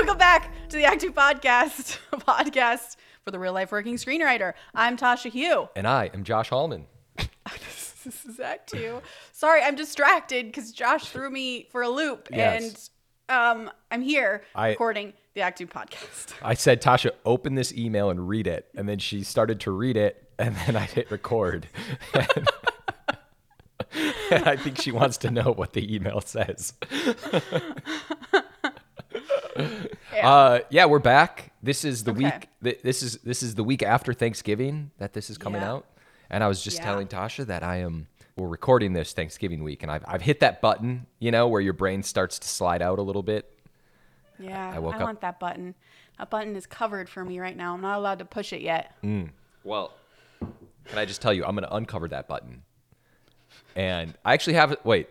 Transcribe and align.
Welcome 0.00 0.16
back 0.18 0.52
to 0.68 0.76
the 0.76 0.84
Act 0.84 1.00
Two 1.00 1.10
Podcast, 1.12 1.98
a 2.12 2.16
podcast 2.18 2.94
for 3.24 3.32
the 3.32 3.38
real 3.40 3.52
life 3.52 3.72
working 3.72 3.96
screenwriter. 3.96 4.52
I'm 4.72 4.96
Tasha 4.96 5.28
Huo. 5.32 5.70
And 5.74 5.88
I 5.88 6.08
am 6.14 6.22
Josh 6.22 6.50
Hallman. 6.50 6.86
This 8.04 8.24
is 8.24 8.38
Act 8.38 8.70
Two. 8.70 9.02
Sorry, 9.32 9.60
I'm 9.60 9.74
distracted 9.74 10.46
because 10.46 10.70
Josh 10.70 11.08
threw 11.08 11.28
me 11.30 11.66
for 11.72 11.82
a 11.82 11.88
loop, 11.88 12.28
Yes. 12.32 12.90
and 13.28 13.66
um, 13.66 13.70
I'm 13.90 14.00
here 14.02 14.44
I- 14.54 14.68
recording 14.70 15.14
the 15.34 15.40
Act 15.40 15.58
Two 15.58 15.66
Podcast. 15.66 16.32
I 16.42 16.54
said, 16.54 16.80
Tasha, 16.80 17.10
open 17.26 17.56
this 17.56 17.74
email 17.74 18.08
and 18.08 18.28
read 18.28 18.46
it. 18.46 18.66
And 18.76 18.88
then 18.88 19.00
she 19.00 19.24
started 19.24 19.58
to 19.60 19.72
read 19.72 19.96
it, 19.96 20.30
and 20.38 20.54
then 20.66 20.76
I 20.76 20.84
hit 20.84 21.10
record. 21.10 21.66
and, 22.14 22.48
and 24.30 24.44
I 24.44 24.54
think 24.56 24.80
she 24.80 24.92
wants 24.92 25.16
to 25.18 25.30
know 25.32 25.50
what 25.52 25.72
the 25.72 25.92
email 25.92 26.20
says. 26.20 26.72
Uh, 30.22 30.60
yeah, 30.70 30.84
we're 30.86 30.98
back. 30.98 31.52
This 31.62 31.84
is 31.84 32.04
the 32.04 32.12
Okay. 32.12 32.24
week. 32.24 32.48
th- 32.62 32.82
This 32.82 33.02
is 33.02 33.18
this 33.18 33.42
is 33.42 33.54
the 33.54 33.64
week 33.64 33.82
after 33.82 34.12
Thanksgiving 34.12 34.90
that 34.98 35.12
this 35.12 35.30
is 35.30 35.38
coming 35.38 35.60
Yeah. 35.62 35.72
out. 35.72 35.86
And 36.30 36.44
I 36.44 36.48
was 36.48 36.62
just 36.62 36.78
Yeah. 36.78 36.84
telling 36.84 37.08
Tasha 37.08 37.46
that 37.46 37.62
I 37.62 37.76
am. 37.76 38.06
We're 38.36 38.46
recording 38.48 38.92
this 38.92 39.12
Thanksgiving 39.12 39.62
week, 39.64 39.82
and 39.82 39.90
I've 39.90 40.04
I've 40.06 40.22
hit 40.22 40.40
that 40.40 40.60
button, 40.60 41.06
you 41.18 41.30
know, 41.30 41.48
where 41.48 41.60
your 41.60 41.72
brain 41.72 42.02
starts 42.02 42.38
to 42.38 42.48
slide 42.48 42.82
out 42.82 42.98
a 42.98 43.02
little 43.02 43.22
bit. 43.22 43.52
Yeah, 44.38 44.70
I 44.70 44.74
I, 44.74 44.78
up- 44.78 45.00
want 45.00 45.20
that 45.22 45.40
button. 45.40 45.74
That 46.18 46.30
button 46.30 46.54
is 46.56 46.66
covered 46.66 47.08
for 47.08 47.24
me 47.24 47.40
right 47.40 47.56
now. 47.56 47.74
I'm 47.74 47.80
not 47.80 47.98
allowed 47.98 48.18
to 48.20 48.24
push 48.24 48.52
it 48.52 48.60
yet. 48.60 48.94
Well, 49.64 49.92
can 50.40 50.98
I 50.98 51.04
just 51.04 51.20
tell 51.20 51.32
you, 51.32 51.44
I'm 51.44 51.54
going 51.56 51.68
to 51.68 51.74
uncover 51.74 52.08
that 52.08 52.28
button. 52.28 52.62
And 53.76 54.14
I 54.24 54.34
actually 54.34 54.54
have 54.54 54.76
Wait, 54.84 55.08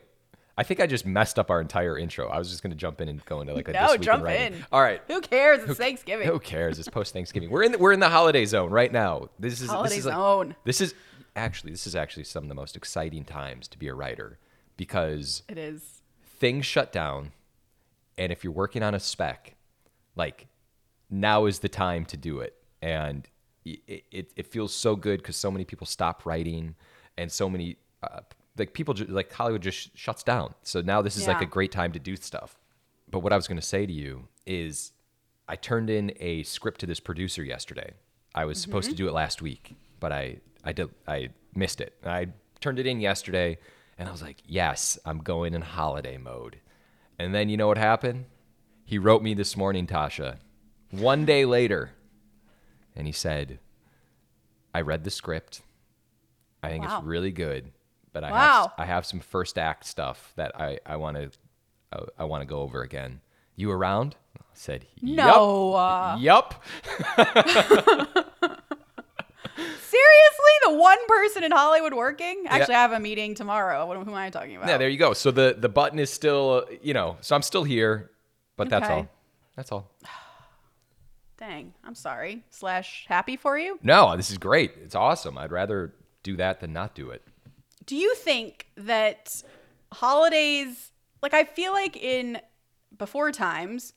I 0.58 0.64
think 0.64 0.80
I 0.80 0.88
just 0.88 1.06
messed 1.06 1.38
up 1.38 1.52
our 1.52 1.62
entire 1.62 1.98
intro. 1.98 2.28
I 2.30 2.40
was 2.40 2.50
just 2.50 2.64
going 2.64 2.72
to 2.72 2.78
jump 2.78 3.00
in 3.00 3.10
and 3.10 3.24
go 3.26 3.42
into 3.42 3.54
like 3.54 3.68
a 3.68 3.74
No, 3.74 3.84
this 3.84 3.92
week 3.94 4.02
jump 4.02 4.24
writing. 4.24 4.54
in. 4.56 4.66
All 4.72 4.82
right. 4.82 5.02
Who 5.08 5.22
cares? 5.22 5.70
It's 5.70 5.78
Thanksgiving. 5.80 6.28
Who 6.28 6.40
cares? 6.40 6.80
It's 6.80 6.90
post 6.90 7.14
Thanksgiving. 7.14 7.50
We're 7.52 7.64
in 7.64 7.74
the, 7.74 7.78
we're 7.78 7.92
in 7.94 8.00
the 8.00 8.10
holiday 8.10 8.44
zone 8.46 8.72
right 8.72 8.92
now. 8.92 9.30
This 9.40 9.62
is 9.62 9.70
Holiday 9.70 9.90
this 9.90 10.00
is 10.00 10.06
like- 10.08 10.16
zone. 10.16 10.56
this 10.64 10.82
is 10.82 10.96
actually 11.36 11.72
this 11.72 11.86
is 11.86 11.96
actually 11.96 12.24
some 12.24 12.44
of 12.44 12.50
the 12.50 12.56
most 12.56 12.76
exciting 12.76 13.24
times 13.24 13.68
to 13.68 13.78
be 13.78 13.88
a 13.88 13.94
writer 13.94 14.40
because 14.78 15.44
It 15.48 15.60
is. 15.60 16.02
things 16.26 16.66
shut 16.66 16.92
down 16.92 17.32
and 18.18 18.32
if 18.32 18.44
you're 18.44 18.52
working 18.54 18.82
on 18.82 18.96
a 18.96 19.00
spec 19.00 19.54
like 20.16 20.48
now 21.12 21.46
is 21.46 21.60
the 21.60 21.70
time 21.70 22.06
to 22.06 22.18
do 22.18 22.40
it 22.40 22.56
and 22.82 23.28
it, 23.66 24.04
it, 24.12 24.32
it 24.36 24.48
feels 24.48 24.74
so 24.74 24.96
good 24.96 25.20
because 25.22 25.36
so 25.36 25.52
many 25.52 25.64
people 25.64 25.86
stop 25.86 26.26
writing 26.26 26.74
and 27.20 27.32
so 27.32 27.48
many 27.48 27.76
uh, 28.02 28.22
like 28.58 28.74
people 28.74 28.94
ju- 28.94 29.06
like 29.06 29.32
hollywood 29.32 29.62
just 29.62 29.98
shuts 29.98 30.24
down. 30.24 30.54
So 30.64 30.82
now 30.82 31.02
this 31.02 31.18
is 31.18 31.28
like 31.28 31.42
a 31.42 31.46
great 31.46 31.72
time 31.72 31.92
to 31.94 32.00
do 32.00 32.16
stuff. 32.16 32.56
But 33.10 33.20
what 33.20 33.34
i 33.34 33.36
was 33.36 33.48
going 33.48 33.60
to 33.60 33.66
say 33.66 33.86
to 33.86 33.94
you 33.94 34.28
is 34.46 34.92
i 35.48 35.56
turned 35.56 35.90
in 35.90 36.14
a 36.20 36.44
script 36.44 36.80
to 36.82 36.86
this 36.86 37.00
producer 37.00 37.44
yesterday. 37.44 37.94
I 38.36 38.46
was 38.46 38.60
supposed 38.60 38.90
to 38.90 38.96
mm-hmm. 38.96 39.04
do 39.06 39.10
it 39.10 39.14
last 39.14 39.42
week 39.42 39.76
but 40.00 40.12
i 40.12 40.38
i 40.64 40.72
did 40.72 40.90
i 41.08 41.30
missed 41.56 41.82
it. 41.82 41.94
I 42.06 42.28
turned 42.60 42.80
it 42.80 42.88
in 42.88 43.00
yesterday 43.00 43.58
and 43.98 44.08
i 44.08 44.12
was 44.12 44.22
like 44.22 44.38
yes 44.46 45.00
i'm 45.06 45.20
going 45.20 45.54
in 45.54 45.62
holiday 45.62 46.18
mode. 46.18 46.58
And 47.20 47.34
then 47.34 47.50
you 47.50 47.58
know 47.58 47.68
what 47.68 47.78
happened? 47.78 48.26
He 48.86 48.98
wrote 48.98 49.24
me 49.24 49.34
this 49.34 49.58
morning, 49.58 49.88
Tasha, 49.88 50.38
one 50.92 51.26
day 51.26 51.46
later, 51.46 51.92
and 52.96 53.06
he 53.08 53.12
said, 53.12 53.60
I 54.74 54.82
read 54.82 55.04
the 55.04 55.10
script. 55.10 55.62
I 56.64 56.70
think 56.70 56.86
Wow. 56.86 56.98
it's 56.98 57.06
really 57.06 57.32
good, 57.32 57.72
but 58.18 58.24
I 58.24 58.28
have 58.30 58.36
Wow. 58.36 58.72
I 58.80 58.86
have 58.86 59.06
some 59.06 59.20
first 59.20 59.58
act 59.60 59.86
stuff 59.86 60.34
that 60.38 60.60
I 60.60 60.80
I 60.86 60.96
want 60.96 61.18
to 61.18 61.30
I, 61.94 62.00
I 62.20 62.24
want 62.24 62.42
to 62.42 62.46
go 62.48 62.62
over 62.62 62.82
again. 62.82 63.22
You 63.56 63.72
around? 63.72 64.16
I 64.40 64.42
said. 64.54 64.86
No. 65.02 65.76
uh, 65.76 66.18
Yup. 66.20 66.64
Seriously, 69.56 70.54
the 70.66 70.74
one 70.74 70.98
person 71.08 71.44
in 71.44 71.52
Hollywood 71.52 71.94
working? 71.94 72.46
Actually, 72.48 72.76
I 72.76 72.82
have 72.82 72.92
a 72.92 73.00
meeting 73.00 73.34
tomorrow. 73.36 73.86
What, 73.86 73.98
who 73.98 74.10
am 74.10 74.14
I 74.16 74.30
talking 74.30 74.56
about? 74.56 74.68
Yeah, 74.68 74.78
there 74.78 74.90
you 74.90 74.98
go. 74.98 75.14
So 75.14 75.32
the 75.32 75.56
the 75.58 75.70
button 75.70 75.98
is 76.00 76.12
still, 76.12 76.66
uh, 76.68 76.76
you 76.82 76.94
know, 76.94 77.18
so 77.22 77.36
I'm 77.36 77.42
still 77.42 77.64
here, 77.64 78.12
but 78.56 78.70
that's 78.70 78.90
all. 78.90 79.08
That's 79.56 79.72
all. 79.72 79.92
Dang, 81.38 81.74
I'm 81.84 81.96
sorry. 81.96 82.44
Slash 82.50 83.06
happy 83.08 83.38
for 83.38 83.58
you. 83.60 83.80
No, 83.84 84.18
this 84.18 84.32
is 84.32 84.38
great. 84.40 84.72
It's 84.84 84.96
awesome. 84.96 85.38
I'd 85.38 85.52
rather 85.52 85.94
do 86.24 86.36
that 86.38 86.60
than 86.60 86.74
not 86.74 86.94
do 86.96 87.12
it. 87.12 87.22
Do 87.88 87.96
you 87.96 88.14
think 88.16 88.68
that 88.76 89.42
holidays, 89.92 90.92
like 91.24 91.34
I 91.34 91.46
feel 91.46 91.72
like 91.72 91.98
in 91.98 92.40
before 92.96 93.32
times, 93.32 93.94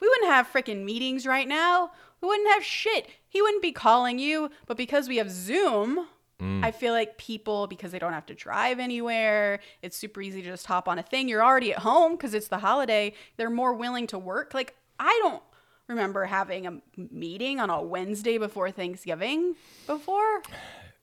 we 0.00 0.08
wouldn't 0.08 0.32
have 0.32 0.50
freaking 0.50 0.84
meetings 0.84 1.26
right 1.26 1.46
now. 1.46 1.92
We 2.20 2.28
wouldn't 2.28 2.48
have 2.54 2.64
shit. 2.64 3.06
He 3.28 3.42
wouldn't 3.42 3.62
be 3.62 3.70
calling 3.70 4.18
you, 4.18 4.50
but 4.66 4.76
because 4.76 5.08
we 5.08 5.18
have 5.18 5.30
Zoom, 5.30 6.06
mm. 6.40 6.64
I 6.64 6.70
feel 6.70 6.92
like 6.94 7.18
people 7.18 7.66
because 7.66 7.92
they 7.92 7.98
don't 7.98 8.14
have 8.14 8.26
to 8.26 8.34
drive 8.34 8.78
anywhere, 8.78 9.60
it's 9.82 9.96
super 9.96 10.22
easy 10.22 10.40
to 10.42 10.48
just 10.48 10.66
hop 10.66 10.88
on 10.88 10.98
a 10.98 11.02
thing. 11.02 11.28
You're 11.28 11.44
already 11.44 11.72
at 11.72 11.80
home 11.80 12.12
because 12.12 12.32
it's 12.32 12.48
the 12.48 12.58
holiday. 12.58 13.12
They're 13.36 13.50
more 13.50 13.74
willing 13.74 14.06
to 14.08 14.18
work. 14.18 14.54
Like 14.54 14.74
I 14.98 15.18
don't 15.22 15.42
remember 15.86 16.24
having 16.24 16.66
a 16.66 16.80
meeting 16.96 17.60
on 17.60 17.68
a 17.68 17.82
Wednesday 17.82 18.38
before 18.38 18.70
Thanksgiving 18.70 19.56
before. 19.86 20.42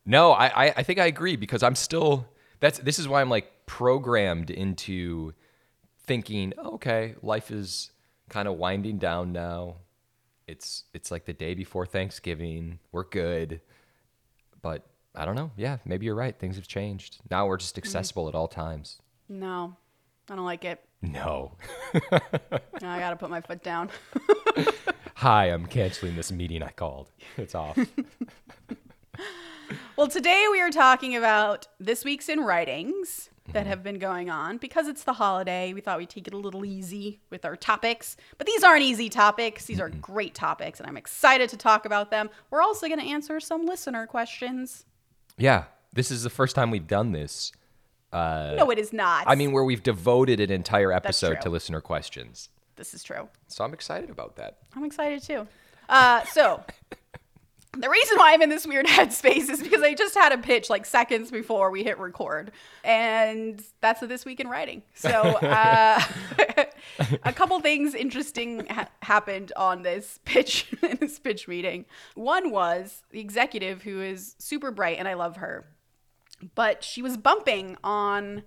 No, 0.10 0.32
I, 0.32 0.48
I, 0.48 0.74
I 0.78 0.84
think 0.84 0.98
I 0.98 1.06
agree 1.06 1.36
because 1.36 1.62
I'm 1.62 1.76
still 1.76 2.28
that's 2.60 2.80
this 2.80 2.98
is 2.98 3.08
why 3.08 3.22
I'm 3.22 3.30
like 3.30 3.52
programmed 3.68 4.50
into 4.50 5.34
thinking, 6.06 6.54
oh, 6.58 6.72
okay, 6.72 7.14
life 7.22 7.52
is 7.52 7.92
kind 8.28 8.48
of 8.48 8.56
winding 8.58 8.98
down 8.98 9.32
now. 9.32 9.76
It's 10.48 10.86
it's 10.96 11.12
like 11.12 11.26
the 11.26 11.34
day 11.34 11.54
before 11.54 11.86
Thanksgiving. 11.86 12.80
We're 12.92 13.04
good. 13.04 13.62
But 14.64 14.88
I 15.14 15.26
don't 15.26 15.36
know. 15.36 15.52
Yeah, 15.56 15.78
maybe 15.86 16.08
you're 16.08 16.16
right. 16.16 16.38
Things 16.38 16.56
have 16.56 16.68
changed. 16.68 17.20
Now 17.30 17.46
we're 17.46 17.58
just 17.58 17.76
mm-hmm. 17.76 17.86
accessible 17.86 18.28
at 18.28 18.34
all 18.34 18.48
times. 18.48 19.00
No, 19.30 19.76
I 20.28 20.36
don't 20.36 20.46
like 20.46 20.66
it. 20.66 20.84
No. 21.04 21.56
Now 22.82 22.94
I 22.94 23.00
gotta 23.00 23.18
put 23.18 23.30
my 23.30 23.42
foot 23.42 23.62
down. 23.62 23.90
Hi, 25.16 25.48
I'm 25.48 25.66
canceling 25.66 26.16
this 26.16 26.32
meeting 26.32 26.64
I 26.64 26.70
called. 26.70 27.12
It's 27.36 27.54
off. 27.54 27.78
well, 29.96 30.08
today 30.08 30.48
we 30.52 30.62
are 30.62 30.70
talking 30.72 31.16
about 31.16 31.68
this 31.80 32.04
week's 32.04 32.30
in 32.30 32.42
writings 32.42 33.30
that 33.54 33.66
have 33.66 33.84
been 33.84 33.98
going 34.00 34.30
on 34.30 34.58
because 34.58 34.88
it's 34.88 35.04
the 35.04 35.14
holiday. 35.14 35.74
We 35.74 35.82
thought 35.82 35.98
we'd 35.98 36.10
take 36.10 36.28
it 36.28 36.34
a 36.34 36.38
little 36.38 36.66
easy 36.66 37.20
with 37.30 37.46
our 37.46 37.56
topics, 37.56 38.16
but 38.38 38.46
these 38.48 38.64
aren't 38.64 38.84
easy 38.84 39.10
topics. 39.10 39.66
These 39.66 39.80
are 39.80 39.90
great 39.90 40.36
topics, 40.36 40.80
and 40.80 40.88
I'm 40.88 40.98
excited 40.98 41.50
to 41.50 41.58
talk 41.58 41.86
about 41.86 42.12
them. 42.12 42.30
We're 42.52 42.62
also 42.62 42.88
going 42.88 43.00
to 43.00 43.06
answer 43.08 43.40
some 43.40 43.66
listener 43.66 44.06
questions. 44.08 44.86
yeah, 45.38 45.64
this 45.92 46.12
is 46.12 46.24
the 46.24 46.30
first 46.30 46.56
time 46.56 46.70
we've 46.70 46.88
done 46.88 47.12
this. 47.12 47.52
no, 48.14 48.70
it 48.72 48.78
is 48.80 48.94
not. 48.94 49.24
I 49.28 49.36
mean, 49.36 49.52
where 49.52 49.64
we've 49.64 49.84
devoted 49.84 50.40
an 50.40 50.52
entire 50.52 50.92
episode 50.92 51.42
to 51.42 51.50
listener 51.50 51.82
questions. 51.82 52.50
this 52.76 52.94
is 52.94 53.04
true. 53.04 53.28
So 53.48 53.64
I'm 53.64 53.74
excited 53.74 54.10
about 54.10 54.36
that. 54.38 54.58
I'm 54.76 54.84
excited 54.86 55.24
too. 55.24 55.48
Uh, 55.88 56.24
so, 56.26 56.64
the 57.78 57.90
reason 57.90 58.18
why 58.18 58.34
I'm 58.34 58.42
in 58.42 58.50
this 58.50 58.66
weird 58.66 58.86
headspace 58.88 59.50
is 59.50 59.62
because 59.62 59.82
I 59.82 59.94
just 59.94 60.16
had 60.16 60.32
a 60.32 60.38
pitch 60.38 60.70
like 60.70 60.86
seconds 60.86 61.30
before 61.32 61.70
we 61.70 61.84
hit 61.84 62.00
record, 62.00 62.52
and 62.84 63.64
that's 63.82 64.00
this 64.02 64.26
week 64.26 64.40
in 64.40 64.48
writing. 64.48 64.82
So, 64.96 65.10
uh, 65.12 66.02
a 67.24 67.34
couple 67.34 67.60
things 67.60 67.94
interesting 67.94 68.66
ha- 68.68 68.90
happened 69.02 69.52
on 69.56 69.84
this 69.84 70.20
pitch 70.26 70.74
in 70.82 70.98
this 71.00 71.20
pitch 71.20 71.48
meeting. 71.48 71.86
One 72.16 72.52
was 72.52 73.04
the 73.12 73.20
executive 73.20 73.84
who 73.84 74.02
is 74.02 74.36
super 74.40 74.72
bright, 74.72 74.98
and 74.98 75.08
I 75.08 75.14
love 75.14 75.38
her, 75.38 75.68
but 76.56 76.84
she 76.84 77.02
was 77.02 77.18
bumping 77.18 77.78
on 77.84 78.44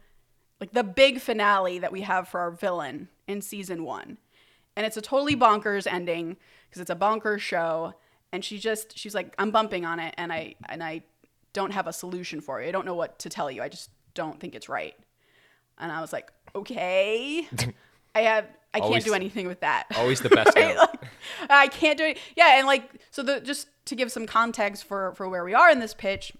like 0.61 0.73
the 0.73 0.85
big 0.85 1.21
finale 1.21 1.79
that 1.79 1.93
we 1.93 2.03
have 2.03 2.29
for 2.29 2.41
our 2.41 2.51
villain 2.51 3.09
in 3.27 3.41
season 3.41 3.85
one. 3.85 4.19
And 4.77 4.87
it's 4.87 4.97
a 4.97 5.03
totally 5.03 5.37
bonkers 5.37 5.87
ending 5.87 6.37
because 6.69 6.81
it's 6.81 6.91
a 6.91 6.97
bonkers 6.97 7.41
show. 7.41 7.95
And 8.33 8.45
she 8.45 8.59
just 8.59 8.99
she's 8.99 9.15
like, 9.15 9.35
I'm 9.39 9.51
bumping 9.51 9.85
on 9.85 10.01
it 10.01 10.15
and 10.17 10.33
I 10.33 10.55
and 10.69 10.83
I 10.83 11.03
don't 11.53 11.73
have 11.73 11.87
a 11.87 11.93
solution 11.93 12.41
for 12.41 12.61
you. 12.63 12.69
I 12.69 12.73
don't 12.73 12.87
know 12.87 12.95
what 12.95 13.19
to 13.21 13.29
tell 13.29 13.51
you. 13.51 13.63
I 13.63 13.69
just 13.69 13.91
don't 14.15 14.41
think 14.41 14.55
it's 14.55 14.69
right. 14.69 14.95
And 15.79 15.93
I 15.93 16.01
was 16.01 16.13
like, 16.13 16.33
okay. 16.55 17.47
I 18.15 18.23
have 18.23 18.47
I 18.75 18.81
can't 18.81 19.05
do 19.05 19.15
anything 19.15 19.47
with 19.47 19.61
that. 19.61 19.87
Always 19.97 20.21
the 20.21 20.31
best 20.31 20.53
Right? 20.57 20.77
Like, 20.77 21.05
I 21.51 21.69
can't 21.69 21.99
do 21.99 22.05
it. 22.05 22.19
Yeah, 22.37 22.59
and 22.59 22.67
like 22.67 22.91
so 23.11 23.23
the 23.23 23.41
just 23.41 23.69
to 23.87 23.95
give 23.95 24.11
some 24.11 24.27
context 24.27 24.85
for 24.85 25.13
for 25.13 25.29
where 25.29 25.45
we 25.45 25.55
are 25.55 25.71
in 25.71 25.79
this 25.79 25.95
pitch, 25.95 26.33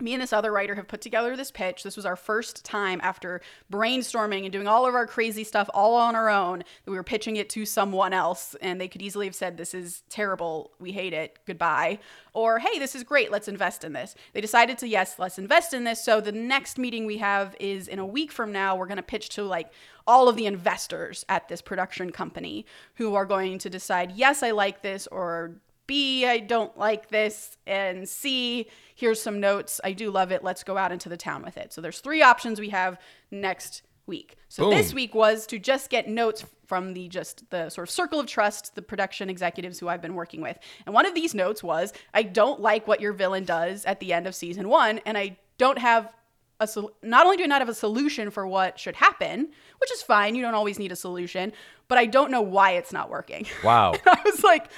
me 0.00 0.14
and 0.14 0.22
this 0.22 0.32
other 0.32 0.52
writer 0.52 0.74
have 0.74 0.88
put 0.88 1.00
together 1.00 1.36
this 1.36 1.50
pitch. 1.50 1.82
This 1.82 1.96
was 1.96 2.06
our 2.06 2.16
first 2.16 2.64
time 2.64 3.00
after 3.02 3.40
brainstorming 3.72 4.44
and 4.44 4.52
doing 4.52 4.66
all 4.66 4.86
of 4.86 4.94
our 4.94 5.06
crazy 5.06 5.44
stuff 5.44 5.68
all 5.74 5.94
on 5.94 6.14
our 6.14 6.28
own 6.28 6.58
that 6.58 6.90
we 6.90 6.96
were 6.96 7.02
pitching 7.02 7.36
it 7.36 7.48
to 7.50 7.64
someone 7.64 8.12
else 8.12 8.54
and 8.60 8.80
they 8.80 8.88
could 8.88 9.02
easily 9.02 9.26
have 9.26 9.34
said 9.34 9.56
this 9.56 9.74
is 9.74 10.02
terrible, 10.08 10.70
we 10.78 10.92
hate 10.92 11.12
it, 11.12 11.38
goodbye, 11.46 11.98
or 12.34 12.58
hey, 12.58 12.78
this 12.78 12.94
is 12.94 13.02
great, 13.02 13.30
let's 13.30 13.48
invest 13.48 13.84
in 13.84 13.92
this. 13.92 14.14
They 14.32 14.40
decided 14.40 14.78
to 14.78 14.88
yes, 14.88 15.18
let's 15.18 15.38
invest 15.38 15.72
in 15.74 15.84
this. 15.84 16.04
So 16.04 16.20
the 16.20 16.32
next 16.32 16.78
meeting 16.78 17.06
we 17.06 17.18
have 17.18 17.56
is 17.58 17.88
in 17.88 17.98
a 17.98 18.06
week 18.06 18.32
from 18.32 18.52
now. 18.52 18.76
We're 18.76 18.86
going 18.86 18.96
to 18.96 19.02
pitch 19.02 19.30
to 19.30 19.42
like 19.42 19.70
all 20.06 20.28
of 20.28 20.36
the 20.36 20.46
investors 20.46 21.24
at 21.28 21.48
this 21.48 21.62
production 21.62 22.12
company 22.12 22.66
who 22.94 23.14
are 23.14 23.26
going 23.26 23.58
to 23.58 23.70
decide, 23.70 24.12
yes, 24.12 24.42
I 24.42 24.52
like 24.52 24.82
this 24.82 25.06
or 25.08 25.56
B, 25.86 26.26
I 26.26 26.38
don't 26.38 26.76
like 26.76 27.08
this, 27.08 27.56
and 27.66 28.08
C, 28.08 28.68
here's 28.94 29.20
some 29.20 29.40
notes. 29.40 29.80
I 29.84 29.92
do 29.92 30.10
love 30.10 30.32
it. 30.32 30.42
Let's 30.42 30.64
go 30.64 30.76
out 30.76 30.92
into 30.92 31.08
the 31.08 31.16
town 31.16 31.42
with 31.42 31.56
it. 31.56 31.72
So 31.72 31.80
there's 31.80 32.00
three 32.00 32.22
options 32.22 32.58
we 32.58 32.70
have 32.70 32.98
next 33.30 33.82
week. 34.06 34.36
So 34.48 34.64
Boom. 34.64 34.76
this 34.76 34.94
week 34.94 35.14
was 35.14 35.46
to 35.48 35.58
just 35.58 35.90
get 35.90 36.08
notes 36.08 36.44
from 36.66 36.94
the 36.94 37.08
just 37.08 37.48
the 37.50 37.68
sort 37.70 37.88
of 37.88 37.92
circle 37.92 38.20
of 38.20 38.26
trust, 38.26 38.74
the 38.74 38.82
production 38.82 39.30
executives 39.30 39.78
who 39.78 39.88
I've 39.88 40.02
been 40.02 40.14
working 40.14 40.40
with. 40.40 40.58
And 40.84 40.94
one 40.94 41.06
of 41.06 41.14
these 41.14 41.34
notes 41.34 41.62
was, 41.62 41.92
I 42.14 42.22
don't 42.22 42.60
like 42.60 42.86
what 42.88 43.00
your 43.00 43.12
villain 43.12 43.44
does 43.44 43.84
at 43.84 44.00
the 44.00 44.12
end 44.12 44.26
of 44.26 44.34
season 44.34 44.68
1 44.68 45.00
and 45.06 45.16
I 45.16 45.38
don't 45.58 45.78
have 45.78 46.12
a 46.60 46.66
sol- 46.66 46.92
not 47.02 47.26
only 47.26 47.36
do 47.36 47.44
I 47.44 47.46
not 47.46 47.60
have 47.60 47.68
a 47.68 47.74
solution 47.74 48.30
for 48.30 48.46
what 48.46 48.78
should 48.78 48.96
happen, 48.96 49.48
which 49.78 49.92
is 49.92 50.02
fine, 50.02 50.34
you 50.34 50.42
don't 50.42 50.54
always 50.54 50.78
need 50.78 50.92
a 50.92 50.96
solution, 50.96 51.52
but 51.88 51.98
I 51.98 52.06
don't 52.06 52.30
know 52.30 52.42
why 52.42 52.72
it's 52.72 52.92
not 52.92 53.10
working. 53.10 53.46
Wow. 53.64 53.94
I 54.06 54.20
was 54.24 54.42
like, 54.42 54.68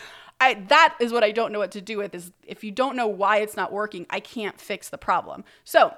I, 0.41 0.55
that 0.69 0.97
is 1.01 1.13
what 1.13 1.25
I 1.25 1.33
don't 1.33 1.53
know 1.53 1.59
what 1.59 1.73
to 1.73 1.81
do 1.81 1.99
with 1.99 2.15
is 2.15 2.33
if 2.47 2.63
you 2.63 2.71
don't 2.71 2.97
know 2.97 3.09
why 3.09 3.39
it's 3.39 3.57
not 3.57 3.73
working, 3.73 4.07
I 4.09 4.21
can't 4.21 4.61
fix 4.61 4.89
the 4.89 4.99
problem. 4.99 5.45
So 5.65 5.95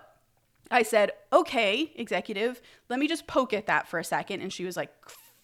I 0.71 0.83
said, 0.83 1.13
okay, 1.33 1.93
executive, 1.95 2.63
let 2.89 2.99
me 2.99 3.09
just 3.09 3.27
poke 3.27 3.53
at 3.53 3.67
that 3.67 3.89
for 3.89 3.99
a 3.99 4.05
second. 4.05 4.41
And 4.41 4.53
she 4.53 4.65
was 4.65 4.77
like, 4.77 4.91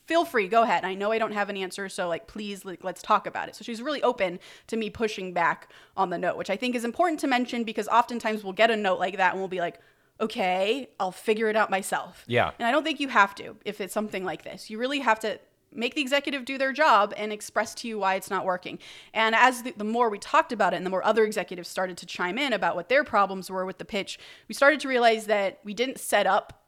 feel 0.07 0.25
free, 0.25 0.49
go 0.49 0.63
ahead. 0.63 0.85
I 0.85 0.95
know 0.95 1.11
I 1.11 1.19
don't 1.19 1.33
have 1.33 1.51
an 1.51 1.57
answer, 1.57 1.89
so 1.89 2.09
like, 2.09 2.27
please, 2.27 2.65
like, 2.65 2.85
let's 2.85 3.03
talk 3.03 3.27
about 3.27 3.49
it. 3.49 3.57
So 3.57 3.65
she's 3.65 3.83
really 3.83 4.03
open 4.03 4.39
to 4.69 4.77
me 4.77 4.89
pushing 4.89 5.33
back 5.33 5.71
on 5.97 6.11
the 6.11 6.19
note, 6.19 6.37
which 6.37 6.49
I 6.49 6.57
think 6.57 6.75
is 6.75 6.85
important 6.85 7.21
to 7.21 7.27
mention 7.27 7.65
because 7.65 7.89
oftentimes 7.89 8.45
we'll 8.45 8.53
get 8.53 8.71
a 8.71 8.77
note 8.77 9.01
like 9.01 9.17
that 9.17 9.33
and 9.33 9.41
we'll 9.41 9.49
be 9.49 9.61
like, 9.61 9.81
okay, 10.21 10.89
I'll 10.99 11.13
figure 11.13 11.49
it 11.49 11.57
out 11.57 11.71
myself. 11.71 12.25
Yeah. 12.27 12.53
And 12.59 12.67
I 12.67 12.71
don't 12.71 12.85
think 12.85 13.01
you 13.01 13.09
have 13.09 13.35
to 13.37 13.57
if 13.65 13.81
it's 13.81 13.93
something 13.93 14.25
like 14.25 14.45
this. 14.45 14.71
You 14.71 14.79
really 14.79 15.01
have 15.01 15.21
to 15.21 15.39
make 15.73 15.95
the 15.95 16.01
executive 16.01 16.45
do 16.45 16.59
their 16.59 16.73
job 16.73 17.13
and 17.17 17.33
express 17.33 17.75
to 17.77 17.89
you 17.89 17.99
why 17.99 18.15
it's 18.15 18.31
not 18.31 18.45
working. 18.45 18.79
And 19.13 19.35
as 19.35 19.63
the, 19.63 19.75
the, 19.77 19.85
more 19.85 20.09
we 20.09 20.19
talked 20.19 20.53
about 20.53 20.73
it 20.73 20.77
and 20.77 20.87
the 20.87 20.91
more 20.91 21.05
other 21.05 21.25
executives 21.25 21.69
started 21.69 21.97
to 21.99 22.07
chime 22.07 22.39
in 22.39 22.53
about 22.53 22.77
what 22.77 22.89
their 22.89 23.05
problems 23.05 23.51
were 23.51 23.67
with 23.67 23.79
the 23.79 23.85
pitch, 23.85 24.19
we 24.49 24.55
started 24.55 24.81
to 24.81 24.89
realize 24.89 25.27
that 25.27 25.61
we 25.65 25.75
didn't 25.75 25.99
set 25.99 26.27
up 26.27 26.65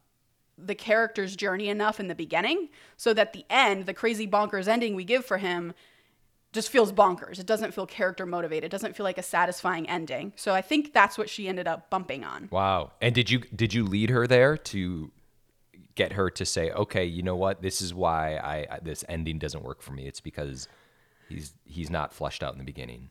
the 0.59 0.75
character's 0.75 1.37
journey 1.37 1.69
enough 1.69 2.01
in 2.01 2.09
the 2.09 2.15
beginning 2.15 2.69
so 2.97 3.15
that 3.15 3.33
the 3.33 3.45
end, 3.49 3.87
the 3.87 3.95
crazy 3.95 4.27
bonkers 4.27 4.67
ending 4.67 4.95
we 4.95 5.05
give 5.05 5.25
for 5.25 5.39
him, 5.39 5.73
just 6.53 6.71
feels 6.71 6.93
bonkers. 6.93 7.39
It 7.39 7.47
doesn't 7.47 7.75
feel 7.75 7.87
character 7.87 8.25
motivated. 8.25 8.65
It 8.65 8.71
doesn't 8.71 8.97
feel 8.97 9.05
like 9.05 9.19
a 9.19 9.23
satisfying 9.23 9.89
ending. 9.89 10.33
So 10.35 10.55
I 10.55 10.63
think 10.63 10.93
that's 10.93 11.19
what 11.19 11.29
she 11.29 11.47
ended 11.47 11.69
up 11.69 11.91
bumping 11.91 12.25
on. 12.25 12.49
Wow. 12.51 12.93
And 13.01 13.15
did 13.15 13.31
you 13.31 13.41
did 13.55 13.75
you 13.75 13.85
lead 13.85 14.11
her 14.11 14.27
there 14.27 14.57
to 14.57 15.11
get 15.99 16.13
her 16.13 16.31
to 16.31 16.47
say, 16.47 16.71
okay, 16.71 17.05
you 17.05 17.25
know 17.25 17.35
what, 17.35 17.61
this 17.61 17.83
is 17.83 17.93
why 17.93 18.37
I, 18.37 18.77
I 18.77 18.79
this 18.81 19.05
ending 19.09 19.39
doesn't 19.39 19.65
work 19.65 19.83
for 19.83 19.93
me. 19.93 20.07
It's 20.07 20.21
because 20.21 20.69
he's 21.29 21.53
he's 21.65 21.91
not 21.91 22.15
flushed 22.15 22.43
out 22.43 22.53
in 22.53 22.59
the 22.59 22.65
beginning. 22.65 23.11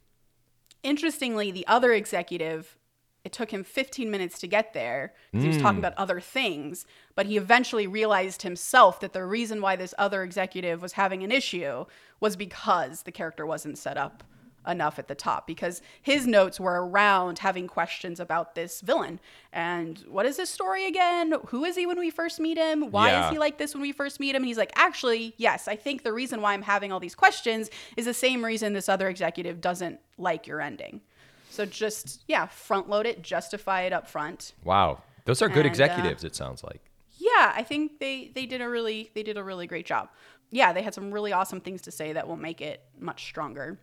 Interestingly, 0.84 1.52
the 1.52 1.68
other 1.68 1.92
executive, 1.92 2.78
it 3.26 3.34
took 3.34 3.52
him 3.52 3.66
15 3.66 4.10
minutes 4.10 4.40
to 4.40 4.48
get 4.48 4.74
there 4.74 5.14
because 5.32 5.44
he 5.44 5.50
was 5.50 5.58
talking 5.58 5.76
mm. 5.76 5.80
about 5.80 5.96
other 5.98 6.22
things, 6.22 6.86
but 7.14 7.26
he 7.26 7.36
eventually 7.36 7.88
realized 7.88 8.44
himself 8.44 9.02
that 9.02 9.12
the 9.12 9.26
reason 9.26 9.60
why 9.60 9.76
this 9.76 9.94
other 9.98 10.24
executive 10.24 10.82
was 10.82 10.94
having 10.94 11.24
an 11.24 11.32
issue 11.32 11.86
was 12.22 12.38
because 12.38 13.04
the 13.04 13.12
character 13.12 13.46
wasn't 13.46 13.78
set 13.78 13.98
up 13.98 14.24
enough 14.66 15.00
at 15.00 15.08
the 15.08 15.16
top 15.16 15.48
because 15.48 15.82
his 16.02 16.26
notes 16.28 16.60
were 16.60 16.86
around 16.88 17.40
having 17.40 17.68
questions 17.68 18.20
about 18.20 18.56
this 18.56 18.82
villain 18.82 19.20
and 19.54 20.00
what 20.10 20.26
is 20.26 20.38
his 20.38 20.50
story 20.50 20.86
again? 20.88 21.34
Who 21.48 21.64
is 21.66 21.76
he 21.76 21.86
when 21.86 21.98
we 22.00 22.10
first 22.10 22.40
meet 22.40 22.58
him? 22.58 22.92
Why 22.92 23.10
Yeah. 23.12 23.26
is 23.28 23.32
he 23.32 23.40
like 23.40 23.58
this 23.58 23.74
when 23.74 23.82
we 23.82 23.92
first 23.92 24.20
meet 24.20 24.32
him? 24.36 24.42
And 24.42 24.46
he's 24.46 24.58
like, 24.58 24.74
actually, 24.76 25.34
yes, 25.38 25.68
I 25.68 25.76
think 25.76 26.04
the 26.04 26.12
reason 26.14 26.42
why 26.42 26.54
I'm 26.54 26.62
having 26.64 26.92
all 26.92 27.00
these 27.00 27.16
questions 27.16 27.70
is 27.96 28.06
the 28.06 28.14
same 28.14 28.44
reason 28.44 28.74
this 28.74 28.90
other 28.90 29.08
executive 29.08 29.62
doesn't 29.62 30.00
like 30.18 30.48
your 30.48 30.60
ending. 30.62 31.02
So 31.50 31.66
just 31.66 32.24
yeah, 32.28 32.46
front 32.48 32.90
load 32.90 33.06
it, 33.06 33.22
justify 33.22 33.82
it 33.84 33.94
up 33.94 34.08
front. 34.08 34.54
Wow. 34.64 35.02
Those 35.26 35.42
are 35.42 35.48
good 35.48 35.60
And, 35.60 35.68
uh, 35.68 35.70
executives, 35.70 36.24
it 36.24 36.36
sounds 36.36 36.64
like. 36.64 36.82
Yeah, 37.18 37.52
I 37.56 37.64
think 37.64 38.00
they 38.00 38.32
they 38.36 38.46
did 38.46 38.62
a 38.62 38.70
really 38.70 39.12
they 39.16 39.24
did 39.24 39.38
a 39.38 39.44
really 39.44 39.66
great 39.66 39.86
job. 39.86 40.10
Yeah, 40.52 40.72
they 40.72 40.82
had 40.82 40.94
some 40.94 41.12
really 41.12 41.34
awesome 41.34 41.60
things 41.62 41.82
to 41.84 41.92
say 41.92 42.14
that 42.14 42.28
will 42.28 42.38
make 42.38 42.62
it 42.62 42.82
much 43.00 43.26
stronger. 43.26 43.80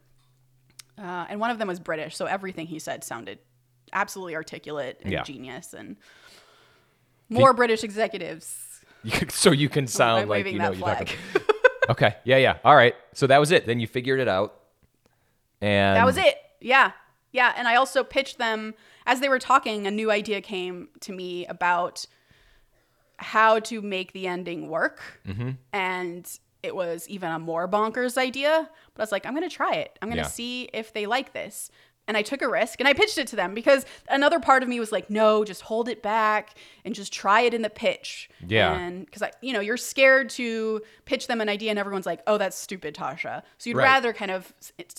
Uh, 0.98 1.26
and 1.28 1.40
one 1.40 1.50
of 1.50 1.58
them 1.58 1.68
was 1.68 1.80
British, 1.80 2.16
so 2.16 2.26
everything 2.26 2.66
he 2.66 2.78
said 2.78 3.02
sounded 3.04 3.38
absolutely 3.92 4.34
articulate 4.36 5.00
and 5.02 5.12
Yeah. 5.12 5.22
genius. 5.22 5.72
And 5.74 5.96
more 7.28 7.52
British 7.52 7.82
executives. 7.84 8.82
so 9.28 9.50
you 9.50 9.68
can 9.68 9.86
sound 9.86 10.28
like 10.28 10.46
you 10.46 10.58
know 10.58 10.72
talking. 10.74 11.06
flag. 11.06 11.16
Okay. 11.90 12.16
Yeah, 12.24 12.38
yeah. 12.38 12.56
All 12.64 12.74
right. 12.74 12.94
So 13.12 13.26
that 13.26 13.38
was 13.38 13.50
it. 13.50 13.66
Then 13.66 13.78
you 13.78 13.86
figured 13.86 14.18
it 14.18 14.26
out. 14.28 14.58
And 15.60 15.96
That 15.98 16.06
was 16.06 16.16
it. 16.16 16.34
Yeah. 16.60 16.92
Yeah. 17.30 17.52
And 17.54 17.68
I 17.68 17.74
also 17.76 18.02
pitched 18.02 18.38
them 18.38 18.72
as 19.04 19.20
they 19.20 19.28
were 19.28 19.38
talking, 19.38 19.86
a 19.86 19.90
new 19.90 20.10
idea 20.10 20.40
came 20.40 20.88
to 21.00 21.12
me 21.12 21.44
about 21.46 22.06
how 23.18 23.58
to 23.60 23.82
make 23.82 24.12
the 24.12 24.26
ending 24.26 24.68
work. 24.70 25.02
Mm-hmm. 25.28 25.50
And 25.74 26.38
it 26.64 26.74
was 26.74 27.08
even 27.08 27.30
a 27.30 27.38
more 27.38 27.68
bonkers 27.68 28.16
idea. 28.18 28.68
But 28.94 29.02
I 29.02 29.04
was 29.04 29.12
like, 29.12 29.26
I'm 29.26 29.34
going 29.34 29.48
to 29.48 29.54
try 29.54 29.74
it. 29.74 29.98
I'm 30.02 30.08
going 30.08 30.16
to 30.16 30.22
Yeah. 30.22 30.28
see 30.28 30.68
if 30.72 30.92
they 30.92 31.06
like 31.06 31.32
this. 31.32 31.70
And 32.06 32.18
I 32.18 32.22
took 32.22 32.42
a 32.42 32.48
risk 32.50 32.80
and 32.80 32.86
I 32.86 32.92
pitched 32.92 33.16
it 33.16 33.26
to 33.28 33.36
them 33.36 33.54
because 33.54 33.86
another 34.10 34.38
part 34.38 34.62
of 34.62 34.68
me 34.68 34.78
was 34.78 34.92
like, 34.92 35.08
no, 35.08 35.42
just 35.42 35.62
hold 35.62 35.88
it 35.88 36.02
back 36.02 36.54
and 36.84 36.94
just 36.94 37.14
try 37.14 37.40
it 37.40 37.54
in 37.54 37.62
the 37.62 37.70
pitch. 37.70 38.28
Yeah. 38.46 38.74
And 38.78 39.06
because 39.06 39.22
I, 39.22 39.30
you 39.40 39.54
know, 39.54 39.60
you're 39.60 39.78
scared 39.78 40.28
to 40.30 40.82
pitch 41.06 41.28
them 41.28 41.40
an 41.40 41.48
idea 41.48 41.70
and 41.70 41.78
everyone's 41.78 42.04
like, 42.04 42.20
oh, 42.26 42.36
that's 42.36 42.58
stupid, 42.58 42.94
Tasha. 42.94 43.42
So 43.56 43.70
you'd 43.70 43.78
Right. 43.78 43.84
rather 43.84 44.12
kind 44.12 44.30
of 44.30 44.52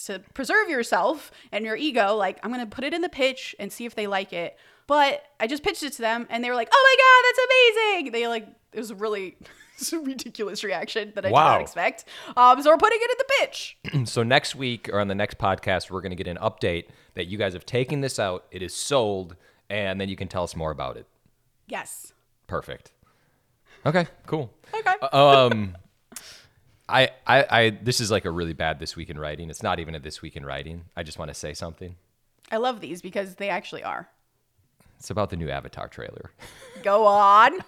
to 0.07 0.19
preserve 0.33 0.67
yourself 0.67 1.29
and 1.51 1.63
your 1.63 1.75
ego, 1.75 2.15
like, 2.15 2.39
I'm 2.43 2.51
going 2.51 2.67
to 2.67 2.75
put 2.75 2.83
it 2.83 2.91
in 2.91 3.01
the 3.01 3.09
pitch 3.09 3.55
and 3.59 3.71
see 3.71 3.85
if 3.85 3.93
they 3.93 4.07
like 4.07 4.33
it. 4.33 4.57
But 4.87 5.21
I 5.39 5.45
just 5.45 5.61
pitched 5.61 5.83
it 5.83 5.93
to 5.93 6.01
them 6.01 6.25
and 6.31 6.43
they 6.43 6.49
were 6.49 6.55
like, 6.55 6.69
oh 6.73 6.83
my 6.83 6.95
God, 7.03 7.27
that's 7.27 8.01
amazing. 8.01 8.11
They 8.13 8.27
like, 8.27 8.47
it 8.73 8.79
was 8.79 8.91
really 8.91 9.37
it's 9.77 9.93
a 9.93 9.99
ridiculous 10.01 10.63
reaction 10.63 11.11
that 11.15 11.25
I 11.25 11.29
did 11.29 11.35
not 11.35 11.61
expect. 11.61 12.05
Um, 12.35 12.61
so 12.61 12.71
we're 12.71 12.77
putting 12.77 12.99
it 13.01 13.11
in 13.11 13.17
the 13.17 13.25
pitch. 13.39 13.77
so 14.11 14.23
next 14.23 14.55
week 14.55 14.89
or 14.91 14.99
on 14.99 15.07
the 15.07 15.15
next 15.15 15.37
podcast, 15.37 15.91
we're 15.91 16.01
going 16.01 16.11
to 16.11 16.15
get 16.15 16.27
an 16.27 16.37
update 16.37 16.87
that 17.15 17.25
you 17.25 17.37
guys 17.37 17.53
have 17.53 17.65
taken 17.65 18.01
this 18.01 18.19
out. 18.19 18.45
It 18.51 18.61
is 18.61 18.73
sold, 18.73 19.35
and 19.69 19.99
then 19.99 20.09
you 20.09 20.15
can 20.15 20.27
tell 20.27 20.43
us 20.43 20.55
more 20.55 20.71
about 20.71 20.97
it. 20.97 21.07
Yes. 21.67 22.13
Perfect. 22.47 22.91
Okay, 23.85 24.07
cool. 24.25 24.51
Okay. 24.73 24.93
Um, 25.11 25.77
I, 26.89 27.09
I, 27.25 27.45
I, 27.49 27.69
this 27.81 27.99
is 27.99 28.11
like 28.11 28.25
a 28.25 28.31
really 28.31 28.53
bad 28.53 28.79
this 28.79 28.95
week 28.95 29.09
in 29.09 29.19
writing. 29.19 29.49
It's 29.49 29.63
not 29.63 29.79
even 29.79 29.95
a 29.95 29.99
this 29.99 30.21
week 30.21 30.35
in 30.35 30.45
writing. 30.45 30.85
I 30.95 31.03
just 31.03 31.19
want 31.19 31.29
to 31.29 31.35
say 31.35 31.53
something. 31.53 31.95
I 32.51 32.57
love 32.57 32.79
these 32.79 33.01
because 33.01 33.35
they 33.35 33.49
actually 33.49 33.83
are. 33.83 34.09
It's 34.99 35.09
about 35.09 35.29
the 35.29 35.35
new 35.35 35.49
Avatar 35.49 35.87
trailer. 35.87 36.31
Go 36.83 37.05
on. 37.05 37.59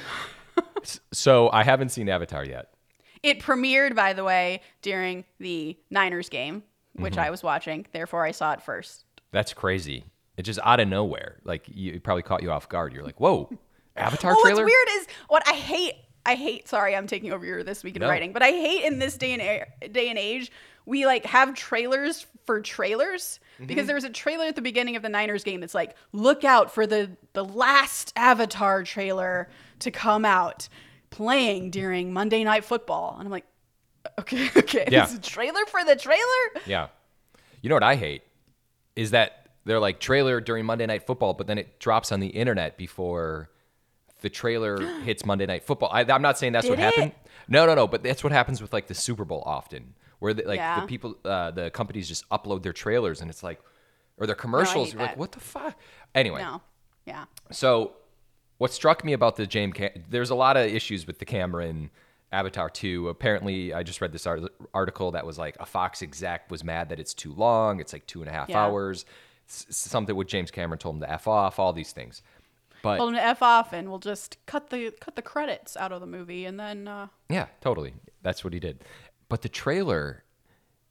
So 1.13 1.49
I 1.51 1.63
haven't 1.63 1.89
seen 1.89 2.09
Avatar 2.09 2.43
yet. 2.45 2.73
It 3.21 3.39
premiered, 3.39 3.95
by 3.95 4.11
the 4.13 4.23
way, 4.23 4.61
during 4.81 5.23
the 5.39 5.77
Niners 5.89 6.27
game, 6.29 6.63
which 6.93 7.13
Mm-hmm. 7.13 7.21
I 7.21 7.29
was 7.29 7.41
watching. 7.41 7.85
Therefore, 7.93 8.25
I 8.25 8.31
saw 8.31 8.51
it 8.53 8.61
first. 8.61 9.05
That's 9.31 9.53
crazy. 9.53 10.03
It 10.35 10.43
just 10.43 10.59
out 10.63 10.79
of 10.81 10.87
nowhere. 10.89 11.37
Like 11.45 11.63
you 11.73 11.93
it 11.93 12.03
probably 12.03 12.23
caught 12.23 12.43
you 12.43 12.51
off 12.51 12.67
guard. 12.67 12.91
You're 12.93 13.03
like, 13.03 13.19
whoa, 13.21 13.49
Avatar 13.95 14.33
Well, 14.33 14.41
trailer. 14.43 14.63
what's 14.63 14.71
weird 14.73 14.87
is 15.01 15.07
what 15.29 15.47
I 15.47 15.53
hate. 15.53 15.93
I 16.25 16.35
hate. 16.35 16.67
Sorry, 16.67 16.95
I'm 16.95 17.07
taking 17.07 17.31
over 17.31 17.45
your 17.45 17.63
this 17.63 17.83
week 17.83 17.95
in 17.95 18.01
No. 18.01 18.09
writing, 18.09 18.33
but 18.33 18.41
I 18.43 18.49
hate 18.51 18.83
in 18.85 18.99
this 18.99 19.17
day 19.17 19.33
and 19.33 19.41
a- 19.41 19.87
day 19.89 20.09
and 20.09 20.17
age 20.19 20.51
we 20.85 21.05
like 21.05 21.25
have 21.25 21.53
trailers 21.55 22.25
for 22.45 22.59
trailers 22.61 23.39
Mm-hmm. 23.55 23.67
because 23.67 23.85
there 23.85 23.95
was 23.95 24.03
a 24.03 24.09
trailer 24.09 24.45
at 24.45 24.55
the 24.55 24.61
beginning 24.63 24.95
of 24.95 25.03
the 25.03 25.09
Niners 25.09 25.43
game 25.43 25.61
that's 25.61 25.75
like, 25.75 25.95
look 26.11 26.43
out 26.43 26.73
for 26.73 26.87
the 26.87 27.11
the 27.33 27.45
last 27.45 28.11
Avatar 28.15 28.81
trailer 28.83 29.47
to 29.79 29.91
come 29.91 30.25
out 30.25 30.67
playing 31.09 31.69
during 31.71 32.11
Monday 32.13 32.43
Night 32.43 32.65
Football, 32.65 33.15
and 33.17 33.25
I'm 33.27 33.31
like, 33.31 33.45
okay, 34.19 34.49
okay, 34.57 34.87
Yeah. 34.91 35.01
this 35.01 35.11
is 35.13 35.19
a 35.19 35.21
trailer 35.21 35.65
for 35.67 35.83
the 35.85 35.95
trailer. 35.95 36.21
Yeah. 36.65 36.87
You 37.61 37.69
know 37.69 37.75
what 37.75 37.83
I 37.83 37.95
hate 37.95 38.23
is 38.95 39.11
that 39.11 39.47
they're 39.65 39.79
like 39.79 39.99
trailer 39.99 40.41
during 40.41 40.65
Monday 40.65 40.85
Night 40.85 41.05
Football, 41.07 41.33
but 41.33 41.47
then 41.47 41.57
it 41.57 41.79
drops 41.79 42.11
on 42.11 42.19
the 42.19 42.27
internet 42.27 42.77
before 42.77 43.49
the 44.21 44.29
trailer 44.29 44.81
hits 45.03 45.25
Monday 45.25 45.45
Night 45.45 45.63
Football. 45.63 45.89
I, 45.91 46.01
I'm 46.01 46.21
not 46.21 46.37
saying 46.37 46.53
that's 46.53 46.67
what 46.67 46.77
Did 46.77 46.85
it? 46.87 46.95
happened. 46.95 47.11
No, 47.47 47.65
no, 47.65 47.73
no. 47.75 47.87
But 47.87 48.03
that's 48.03 48.23
what 48.23 48.33
happens 48.33 48.61
with 48.61 48.73
like 48.73 48.87
the 48.87 48.93
Super 48.93 49.23
Bowl 49.25 49.43
often, 49.45 49.93
where 50.19 50.33
the, 50.33 50.43
like 50.43 50.57
Yeah. 50.57 50.81
the 50.81 50.87
people, 50.87 51.15
uh, 51.23 51.51
the 51.51 51.69
companies 51.71 52.07
just 52.07 52.27
upload 52.29 52.63
their 52.63 52.73
trailers, 52.73 53.21
and 53.21 53.29
it's 53.29 53.43
like, 53.43 53.61
or 54.17 54.27
their 54.27 54.35
commercials. 54.35 54.87
hate 54.89 54.93
You're 54.95 55.03
like, 55.03 55.17
what 55.17 55.31
the 55.31 55.39
fuck? 55.39 55.77
Anyway, 56.13 56.41
No. 56.41 56.61
Yeah. 57.05 57.25
so 57.51 57.93
what 58.63 58.71
struck 58.71 59.03
me 59.03 59.11
about 59.11 59.35
the 59.35 59.45
James 59.45 59.73
Cam- 59.73 59.91
there's 60.09 60.29
a 60.29 60.35
lot 60.35 60.55
of 60.55 60.65
issues 60.65 61.05
with 61.05 61.19
the 61.19 61.25
camera 61.25 61.65
in 61.67 61.89
Avatar 62.31 62.69
2. 62.69 63.09
Apparently, 63.09 63.73
I 63.73 63.83
just 63.83 63.99
read 63.99 64.13
this 64.13 64.25
art- 64.25 64.53
article 64.73 65.11
that 65.11 65.25
was 65.25 65.37
like 65.37 65.57
a 65.59 65.65
Fox 65.65 66.01
exec 66.01 66.49
was 66.49 66.63
mad 66.63 66.87
that 66.87 66.97
it's 66.97 67.13
too 67.13 67.33
long. 67.33 67.81
It's 67.81 67.91
like 67.91 68.07
two 68.07 68.21
and 68.21 68.29
a 68.29 68.31
half 68.31 68.47
Yeah. 68.47 68.63
hours. 68.63 69.03
S- 69.49 69.65
something 69.69 70.15
with 70.15 70.29
James 70.29 70.49
Cameron 70.49 70.79
told 70.79 70.95
him 70.95 71.01
to 71.01 71.11
f 71.11 71.27
off. 71.27 71.59
All 71.59 71.73
these 71.73 71.91
things, 71.91 72.21
but 72.81 72.95
Told 72.99 73.09
him 73.09 73.15
to 73.15 73.23
f 73.25 73.41
off, 73.43 73.73
and 73.73 73.89
we'll 73.89 73.99
just 73.99 74.37
cut 74.45 74.69
the 74.69 74.91
cut 75.01 75.17
the 75.17 75.21
credits 75.21 75.75
out 75.75 75.91
of 75.91 75.99
the 75.99 76.07
movie, 76.07 76.45
and 76.45 76.57
then 76.57 76.87
uh, 76.87 77.07
Yeah, 77.29 77.47
totally. 77.59 77.93
That's 78.21 78.45
what 78.45 78.53
he 78.53 78.61
did. 78.61 78.85
But 79.27 79.41
the 79.41 79.49
trailer, 79.49 80.23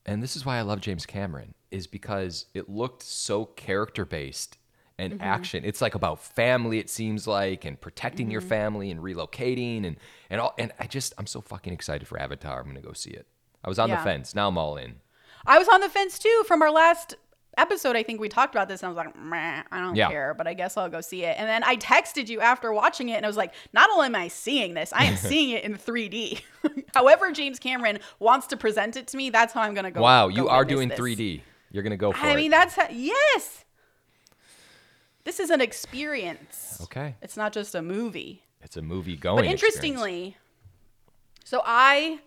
and 0.04 0.22
this 0.22 0.36
is 0.36 0.44
why 0.44 0.58
I 0.58 0.60
love 0.60 0.82
James 0.82 1.06
Cameron, 1.06 1.54
is 1.70 1.86
because 1.86 2.44
it 2.52 2.68
looked 2.68 3.02
so 3.02 3.46
character 3.46 4.04
based 4.04 4.58
and 4.98 5.14
Mm-hmm. 5.14 5.22
action. 5.22 5.64
It's 5.64 5.80
like 5.80 5.94
about 5.94 6.20
family, 6.20 6.78
it 6.78 6.88
seems 6.90 7.26
like, 7.26 7.64
and 7.64 7.80
protecting 7.80 8.26
Mm-hmm. 8.26 8.32
your 8.32 8.40
family 8.40 8.90
and 8.90 9.00
relocating 9.00 9.86
and 9.86 9.96
and 10.30 10.40
all 10.40 10.54
and 10.58 10.72
I 10.78 10.86
just 10.86 11.14
I'm 11.18 11.26
so 11.26 11.40
fucking 11.40 11.72
excited 11.72 12.06
for 12.08 12.18
Avatar. 12.18 12.60
I'm 12.60 12.66
gonna 12.66 12.80
go 12.80 12.92
see 12.92 13.10
it. 13.10 13.26
I 13.64 13.68
was 13.68 13.78
on 13.78 13.90
the 13.90 13.96
fence. 13.98 14.34
Now 14.34 14.48
I'm 14.48 14.58
all 14.58 14.76
in. 14.76 14.96
I 15.46 15.58
was 15.58 15.68
on 15.68 15.80
the 15.80 15.88
fence 15.88 16.18
too 16.18 16.42
from 16.46 16.62
our 16.62 16.70
last 16.70 17.16
episode. 17.58 17.96
I 17.96 18.02
think 18.02 18.18
we 18.20 18.28
talked 18.28 18.54
about 18.54 18.66
this, 18.68 18.82
and 18.82 18.86
I 18.86 18.90
was 18.90 18.96
like, 18.96 19.14
I 19.70 19.80
don't 19.80 19.94
Yeah. 19.94 20.08
care, 20.08 20.34
but 20.34 20.46
I 20.46 20.54
guess 20.54 20.76
I'll 20.76 20.88
go 20.88 21.00
see 21.02 21.24
it. 21.24 21.36
And 21.38 21.48
then 21.48 21.62
I 21.64 21.76
texted 21.76 22.28
you 22.28 22.40
after 22.40 22.72
watching 22.72 23.10
it, 23.10 23.14
and 23.14 23.26
I 23.26 23.28
was 23.28 23.36
like, 23.36 23.52
not 23.74 23.90
only 23.90 24.06
am 24.06 24.14
I 24.16 24.28
seeing 24.28 24.72
this, 24.74 24.90
I 24.92 25.04
am 25.04 25.16
seeing 25.30 25.50
it 25.50 25.62
in 25.64 25.74
3D. 25.76 26.40
However, 26.94 27.30
James 27.30 27.58
Cameron 27.58 27.98
wants 28.20 28.46
to 28.48 28.56
present 28.56 28.96
it 28.96 29.06
to 29.08 29.16
me, 29.16 29.30
that's 29.30 29.52
how 29.52 29.60
I'm 29.62 29.74
gonna 29.74 29.90
go. 29.90 30.00
wow, 30.00 30.28
go 30.28 30.34
you 30.34 30.48
are 30.48 30.64
doing 30.64 30.88
this. 30.88 30.98
3D. 30.98 31.42
You're 31.72 31.82
gonna 31.82 31.96
go 31.96 32.12
for 32.12 32.24
I 32.24 32.32
it. 32.32 32.36
mean, 32.36 32.50
that's 32.50 32.74
how, 32.74 32.88
yes. 32.90 33.61
This 35.24 35.38
is 35.40 35.50
an 35.50 35.60
experience. 35.60 36.78
okay. 36.84 37.14
It's 37.22 37.36
not 37.36 37.52
just 37.52 37.74
a 37.74 37.82
movie. 37.82 38.42
It's 38.60 38.76
a 38.76 38.82
movie 38.82 39.16
going. 39.16 39.36
But 39.36 39.44
experience. 39.44 39.74
interestingly, 39.76 40.36
so 41.44 41.62
I, 41.64 42.20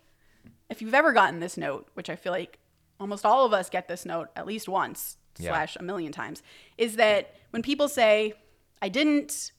if 0.70 0.82
you've 0.82 0.94
ever 0.94 1.14
gotten 1.14 1.40
this 1.40 1.58
note, 1.58 1.88
which 1.94 2.10
I 2.10 2.16
feel 2.16 2.32
like 2.32 2.58
almost 3.00 3.26
all 3.26 3.46
of 3.46 3.54
us 3.54 3.70
get 3.70 3.88
this 3.88 4.06
note 4.06 4.30
at 4.36 4.46
least 4.46 4.68
once 4.70 5.18
Yeah. 5.38 5.52
slash 5.52 5.76
a 5.78 5.84
million 5.84 6.12
times, 6.12 6.42
is 6.78 6.96
that 6.98 7.36
when 7.52 7.62
people 7.62 7.88
say, 7.88 8.34
I 8.82 8.90
didn't 8.90 9.52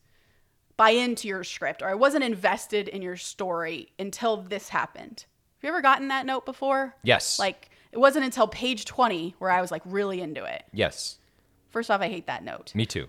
buy 0.77 0.91
into 0.91 1.29
your 1.29 1.43
script 1.45 1.81
or 1.83 1.89
I 1.89 1.95
wasn't 1.95 2.25
invested 2.25 2.89
in 2.89 3.01
your 3.03 3.17
story 3.17 3.89
until 3.99 4.37
this 4.39 4.69
happened. 4.69 5.25
Have 5.59 5.63
you 5.65 5.69
ever 5.71 5.81
gotten 5.83 6.09
that 6.09 6.27
note 6.27 6.45
before? 6.45 6.95
Yes. 7.03 7.39
Like, 7.39 7.71
it 7.93 7.99
wasn't 7.99 8.27
until 8.27 8.47
page 8.47 8.85
20 8.85 9.35
where 9.39 9.51
I 9.51 9.63
was 9.63 9.71
like 9.71 9.83
really 9.87 10.21
into 10.21 10.45
it. 10.45 10.65
yes, 10.73 11.19
First 11.71 11.91
off, 11.91 12.01
I 12.01 12.09
hate 12.09 12.27
that 12.27 12.43
note. 12.45 12.75
me 12.75 12.87
too. 12.87 13.07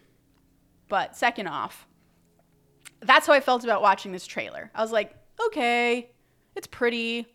But 0.89 1.15
second 1.15 1.47
off, 1.47 1.87
that's 3.01 3.27
how 3.27 3.33
I 3.33 3.39
felt 3.39 3.63
about 3.63 3.81
watching 3.81 4.11
this 4.11 4.25
trailer. 4.25 4.71
I 4.73 4.81
was 4.81 4.91
like, 4.91 5.13
okay, 5.47 6.11
it's 6.55 6.67
pretty, 6.67 7.27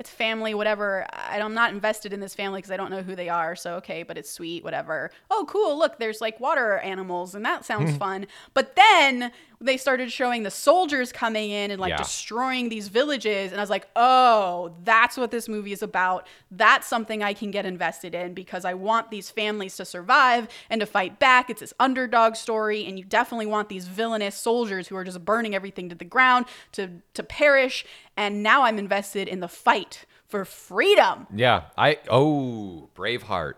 it's 0.00 0.08
family, 0.08 0.54
whatever. 0.54 1.06
I, 1.12 1.38
I'm 1.38 1.52
not 1.52 1.74
invested 1.74 2.14
in 2.14 2.20
this 2.20 2.34
family 2.34 2.58
because 2.58 2.70
I 2.70 2.78
don't 2.78 2.90
know 2.90 3.02
who 3.02 3.14
they 3.14 3.28
are. 3.28 3.54
So, 3.54 3.74
okay, 3.74 4.02
but 4.02 4.16
it's 4.16 4.30
sweet, 4.30 4.64
whatever. 4.64 5.10
Oh, 5.30 5.44
cool. 5.46 5.78
Look, 5.78 5.98
there's 5.98 6.22
like 6.22 6.40
water 6.40 6.78
animals, 6.78 7.34
and 7.34 7.44
that 7.44 7.66
sounds 7.66 7.90
mm-hmm. 7.90 7.98
fun. 7.98 8.26
But 8.54 8.76
then 8.76 9.30
they 9.60 9.76
started 9.76 10.10
showing 10.10 10.42
the 10.42 10.50
soldiers 10.50 11.12
coming 11.12 11.50
in 11.50 11.70
and 11.70 11.78
like 11.78 11.90
Yeah. 11.90 11.98
destroying 11.98 12.70
these 12.70 12.88
villages. 12.88 13.52
And 13.52 13.60
I 13.60 13.62
was 13.62 13.68
like, 13.68 13.88
oh, 13.94 14.74
that's 14.84 15.18
what 15.18 15.30
this 15.30 15.48
movie 15.50 15.72
is 15.72 15.82
about. 15.82 16.26
That's 16.50 16.86
something 16.86 17.22
I 17.22 17.34
can 17.34 17.50
get 17.50 17.66
invested 17.66 18.14
in 18.14 18.32
because 18.32 18.64
I 18.64 18.72
want 18.72 19.10
these 19.10 19.28
families 19.28 19.76
to 19.76 19.84
survive 19.84 20.48
and 20.70 20.80
to 20.80 20.86
fight 20.86 21.18
back. 21.18 21.50
It's 21.50 21.60
this 21.60 21.74
underdog 21.78 22.36
story, 22.36 22.86
and 22.86 22.98
you 22.98 23.04
definitely 23.04 23.44
want 23.44 23.68
these 23.68 23.86
villainous 23.86 24.34
soldiers 24.34 24.88
who 24.88 24.96
are 24.96 25.04
just 25.04 25.22
burning 25.26 25.54
everything 25.54 25.90
to 25.90 25.94
the 25.94 26.06
ground 26.06 26.46
to, 26.72 26.88
to 27.12 27.22
perish. 27.22 27.84
And 28.16 28.42
now 28.42 28.62
I'm 28.64 28.78
invested 28.78 29.28
in 29.28 29.40
the 29.40 29.48
fight 29.48 30.04
for 30.26 30.44
freedom. 30.44 31.26
Yeah, 31.34 31.64
I 31.78 31.98
oh 32.08 32.88
Braveheart. 32.94 33.54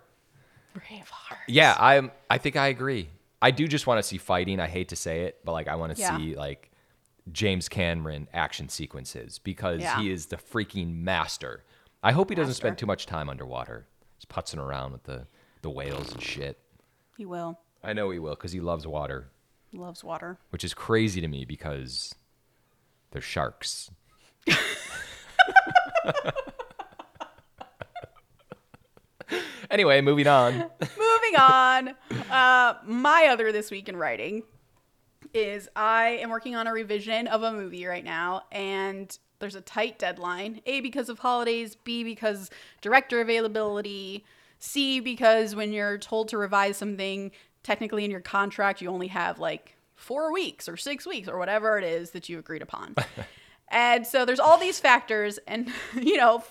Braveheart. 0.76 1.36
Yeah, 1.48 1.76
I'm. 1.78 2.10
I 2.30 2.38
think 2.38 2.56
I 2.56 2.68
agree. 2.68 3.08
I 3.40 3.50
do 3.50 3.66
just 3.66 3.86
want 3.86 3.98
to 3.98 4.02
see 4.02 4.18
fighting. 4.18 4.60
I 4.60 4.68
hate 4.68 4.88
to 4.90 4.96
say 4.96 5.22
it, 5.22 5.40
but 5.44 5.52
like 5.52 5.68
I 5.68 5.74
want 5.74 5.94
to 5.94 6.00
Yeah. 6.00 6.16
see 6.16 6.34
like 6.36 6.70
James 7.32 7.68
Cameron 7.68 8.28
action 8.32 8.68
sequences 8.68 9.38
because 9.38 9.80
Yeah. 9.80 9.98
he 10.00 10.10
is 10.10 10.26
the 10.26 10.36
freaking 10.36 10.94
master. 11.02 11.64
I 12.02 12.12
hope 12.12 12.28
he 12.30 12.34
doesn't 12.34 12.54
spend 12.54 12.78
too 12.78 12.86
much 12.86 13.06
time 13.06 13.28
underwater, 13.28 13.86
just 14.18 14.28
putzing 14.28 14.58
around 14.64 14.92
with 14.92 15.04
the 15.04 15.26
the 15.62 15.70
whales 15.70 16.12
and 16.12 16.22
shit. 16.22 16.58
He 17.16 17.26
will. 17.26 17.58
I 17.84 17.92
know 17.92 18.10
he 18.10 18.18
will 18.18 18.34
because 18.34 18.52
he 18.52 18.60
loves 18.60 18.86
water, 18.86 19.30
Loves 19.72 20.02
water. 20.04 20.38
which 20.50 20.64
is 20.64 20.72
crazy 20.74 21.20
to 21.20 21.28
me 21.28 21.44
because 21.44 22.14
they're 23.10 23.20
sharks. 23.22 23.90
anyway, 29.70 30.00
moving 30.00 30.26
on. 30.26 30.52
Moving 30.52 31.36
on. 31.38 31.94
Uh, 32.30 32.74
my 32.84 33.28
other 33.30 33.52
this 33.52 33.70
week 33.70 33.88
in 33.88 33.96
writing 33.96 34.42
is 35.34 35.68
I 35.74 36.18
am 36.22 36.30
working 36.30 36.56
on 36.56 36.66
a 36.66 36.72
revision 36.72 37.26
of 37.26 37.42
a 37.42 37.52
movie 37.52 37.86
right 37.86 38.04
now, 38.04 38.42
and 38.52 39.16
there's 39.38 39.54
a 39.54 39.60
tight 39.60 39.98
deadline. 39.98 40.60
A 40.66 40.80
because 40.80 41.08
of 41.08 41.18
holidays. 41.18 41.76
B 41.76 42.04
because 42.04 42.50
director 42.80 43.20
availability. 43.20 44.24
C 44.58 45.00
because 45.00 45.56
when 45.56 45.72
you're 45.72 45.98
told 45.98 46.28
to 46.28 46.38
revise 46.38 46.76
something, 46.76 47.32
technically 47.62 48.04
in 48.04 48.10
your 48.10 48.20
contract 48.20 48.80
you 48.80 48.88
only 48.88 49.08
have 49.08 49.38
like 49.38 49.76
four 49.96 50.32
weeks 50.32 50.68
or 50.68 50.76
six 50.76 51.06
weeks 51.06 51.28
or 51.28 51.38
whatever 51.38 51.78
it 51.78 51.84
is 51.84 52.10
that 52.10 52.28
you 52.28 52.38
agreed 52.38 52.62
upon. 52.62 52.94
and 53.72 54.06
so 54.06 54.24
there's 54.24 54.38
all 54.38 54.58
these 54.58 54.78
factors, 54.78 55.38
and 55.48 55.72
you 56.00 56.16
know, 56.16 56.44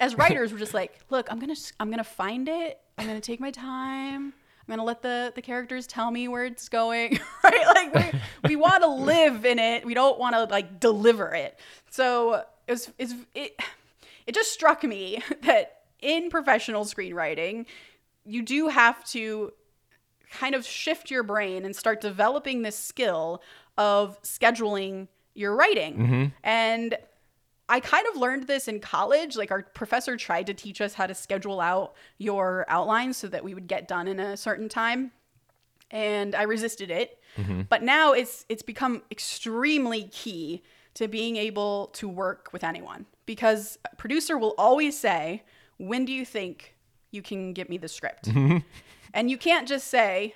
as 0.00 0.16
writers, 0.16 0.52
we're 0.52 0.58
just 0.58 0.74
like, 0.74 0.98
look, 1.10 1.30
I'm 1.30 1.38
gonna 1.38 1.54
I'm 1.78 1.90
gonna 1.90 2.02
find 2.02 2.48
it. 2.48 2.80
I'm 2.98 3.06
gonna 3.06 3.20
take 3.20 3.38
my 3.38 3.50
time. 3.50 4.32
I'm 4.66 4.72
gonna 4.72 4.84
let 4.84 5.02
the 5.02 5.32
the 5.34 5.42
characters 5.42 5.86
tell 5.86 6.10
me 6.10 6.26
where 6.26 6.46
it's 6.46 6.68
going. 6.68 7.20
right? 7.44 7.66
Like 7.66 7.94
we, 7.94 8.20
we 8.50 8.56
want 8.64 8.82
to 8.82 8.88
live 8.88 9.44
in 9.44 9.58
it. 9.58 9.84
We 9.84 9.94
don't 9.94 10.18
want 10.18 10.34
to 10.34 10.44
like 10.44 10.80
deliver 10.80 11.34
it. 11.34 11.58
So 11.90 12.44
it 12.66 12.72
was 12.72 12.90
it's 12.98 13.14
it 13.34 13.60
it 14.26 14.34
just 14.34 14.52
struck 14.52 14.82
me 14.82 15.22
that 15.42 15.82
in 16.00 16.30
professional 16.30 16.84
screenwriting, 16.84 17.66
you 18.24 18.42
do 18.42 18.68
have 18.68 19.04
to 19.04 19.52
kind 20.30 20.54
of 20.54 20.66
shift 20.66 21.10
your 21.10 21.22
brain 21.22 21.64
and 21.64 21.76
start 21.76 22.00
developing 22.00 22.62
this 22.62 22.78
skill 22.78 23.42
of 23.76 24.20
scheduling 24.22 25.08
your 25.34 25.54
writing. 25.54 25.96
Mm-hmm. 25.96 26.24
And 26.42 26.96
I 27.68 27.80
kind 27.80 28.06
of 28.12 28.16
learned 28.16 28.46
this 28.46 28.68
in 28.68 28.80
college. 28.80 29.36
Like 29.36 29.50
our 29.50 29.62
professor 29.62 30.16
tried 30.16 30.46
to 30.46 30.54
teach 30.54 30.80
us 30.80 30.94
how 30.94 31.06
to 31.06 31.14
schedule 31.14 31.60
out 31.60 31.94
your 32.18 32.64
outlines 32.68 33.16
so 33.16 33.28
that 33.28 33.42
we 33.42 33.54
would 33.54 33.66
get 33.66 33.88
done 33.88 34.08
in 34.08 34.20
a 34.20 34.36
certain 34.36 34.68
time. 34.68 35.12
And 35.90 36.34
I 36.34 36.42
resisted 36.42 36.90
it. 36.90 37.18
Mm-hmm. 37.36 37.62
But 37.68 37.82
now 37.82 38.12
it's 38.12 38.44
it's 38.48 38.62
become 38.62 39.02
extremely 39.10 40.04
key 40.04 40.62
to 40.94 41.08
being 41.08 41.36
able 41.36 41.88
to 41.94 42.08
work 42.08 42.50
with 42.52 42.62
anyone 42.62 43.06
because 43.26 43.78
a 43.90 43.96
producer 43.96 44.38
will 44.38 44.54
always 44.56 44.98
say, 44.98 45.42
"When 45.78 46.04
do 46.04 46.12
you 46.12 46.24
think 46.24 46.76
you 47.10 47.22
can 47.22 47.52
get 47.52 47.68
me 47.68 47.78
the 47.78 47.88
script?" 47.88 48.26
Mm-hmm. 48.26 48.58
and 49.14 49.30
you 49.30 49.36
can't 49.36 49.66
just 49.66 49.88
say, 49.88 50.34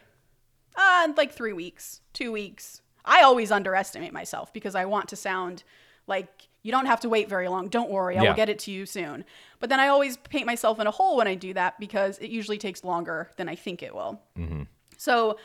ah, 0.78 1.04
in 1.04 1.14
like 1.16 1.32
three 1.32 1.52
weeks, 1.52 2.00
two 2.12 2.32
weeks. 2.32 2.80
I 3.04 3.22
always 3.22 3.50
underestimate 3.50 4.12
myself 4.12 4.52
because 4.52 4.74
I 4.74 4.84
want 4.84 5.08
to 5.08 5.16
sound 5.16 5.64
like 6.06 6.48
you 6.62 6.72
don't 6.72 6.86
have 6.86 7.00
to 7.00 7.08
wait 7.08 7.28
very 7.28 7.48
long. 7.48 7.68
Don't 7.68 7.90
worry, 7.90 8.18
I 8.18 8.22
Yeah. 8.22 8.30
will 8.30 8.36
get 8.36 8.48
it 8.48 8.58
to 8.60 8.70
you 8.70 8.84
soon. 8.86 9.24
But 9.60 9.68
then 9.70 9.80
I 9.80 9.88
always 9.88 10.16
paint 10.16 10.46
myself 10.46 10.80
in 10.80 10.86
a 10.86 10.90
hole 10.90 11.16
when 11.16 11.26
I 11.28 11.34
do 11.34 11.54
that 11.54 11.78
because 11.78 12.18
it 12.18 12.30
usually 12.30 12.58
takes 12.58 12.82
longer 12.84 13.30
than 13.36 13.48
I 13.48 13.54
think 13.54 13.82
it 13.82 13.94
will. 13.94 14.20
Mm-hmm. 14.36 14.62
So, 14.96 15.38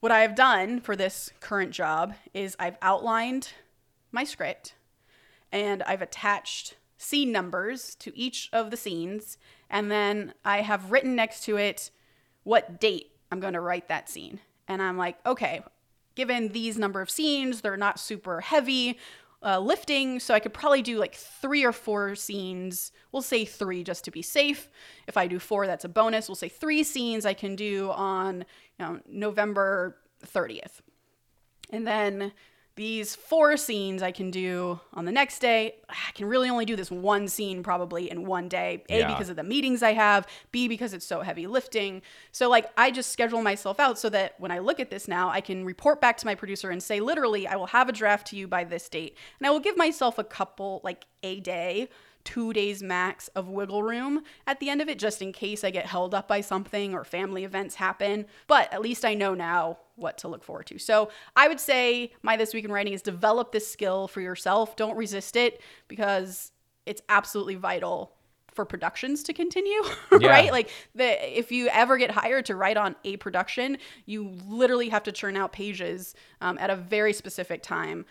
what 0.00 0.10
I 0.12 0.20
have 0.20 0.34
done 0.34 0.80
for 0.80 0.96
this 0.96 1.30
current 1.40 1.70
job 1.72 2.14
is 2.34 2.56
I've 2.58 2.76
outlined 2.82 3.50
my 4.10 4.24
script 4.24 4.74
and 5.52 5.82
I've 5.84 6.02
attached 6.02 6.76
scene 6.96 7.30
numbers 7.32 7.94
to 7.96 8.16
each 8.16 8.48
of 8.52 8.70
the 8.70 8.76
scenes. 8.76 9.38
And 9.70 9.90
then 9.90 10.34
I 10.44 10.62
have 10.62 10.90
written 10.90 11.14
next 11.14 11.44
to 11.44 11.56
it 11.56 11.90
what 12.42 12.80
date 12.80 13.12
I'm 13.30 13.38
going 13.40 13.54
to 13.54 13.60
write 13.60 13.88
that 13.88 14.08
scene. 14.08 14.40
And 14.68 14.82
I'm 14.82 14.96
like, 14.98 15.18
okay, 15.26 15.62
given 16.14 16.48
these 16.48 16.78
number 16.78 17.00
of 17.00 17.10
scenes, 17.10 17.60
they're 17.60 17.76
not 17.76 17.98
super 17.98 18.40
heavy 18.40 18.98
uh, 19.44 19.58
lifting. 19.58 20.20
So 20.20 20.34
I 20.34 20.40
could 20.40 20.54
probably 20.54 20.82
do 20.82 20.98
like 20.98 21.14
three 21.14 21.64
or 21.64 21.72
four 21.72 22.14
scenes. 22.14 22.92
We'll 23.10 23.22
say 23.22 23.44
three 23.44 23.82
just 23.82 24.04
to 24.04 24.10
be 24.10 24.22
safe. 24.22 24.70
If 25.06 25.16
I 25.16 25.26
do 25.26 25.38
four, 25.38 25.66
that's 25.66 25.84
a 25.84 25.88
bonus. 25.88 26.28
We'll 26.28 26.36
say 26.36 26.48
three 26.48 26.84
scenes 26.84 27.26
I 27.26 27.34
can 27.34 27.56
do 27.56 27.90
on 27.90 28.44
you 28.78 28.86
know, 28.86 29.00
November 29.08 29.98
30th. 30.24 30.80
And 31.70 31.86
then 31.86 32.32
these 32.74 33.14
four 33.14 33.56
scenes 33.56 34.02
I 34.02 34.12
can 34.12 34.30
do 34.30 34.80
on 34.94 35.04
the 35.04 35.12
next 35.12 35.40
day. 35.40 35.74
I 35.90 36.12
can 36.14 36.26
really 36.26 36.48
only 36.48 36.64
do 36.64 36.74
this 36.74 36.90
one 36.90 37.28
scene 37.28 37.62
probably 37.62 38.10
in 38.10 38.24
one 38.24 38.48
day. 38.48 38.82
A, 38.88 39.00
Yeah. 39.00 39.08
because 39.08 39.28
of 39.28 39.36
the 39.36 39.42
meetings 39.42 39.82
I 39.82 39.92
have. 39.92 40.26
B, 40.52 40.68
because 40.68 40.94
it's 40.94 41.06
so 41.06 41.20
heavy 41.20 41.46
lifting. 41.46 42.00
So, 42.30 42.48
like, 42.48 42.70
I 42.76 42.90
just 42.90 43.12
schedule 43.12 43.42
myself 43.42 43.78
out 43.78 43.98
so 43.98 44.08
that 44.10 44.34
when 44.38 44.50
I 44.50 44.58
look 44.58 44.80
at 44.80 44.90
this 44.90 45.06
now, 45.06 45.28
I 45.28 45.40
can 45.42 45.64
report 45.64 46.00
back 46.00 46.16
to 46.18 46.26
my 46.26 46.34
producer 46.34 46.70
and 46.70 46.82
say, 46.82 47.00
literally, 47.00 47.46
I 47.46 47.56
will 47.56 47.66
have 47.66 47.88
a 47.88 47.92
draft 47.92 48.28
to 48.28 48.36
you 48.36 48.48
by 48.48 48.64
this 48.64 48.88
date. 48.88 49.16
And 49.38 49.46
I 49.46 49.50
will 49.50 49.60
give 49.60 49.76
myself 49.76 50.18
a 50.18 50.24
couple, 50.24 50.80
like, 50.82 51.04
a 51.22 51.40
day 51.40 51.88
two 52.24 52.52
days 52.52 52.82
max 52.82 53.28
of 53.28 53.48
wiggle 53.48 53.82
room 53.82 54.22
at 54.46 54.60
the 54.60 54.70
end 54.70 54.80
of 54.80 54.88
it, 54.88 54.98
just 54.98 55.22
in 55.22 55.32
case 55.32 55.64
I 55.64 55.70
get 55.70 55.86
held 55.86 56.14
up 56.14 56.28
by 56.28 56.40
something 56.40 56.94
or 56.94 57.04
family 57.04 57.44
events 57.44 57.76
happen. 57.76 58.26
But 58.46 58.72
at 58.72 58.80
least 58.82 59.04
I 59.04 59.14
know 59.14 59.34
now 59.34 59.78
what 59.96 60.18
to 60.18 60.28
look 60.28 60.42
forward 60.42 60.66
to. 60.66 60.78
So 60.78 61.10
I 61.36 61.48
would 61.48 61.60
say 61.60 62.12
my 62.22 62.36
This 62.36 62.54
Week 62.54 62.64
in 62.64 62.72
Writing 62.72 62.92
is 62.92 63.02
develop 63.02 63.52
this 63.52 63.70
skill 63.70 64.08
for 64.08 64.20
yourself. 64.20 64.76
Don't 64.76 64.96
resist 64.96 65.36
it 65.36 65.60
because 65.88 66.52
it's 66.86 67.02
absolutely 67.08 67.54
vital 67.54 68.12
for 68.54 68.64
productions 68.66 69.22
to 69.22 69.32
continue, 69.32 69.82
Yeah. 70.20 70.28
right? 70.28 70.52
Like 70.52 70.68
the 70.94 71.38
if 71.38 71.50
you 71.52 71.68
ever 71.68 71.96
get 71.96 72.10
hired 72.10 72.46
to 72.46 72.56
write 72.56 72.76
on 72.76 72.96
a 73.04 73.16
production, 73.16 73.78
you 74.04 74.30
literally 74.46 74.90
have 74.90 75.02
to 75.04 75.12
churn 75.12 75.36
out 75.36 75.52
pages 75.52 76.14
um, 76.42 76.58
at 76.58 76.68
a 76.68 76.76
very 76.76 77.14
specific 77.14 77.62
time 77.62 78.04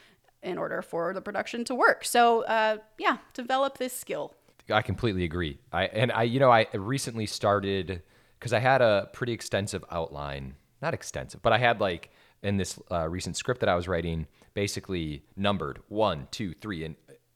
in 0.43 0.57
order 0.57 0.81
for 0.81 1.13
the 1.13 1.21
production 1.21 1.63
to 1.65 1.75
work. 1.75 2.03
So 2.05 2.43
uh, 2.45 2.77
yeah, 2.97 3.17
develop 3.33 3.77
this 3.77 3.93
skill. 3.97 4.33
I 4.71 4.81
completely 4.81 5.23
agree. 5.23 5.59
I 5.71 5.85
and 5.85 6.11
I, 6.11 6.23
you 6.23 6.39
know, 6.39 6.51
I 6.51 6.67
recently 6.73 7.25
started 7.25 8.01
because 8.39 8.53
I 8.53 8.59
had 8.59 8.81
a 8.81 9.09
pretty 9.13 9.33
extensive 9.33 9.83
outline, 9.91 10.55
not 10.81 10.93
extensive, 10.93 11.41
but 11.41 11.51
I 11.53 11.57
had 11.57 11.79
like 11.81 12.11
in 12.41 12.57
this 12.57 12.79
uh, 12.91 13.07
recent 13.07 13.35
script 13.37 13.59
that 13.59 13.69
I 13.69 13.75
was 13.75 13.87
writing, 13.87 14.27
basically 14.53 15.23
numbered 15.35 15.79
one, 15.89 16.27
two, 16.31 16.53
three, 16.55 16.83
and 16.85 16.95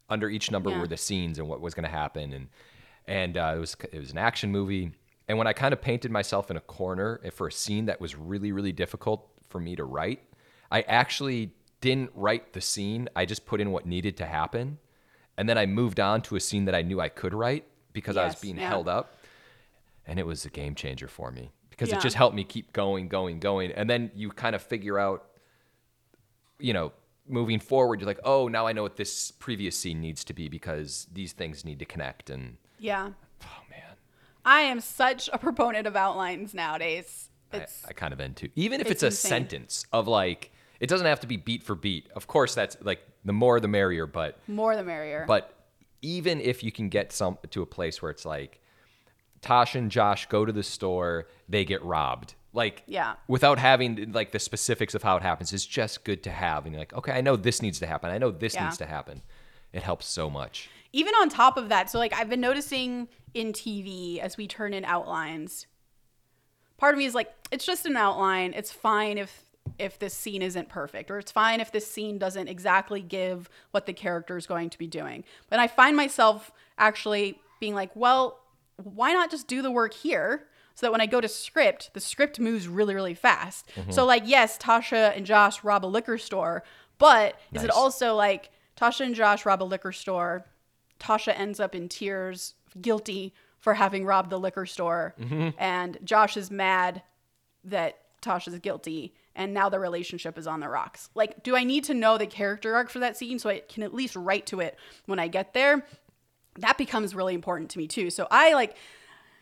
under 0.09 0.29
each 0.29 0.49
number 0.49 0.69
Yeah. 0.69 0.79
were 0.79 0.87
the 0.87 0.97
scenes 0.97 1.37
and 1.39 1.47
what 1.47 1.61
was 1.61 1.73
going 1.73 1.83
to 1.83 1.89
happen, 1.89 2.31
and 2.33 2.47
and 3.07 3.37
uh, 3.37 3.53
it 3.55 3.59
was 3.59 3.75
it 3.91 3.99
was 3.99 4.11
an 4.11 4.17
action 4.17 4.51
movie. 4.51 4.91
And 5.27 5.37
when 5.39 5.47
I 5.47 5.53
kind 5.53 5.73
of 5.73 5.81
painted 5.81 6.11
myself 6.11 6.51
in 6.51 6.57
a 6.57 6.61
corner 6.61 7.19
for 7.33 7.47
a 7.47 7.51
scene 7.51 7.85
that 7.85 7.99
was 7.99 8.15
really 8.15 8.51
really 8.51 8.71
difficult 8.71 9.27
for 9.49 9.59
me 9.59 9.75
to 9.75 9.83
write, 9.83 10.21
I 10.71 10.81
actually 10.83 11.51
didn't 11.85 12.11
write 12.15 12.53
the 12.53 12.61
scene. 12.61 13.07
I 13.15 13.25
just 13.25 13.45
put 13.45 13.61
in 13.61 13.71
what 13.71 13.85
needed 13.85 14.17
to 14.17 14.25
happen. 14.25 14.79
And 15.37 15.47
then 15.47 15.57
I 15.57 15.65
moved 15.65 15.99
on 15.99 16.21
to 16.23 16.35
a 16.35 16.39
scene 16.39 16.65
that 16.65 16.73
I 16.75 16.81
knew 16.81 16.99
I 16.99 17.09
could 17.09 17.33
write 17.33 17.65
because 17.93 18.17
I 18.17 18.25
was 18.25 18.35
being 18.35 18.57
yeah. 18.57 18.67
held 18.67 18.87
up. 18.87 19.13
And 20.07 20.17
it 20.19 20.25
was 20.25 20.45
a 20.45 20.49
game 20.49 20.73
changer 20.75 21.07
for 21.07 21.31
me 21.31 21.51
because 21.69 21.89
Yeah. 21.89 21.97
it 21.97 22.01
just 22.01 22.15
helped 22.15 22.35
me 22.35 22.43
keep 22.43 22.73
going, 22.73 23.07
going, 23.07 23.39
going. 23.39 23.71
And 23.71 23.89
then 23.89 24.11
you 24.15 24.29
kind 24.31 24.55
of 24.55 24.61
figure 24.63 24.97
out, 24.97 25.27
you 26.59 26.73
know, 26.73 26.91
moving 27.27 27.59
forward, 27.59 27.99
you're 27.99 28.07
like, 28.07 28.19
oh, 28.23 28.47
now 28.47 28.65
I 28.67 28.73
know 28.73 28.83
what 28.83 28.95
this 28.97 29.31
previous 29.31 29.77
scene 29.77 29.99
needs 30.01 30.23
to 30.25 30.33
be 30.33 30.47
because 30.47 31.07
these 31.11 31.33
things 31.33 31.65
need 31.65 31.79
to 31.79 31.85
connect. 31.85 32.29
And 32.29 32.57
Yeah. 32.79 33.09
oh, 33.43 33.63
man, 33.69 33.95
I 34.43 34.61
am 34.61 34.79
such 34.79 35.29
a 35.33 35.37
proponent 35.37 35.85
of 35.87 35.95
outlines 35.95 36.53
nowadays. 36.53 37.29
I, 37.51 37.57
It's 37.57 37.85
I 37.85 37.93
kind 37.93 38.13
of 38.13 38.19
am 38.21 38.33
too. 38.33 38.49
Even 38.55 38.79
if 38.81 38.87
it's 38.87 39.03
it's, 39.03 39.03
a 39.03 39.07
insane. 39.07 39.29
sentence 39.29 39.85
of 39.91 40.07
like, 40.07 40.51
it 40.79 40.87
doesn't 40.87 41.07
have 41.07 41.19
to 41.21 41.27
be 41.27 41.37
beat 41.37 41.63
for 41.63 41.75
beat. 41.75 42.09
Of 42.15 42.27
course, 42.27 42.53
that's 42.55 42.77
like 42.81 43.01
the 43.23 43.33
more 43.33 43.59
the 43.59 43.67
merrier, 43.67 44.05
but 44.07 44.39
more 44.47 44.75
the 44.75 44.83
merrier. 44.83 45.25
But 45.27 45.53
even 46.01 46.39
if 46.41 46.63
you 46.63 46.71
can 46.71 46.89
get 46.89 47.11
some 47.11 47.37
to 47.51 47.61
a 47.61 47.65
place 47.65 48.01
where 48.01 48.11
it's 48.11 48.25
like 48.25 48.61
Tosh 49.41 49.75
and 49.75 49.89
Josh 49.91 50.27
go 50.27 50.45
to 50.45 50.51
the 50.51 50.63
store, 50.63 51.27
they 51.49 51.65
get 51.65 51.83
robbed. 51.83 52.35
Like 52.53 52.83
Yeah. 52.87 53.15
without 53.27 53.59
having 53.59 54.11
like 54.13 54.31
the 54.31 54.39
specifics 54.39 54.95
of 54.95 55.03
how 55.03 55.17
it 55.17 55.23
happens, 55.23 55.51
it's 55.53 55.65
just 55.65 56.03
good 56.03 56.23
to 56.23 56.31
have. 56.31 56.65
And 56.65 56.73
you're 56.73 56.79
like, 56.81 56.93
okay, 56.93 57.11
I 57.11 57.21
know 57.21 57.35
this 57.35 57.61
needs 57.61 57.79
to 57.79 57.85
happen. 57.87 58.09
I 58.11 58.17
know 58.17 58.31
this 58.31 58.53
Yeah. 58.55 58.63
needs 58.65 58.77
to 58.77 58.85
happen. 58.85 59.21
It 59.73 59.83
helps 59.83 60.05
so 60.07 60.29
much. 60.29 60.69
even 60.93 61.13
on 61.15 61.27
top 61.27 61.57
of 61.57 61.67
that, 61.67 61.89
so 61.89 61.99
like 61.99 62.13
I've 62.13 62.29
been 62.29 62.39
noticing 62.39 63.09
in 63.33 63.51
TV 63.51 64.17
as 64.19 64.37
we 64.37 64.47
turn 64.47 64.73
in 64.73 64.85
outlines, 64.85 65.67
part 66.77 66.93
of 66.93 66.97
me 66.99 67.03
is 67.05 67.13
like, 67.13 67.33
it's 67.51 67.65
just 67.65 67.85
an 67.85 67.97
outline. 67.97 68.53
It's 68.53 68.71
fine 68.71 69.17
if 69.17 69.43
if 69.77 69.99
this 69.99 70.13
scene 70.13 70.41
isn't 70.41 70.69
perfect, 70.69 71.11
or 71.11 71.17
it's 71.17 71.31
fine 71.31 71.59
if 71.59 71.71
this 71.71 71.89
scene 71.89 72.17
doesn't 72.17 72.47
exactly 72.47 73.01
give 73.01 73.49
what 73.71 73.85
the 73.85 73.93
character 73.93 74.37
is 74.37 74.47
going 74.47 74.69
to 74.69 74.77
be 74.77 74.87
doing. 74.87 75.23
But 75.49 75.59
I 75.59 75.67
find 75.67 75.97
myself 75.97 76.51
actually 76.77 77.39
being 77.59 77.75
like, 77.75 77.95
well, 77.95 78.39
why 78.81 79.13
not 79.13 79.31
just 79.31 79.47
do 79.47 79.61
the 79.61 79.71
work 79.71 79.93
here? 79.93 80.47
So 80.75 80.85
that 80.85 80.91
when 80.91 81.01
I 81.01 81.05
go 81.05 81.21
to 81.21 81.27
script, 81.29 81.91
the 81.93 82.01
script 82.01 82.37
moves 82.37 82.67
really, 82.67 82.93
really 82.93 83.13
fast. 83.13 83.69
Mm-hmm. 83.75 83.91
So, 83.91 84.05
like, 84.05 84.23
yes, 84.25 84.57
Tasha 84.57 85.15
and 85.15 85.25
Josh 85.25 85.63
rob 85.63 85.85
a 85.85 85.87
liquor 85.87 86.17
store, 86.17 86.63
but 86.97 87.39
is 87.53 87.63
it 87.63 87.69
also 87.69 88.13
like 88.13 88.49
Tasha 88.75 89.05
and 89.05 89.15
Josh 89.15 89.45
rob 89.45 89.63
a 89.63 89.65
liquor 89.65 89.93
store? 89.93 90.45
Tasha 90.99 91.37
ends 91.37 91.61
up 91.61 91.75
in 91.75 91.87
tears, 91.87 92.55
guilty 92.81 93.33
for 93.59 93.75
having 93.75 94.05
robbed 94.05 94.29
the 94.29 94.39
liquor 94.39 94.65
store, 94.65 95.15
mm-hmm. 95.19 95.49
and 95.57 95.97
Josh 96.03 96.35
is 96.35 96.51
mad 96.51 97.01
that 97.63 97.99
Tasha's 98.21 98.59
guilty, 98.59 99.13
and 99.35 99.53
now 99.53 99.69
the 99.69 99.79
relationship 99.79 100.37
is 100.37 100.47
on 100.47 100.61
the 100.61 100.69
rocks. 100.69 101.09
Like, 101.13 101.43
do 101.43 101.55
I 101.55 101.63
need 101.63 101.83
to 101.85 101.93
know 101.93 102.17
the 102.17 102.25
character 102.25 102.75
arc 102.75 102.89
for 102.89 102.99
that 102.99 103.17
scene 103.17 103.37
so 103.37 103.49
I 103.49 103.59
can 103.67 103.83
at 103.83 103.93
least 103.93 104.15
write 104.15 104.45
to 104.47 104.61
it 104.61 104.77
when 105.05 105.19
I 105.19 105.27
get 105.27 105.53
there? 105.53 105.85
That 106.59 106.77
becomes 106.77 107.13
really 107.13 107.33
important 107.33 107.69
to 107.71 107.77
me 107.77 107.87
too. 107.87 108.09
So 108.09 108.27
I 108.31 108.53
like. 108.53 108.75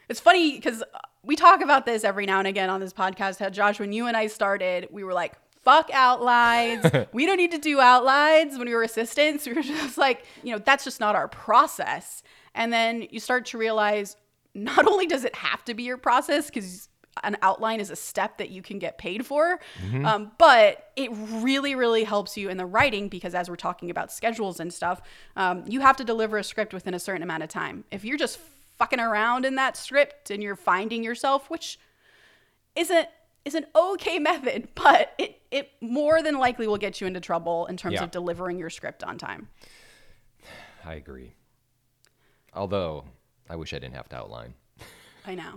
It's 0.10 0.20
funny 0.20 0.56
because 0.56 0.84
we 1.24 1.36
talk 1.36 1.62
about 1.62 1.86
this 1.86 2.04
every 2.04 2.26
now 2.26 2.40
and 2.40 2.48
again 2.48 2.70
on 2.70 2.82
this 2.82 2.92
podcast. 2.92 3.40
How 3.40 3.50
Josh, 3.50 3.80
when 3.80 3.94
you 3.94 4.08
and 4.08 4.18
I 4.18 4.28
started, 4.28 4.88
we 4.92 5.04
were 5.04 5.14
like, 5.14 5.34
"Fuck 5.64 5.90
outlines. 5.94 6.86
we 7.14 7.26
don't 7.26 7.38
need 7.38 7.52
to 7.52 7.60
do 7.60 7.80
outlines." 7.80 8.58
When 8.58 8.68
we 8.68 8.76
were 8.76 8.84
assistants, 8.84 9.46
we 9.48 9.54
were 9.54 9.62
just 9.62 9.98
like, 9.98 10.26
you 10.44 10.52
know, 10.52 10.62
that's 10.64 10.84
just 10.84 11.00
not 11.00 11.16
our 11.16 11.28
process. 11.28 12.24
And 12.56 12.74
then 12.74 13.08
you 13.10 13.20
start 13.20 13.46
to 13.48 13.58
realize, 13.58 14.16
not 14.54 14.88
only 14.88 15.06
does 15.06 15.24
it 15.24 15.36
have 15.36 15.64
to 15.66 15.74
be 15.74 15.84
your 15.84 15.98
process 15.98 16.48
because 16.48 16.90
an 17.24 17.38
outline 17.42 17.80
is 17.80 17.90
a 17.92 17.96
step 17.96 18.38
that 18.40 18.50
you 18.50 18.62
can 18.62 18.80
get 18.80 18.98
paid 18.98 19.26
for, 19.26 19.60
um, 20.04 20.32
but 20.40 20.92
it 20.96 21.12
really, 21.14 21.76
really 21.76 22.04
helps 22.04 22.36
you 22.38 22.50
in 22.50 22.58
the 22.58 22.66
writing 22.66 23.08
because 23.08 23.36
as 23.36 23.50
we're 23.50 23.56
talking 23.56 23.92
about 23.92 24.12
schedules 24.12 24.60
and 24.60 24.74
stuff, 24.74 25.02
um, 25.36 25.64
you 25.68 25.80
have 25.82 25.96
to 25.98 26.04
deliver 26.04 26.38
a 26.38 26.44
script 26.44 26.74
within 26.74 26.94
a 26.94 27.00
certain 27.00 27.22
amount 27.22 27.44
of 27.44 27.50
time. 27.50 27.84
If 27.92 28.04
you're 28.04 28.18
just 28.18 28.40
fucking 28.80 29.00
around 29.00 29.46
in 29.46 29.56
that 29.56 29.78
script 29.78 30.32
and 30.32 30.42
you're 30.42 30.56
finding 30.56 31.04
yourself, 31.04 31.50
which 31.50 31.78
isn't 32.76 33.08
is 33.46 33.56
an 33.56 33.66
okay 33.76 34.20
method, 34.20 34.70
but 34.76 35.14
it 35.20 35.40
it 35.52 35.70
more 35.82 36.24
than 36.24 36.40
likely 36.40 36.66
will 36.68 36.78
get 36.78 37.00
you 37.00 37.06
into 37.06 37.20
trouble 37.20 37.68
in 37.68 37.78
terms 37.78 37.94
Yeah. 37.96 38.04
of 38.06 38.12
delivering 38.12 38.58
your 38.58 38.72
script 38.72 39.04
on 39.04 39.18
time. 39.20 39.50
I 40.84 40.96
agree. 40.96 41.36
Although 42.56 43.06
I 43.50 43.56
wish 43.56 43.74
I 43.74 43.78
didn't 43.80 43.96
have 43.96 44.10
to 44.10 44.16
outline. 44.18 44.56
I 45.28 45.36
know. 45.36 45.54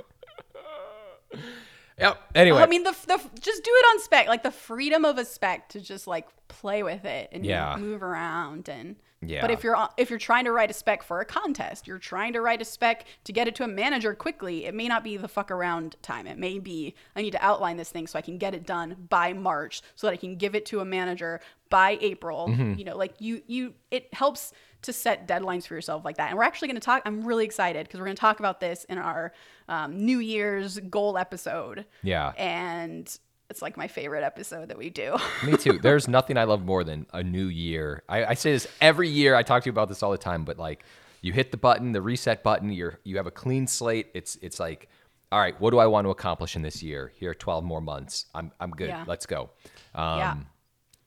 Yep. 1.99 2.21
Anyway. 2.35 2.61
I 2.61 2.67
mean, 2.67 2.83
the, 2.83 2.95
the 3.07 3.19
just 3.41 3.65
do 3.65 3.71
it 3.73 3.87
on 3.95 4.01
spec, 4.03 4.29
like 4.29 4.43
the 4.43 4.51
freedom 4.51 5.07
of 5.07 5.17
a 5.17 5.25
spec 5.25 5.71
to 5.71 5.81
just 5.81 6.07
like 6.07 6.29
play 6.49 6.83
with 6.83 7.07
it 7.07 7.31
and 7.33 7.45
Yeah. 7.47 7.77
move 7.79 8.03
around 8.03 8.69
and. 8.69 8.97
Yeah. 9.27 9.41
But 9.41 9.51
if 9.51 9.65
you're 9.65 9.77
if 9.97 10.11
you're 10.11 10.19
trying 10.19 10.45
to 10.45 10.53
write 10.53 10.71
a 10.71 10.75
spec 10.75 11.03
for 11.03 11.21
a 11.21 11.25
contest, 11.25 11.87
you're 11.87 11.99
trying 11.99 12.33
to 12.35 12.41
write 12.41 12.61
a 12.63 12.65
spec 12.65 13.07
to 13.25 13.33
get 13.33 13.49
it 13.49 13.55
to 13.57 13.65
a 13.65 13.69
manager 13.69 14.15
quickly. 14.15 14.67
It 14.67 14.75
may 14.75 14.89
not 14.89 15.05
be 15.05 15.17
the 15.17 15.29
fuck 15.29 15.51
around 15.51 15.97
time. 16.03 16.27
It 16.27 16.39
may 16.39 16.59
be 16.59 16.95
I 17.15 17.23
need 17.23 17.33
to 17.33 17.45
outline 17.45 17.77
this 17.77 17.91
thing 17.91 18.07
so 18.07 18.19
I 18.19 18.23
can 18.23 18.39
get 18.39 18.55
it 18.55 18.67
done 18.67 19.07
by 19.09 19.33
March, 19.33 19.83
so 19.95 20.07
that 20.07 20.13
I 20.13 20.17
can 20.17 20.37
give 20.37 20.55
it 20.55 20.67
to 20.67 20.81
a 20.81 20.85
manager 20.85 21.41
by 21.71 21.99
April. 22.01 22.49
Mm-hmm. 22.49 22.79
You 22.79 22.85
know, 22.85 22.97
like 22.97 23.15
you 23.19 23.43
you 23.47 23.75
it 23.91 24.13
helps 24.13 24.53
to 24.83 24.93
set 24.93 25.27
deadlines 25.27 25.67
for 25.67 25.75
yourself 25.75 26.05
like 26.05 26.17
that. 26.17 26.29
And 26.31 26.39
we're 26.39 26.45
actually 26.45 26.69
going 26.69 26.81
to 26.81 26.85
talk. 26.85 27.03
I'm 27.05 27.25
really 27.25 27.45
excited 27.45 27.87
because 27.87 27.99
we're 27.99 28.07
going 28.07 28.17
to 28.17 28.21
talk 28.21 28.39
about 28.39 28.61
this 28.61 28.85
in 28.85 28.99
our 28.99 29.33
um, 29.69 29.97
New 30.05 30.19
Year's 30.19 30.79
goal 30.79 31.19
episode 31.19 31.87
yeah. 32.03 32.33
and 32.37 33.19
it's 33.51 33.63
like 33.63 33.77
my 33.77 33.89
favorite 33.89 34.25
episode 34.25 34.69
that 34.69 34.79
we 34.79 34.91
do. 34.91 35.17
Me 35.45 35.57
too. 35.57 35.79
There's 35.83 36.09
nothing 36.09 36.37
I 36.37 36.45
love 36.45 36.65
more 36.65 36.83
than 36.85 37.07
a 37.13 37.23
new 37.23 37.47
year. 37.47 38.03
I, 38.09 38.25
I 38.27 38.35
say 38.35 38.53
this 38.53 38.67
every 38.81 39.09
year. 39.09 39.35
I 39.35 39.43
talk 39.43 39.63
to 39.63 39.67
you 39.67 39.73
about 39.73 39.89
this 39.89 40.03
all 40.03 40.11
the 40.11 40.19
time, 40.19 40.45
but 40.45 40.59
like 40.59 40.85
you 41.23 41.33
hit 41.33 41.51
the 41.51 41.57
button, 41.57 41.93
the 41.93 42.03
reset 42.03 42.43
button, 42.43 42.71
you're 42.73 42.99
you 43.05 43.17
have 43.17 43.27
a 43.27 43.31
clean 43.31 43.67
slate. 43.67 44.09
It's 44.15 44.37
it's 44.43 44.59
like, 44.59 44.89
all 45.31 45.39
right, 45.41 45.59
what 45.61 45.71
do 45.71 45.79
I 45.79 45.87
want 45.87 46.07
to 46.07 46.11
accomplish 46.11 46.57
in 46.57 46.63
this 46.63 46.83
year? 46.83 47.13
Here 47.17 47.31
are 47.31 47.35
12 47.35 47.65
more 47.65 47.81
months. 47.81 48.27
I'm 48.35 48.53
I'm 48.61 48.71
good. 48.71 48.89
Yeah. 48.89 49.05
Let's 49.07 49.27
go. 49.27 49.51
Um, 49.95 50.19
Yeah. 50.19 50.37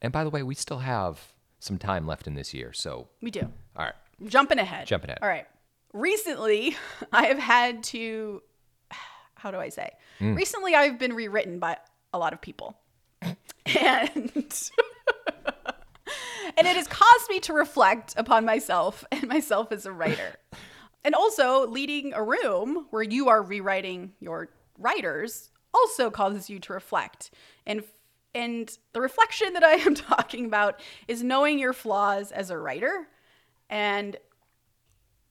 And 0.02 0.14
by 0.14 0.24
the 0.24 0.30
way, 0.30 0.44
we 0.44 0.56
still 0.56 0.80
have 0.80 1.20
some 1.60 1.78
time 1.78 2.08
left 2.08 2.26
in 2.26 2.34
this 2.36 2.54
year. 2.54 2.72
So 2.72 3.10
we 3.22 3.32
do. 3.32 3.42
all 3.76 3.86
right. 3.86 3.94
Jumping 4.26 4.60
ahead. 4.60 4.88
Jumping 4.88 5.10
ahead. 5.10 5.20
All 5.22 5.28
right. 5.28 5.46
Recently, 5.94 6.78
I 7.12 7.26
have 7.26 7.38
had 7.40 7.84
to, 7.86 8.42
how 9.36 9.52
do 9.52 9.58
I 9.58 9.70
say? 9.70 9.90
Hmm. 10.20 10.36
Recently, 10.36 10.76
I've 10.76 10.98
been 11.00 11.14
rewritten 11.14 11.60
by 11.60 11.78
a 12.14 12.18
lot 12.18 12.34
of 12.34 12.42
people. 12.42 12.78
and. 13.22 13.36
and 16.58 16.68
it 16.68 16.76
has 16.76 16.88
caused 16.88 17.30
me 17.30 17.40
to 17.42 17.54
reflect 17.54 18.14
upon 18.18 18.46
myself 18.46 19.06
and 19.12 19.28
myself 19.28 19.72
as 19.72 19.86
a 19.86 19.92
writer. 19.92 20.36
And 21.04 21.16
also, 21.16 21.66
leading 21.68 22.14
a 22.14 22.22
room 22.22 22.88
where 22.90 23.04
you 23.04 23.30
are 23.30 23.42
rewriting 23.42 24.14
your 24.20 24.50
writers 24.78 25.52
also 25.74 26.10
causes 26.10 26.50
you 26.50 26.60
to 26.60 26.74
reflect 26.74 27.32
and 27.66 27.84
and 28.36 28.78
the 28.94 29.02
reflection 29.02 29.54
that 29.54 29.64
I 29.64 29.74
am 29.74 29.96
talking 29.96 30.46
about 30.46 30.80
is 31.08 31.24
knowing 31.24 31.60
your 31.60 31.74
flaws 31.74 32.32
as 32.32 32.50
a 32.50 32.58
writer 32.58 33.08
and 33.70 34.18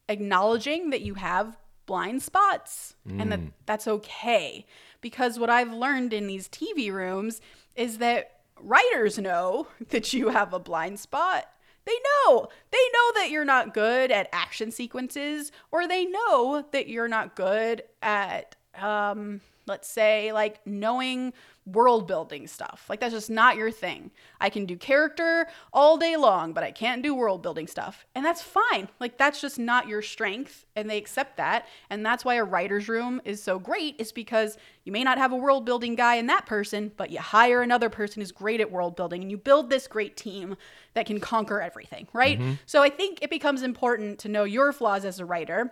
acknowledging 0.09 0.91
that 0.91 1.03
you 1.03 1.15
have 1.15 1.57
blind 1.87 2.23
spots 2.23 2.95
and 3.07 3.33
that 3.33 3.41
mm. 3.41 3.53
that's 3.67 3.89
okay. 3.89 4.67
Because 5.01 5.39
what 5.39 5.51
I've 5.51 5.73
learned 5.73 6.13
in 6.13 6.27
these 6.27 6.49
TV 6.49 6.93
rooms 6.93 7.41
is 7.77 7.99
that 7.99 8.41
writers 8.61 9.19
know 9.19 9.69
that 9.91 10.13
you 10.13 10.29
have 10.29 10.53
a 10.53 10.59
blind 10.59 11.01
spot. 11.01 11.49
They 11.85 11.97
know. 12.27 12.49
They 12.71 12.79
know 12.93 13.13
that 13.15 13.31
you're 13.31 13.47
not 13.47 13.73
good 13.73 14.11
at 14.11 14.29
action 14.31 14.71
sequences, 14.71 15.53
or 15.71 15.89
they 15.89 16.05
know 16.05 16.67
that 16.73 16.89
you're 16.89 17.09
not 17.09 17.35
good 17.35 17.83
at, 18.03 18.57
um, 18.79 19.41
let's 19.69 19.89
say, 19.89 20.33
like 20.33 20.67
knowing 20.67 21.33
world 21.73 22.07
building 22.07 22.47
stuff. 22.47 22.87
Like 22.89 23.01
that's 23.01 23.13
just 23.13 23.31
not 23.31 23.57
your 23.57 23.71
thing. 23.71 24.11
I 24.41 24.49
can 24.49 24.65
do 24.65 24.77
character 24.77 25.47
all 25.73 25.99
day 25.99 26.17
long, 26.17 26.53
but 26.53 26.65
I 26.65 26.71
can't 26.71 27.03
do 27.03 27.15
world 27.15 27.43
building 27.43 27.67
stuff. 27.67 28.07
And 28.15 28.25
that's 28.25 28.43
fine. 28.43 28.89
Like 29.01 29.19
that's 29.19 29.41
just 29.41 29.59
not 29.59 29.87
your 29.87 30.03
strength 30.03 30.67
and 30.75 30.89
they 30.89 30.97
accept 30.97 31.37
that. 31.37 31.67
And 31.91 32.05
that's 32.05 32.25
why 32.25 32.37
a 32.37 32.45
writer's 32.45 32.89
room 32.89 33.21
is 33.25 33.43
so 33.43 33.59
great 33.59 33.97
is 33.99 34.13
because 34.13 34.57
you 34.85 34.93
may 34.93 35.05
not 35.05 35.19
have 35.19 35.33
a 35.33 35.37
world 35.37 35.67
building 35.67 35.95
guy 35.95 36.15
in 36.15 36.27
that 36.27 36.47
person, 36.47 36.93
but 36.97 37.11
you 37.11 37.19
hire 37.19 37.61
another 37.61 37.91
person 37.91 38.23
who's 38.23 38.33
great 38.33 38.61
at 38.61 38.73
world 38.73 38.97
building 38.97 39.23
and 39.23 39.31
you 39.31 39.37
build 39.37 39.69
this 39.69 39.87
great 39.87 40.17
team 40.17 40.57
that 40.95 41.07
can 41.07 41.21
conquer 41.21 41.61
everything, 41.61 42.09
right? 42.13 42.39
Mm-hmm. 42.39 42.53
So 42.67 42.83
I 42.83 42.89
think 42.89 43.19
it 43.21 43.31
becomes 43.31 43.63
important 43.63 44.19
to 44.21 44.29
know 44.29 44.45
your 44.45 44.73
flaws 44.73 45.05
as 45.05 45.21
a 45.21 45.27
writer 45.27 45.71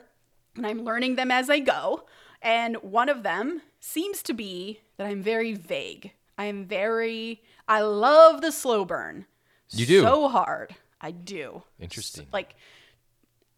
and 0.57 0.67
I'm 0.67 0.85
learning 0.85 1.17
them 1.17 1.31
as 1.31 1.49
I 1.51 1.61
go. 1.61 2.05
And 2.43 2.77
one 2.77 3.09
of 3.09 3.23
them 3.23 3.63
seems 3.81 4.23
to 4.25 4.35
be 4.35 4.81
that 4.97 5.07
I'm 5.07 5.23
very 5.23 5.55
vague. 5.55 6.13
I 6.39 6.45
am 6.47 6.67
very, 6.67 7.43
I 7.67 7.81
love 7.81 8.41
the 8.41 8.53
slow 8.53 8.85
burn. 8.85 9.27
You 9.71 9.87
do? 9.87 10.03
So 10.03 10.29
hard. 10.29 10.75
I 11.01 11.11
do. 11.11 11.63
Interesting. 11.81 12.25
S- 12.27 12.33
Like, 12.33 12.55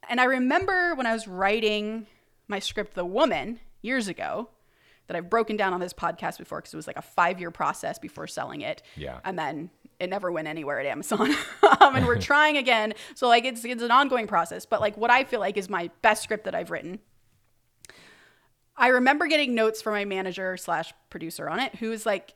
and 0.09 0.21
I 0.21 0.25
remember 0.25 0.95
when 0.95 1.07
I 1.07 1.13
was 1.13 1.29
writing 1.29 2.07
my 2.47 2.59
script, 2.61 2.95
The 2.95 3.05
Woman, 3.05 3.61
years 3.83 4.09
ago, 4.09 4.49
that 5.07 5.17
I've 5.17 5.29
broken 5.31 5.57
down 5.57 5.73
on 5.75 5.81
this 5.81 5.93
podcast 5.93 6.39
before 6.39 6.59
because 6.61 6.73
it 6.73 6.77
was 6.77 6.87
like 6.87 6.97
a 6.99 7.03
five 7.03 7.41
year 7.41 7.51
process 7.51 7.99
before 7.99 8.27
selling 8.27 8.61
it. 8.61 8.83
Yeah. 8.97 9.19
And 9.25 9.39
then 9.39 9.71
it 9.99 10.09
never 10.11 10.31
went 10.31 10.49
anywhere 10.49 10.79
at 10.81 10.87
Amazon. 10.87 11.31
um, 11.81 11.97
and 11.97 12.07
we're 12.07 12.19
trying 12.21 12.57
again. 12.57 12.95
So, 13.15 13.27
like, 13.29 13.45
it's, 13.45 13.65
it's 13.65 13.83
an 13.83 13.91
ongoing 13.91 14.27
process. 14.27 14.67
But, 14.67 14.81
like, 14.81 14.97
what 14.97 15.11
I 15.11 15.25
feel 15.25 15.41
like 15.41 15.57
is 15.57 15.69
my 15.69 15.91
best 16.03 16.23
script 16.23 16.45
that 16.45 16.55
I've 16.55 16.71
written 16.71 17.01
I 18.79 18.89
remember 18.89 19.27
getting 19.27 19.55
notes 19.55 19.83
from 19.83 19.95
my 19.95 20.05
manager 20.05 20.57
slash 20.57 20.95
producer 21.11 21.49
on 21.49 21.61
it, 21.61 21.75
who 21.75 21.91
was 21.91 22.07
like, 22.07 22.35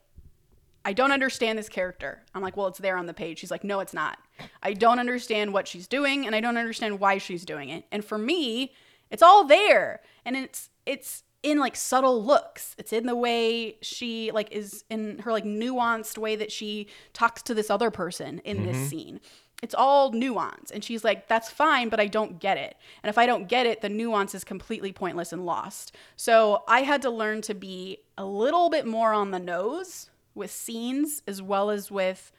I 0.85 0.92
don't 0.92 1.12
understand 1.12 1.59
this 1.59 1.68
character. 1.68 2.22
I'm 2.35 2.42
like, 2.42 2.57
well, 2.57 2.66
it's 2.66 2.81
there 2.81 2.96
on 2.96 3.07
the 3.07 3.14
page. 3.14 3.38
She's 3.38 3.52
like, 3.52 3.62
no, 3.62 3.78
it's 3.81 3.94
not. 3.94 4.18
I 4.62 4.72
don't 4.72 4.98
understand 4.98 5.52
what 5.52 5.68
she's 5.68 5.87
doing, 5.87 6.26
and 6.26 6.35
I 6.35 6.40
don't 6.40 6.57
understand 6.57 6.98
why 6.98 7.18
she's 7.18 7.44
doing 7.44 7.68
it. 7.68 7.85
And 7.92 8.05
for 8.05 8.18
me, 8.18 8.72
it's 9.11 9.22
all 9.22 9.44
there, 9.44 10.00
and 10.24 10.37
it's 10.37 10.70
it's 10.85 11.22
in 11.42 11.59
like 11.59 11.76
subtle 11.76 12.24
looks. 12.24 12.74
It's 12.78 12.92
in 12.92 13.07
the 13.07 13.16
way 13.16 13.76
she 13.83 14.31
like 14.33 14.50
is 14.52 14.85
in 14.90 15.18
her 15.18 15.33
like 15.33 15.44
nuanced 15.44 16.18
way 16.18 16.37
that 16.37 16.50
she 16.50 16.88
talks 17.12 17.42
to 17.42 17.55
this 17.55 17.70
other 17.70 17.90
person 17.90 18.40
in 18.40 18.64
this 18.64 18.76
mm-hmm. 18.76 18.87
scene. 18.87 19.20
It's 19.62 19.75
all 19.75 20.11
nuance. 20.11 20.72
And 20.72 20.83
she's 20.83 21.05
like, 21.05 21.29
that's 21.29 21.48
fine, 21.48 21.88
but 21.88 22.01
I 22.01 22.09
don't 22.09 22.40
get 22.40 22.59
it. 22.59 22.77
And 23.03 23.09
if 23.09 23.16
I 23.16 23.27
don't 23.27 23.48
get 23.48 23.64
it, 23.64 23.81
the 23.81 23.88
nuance 23.88 24.35
is 24.35 24.42
completely 24.42 24.92
pointless 24.92 25.33
and 25.33 25.46
lost. 25.46 25.94
So 26.16 26.64
I 26.66 26.83
had 26.83 27.01
to 27.03 27.11
learn 27.11 27.42
to 27.42 27.55
be 27.55 27.98
a 28.18 28.25
little 28.25 28.68
bit 28.70 28.87
more 28.87 29.12
on 29.12 29.31
the 29.31 29.38
nose 29.38 30.11
with 30.35 30.51
scenes 30.51 31.22
as 31.29 31.40
well 31.40 31.70
as 31.70 31.90
with 31.90 32.33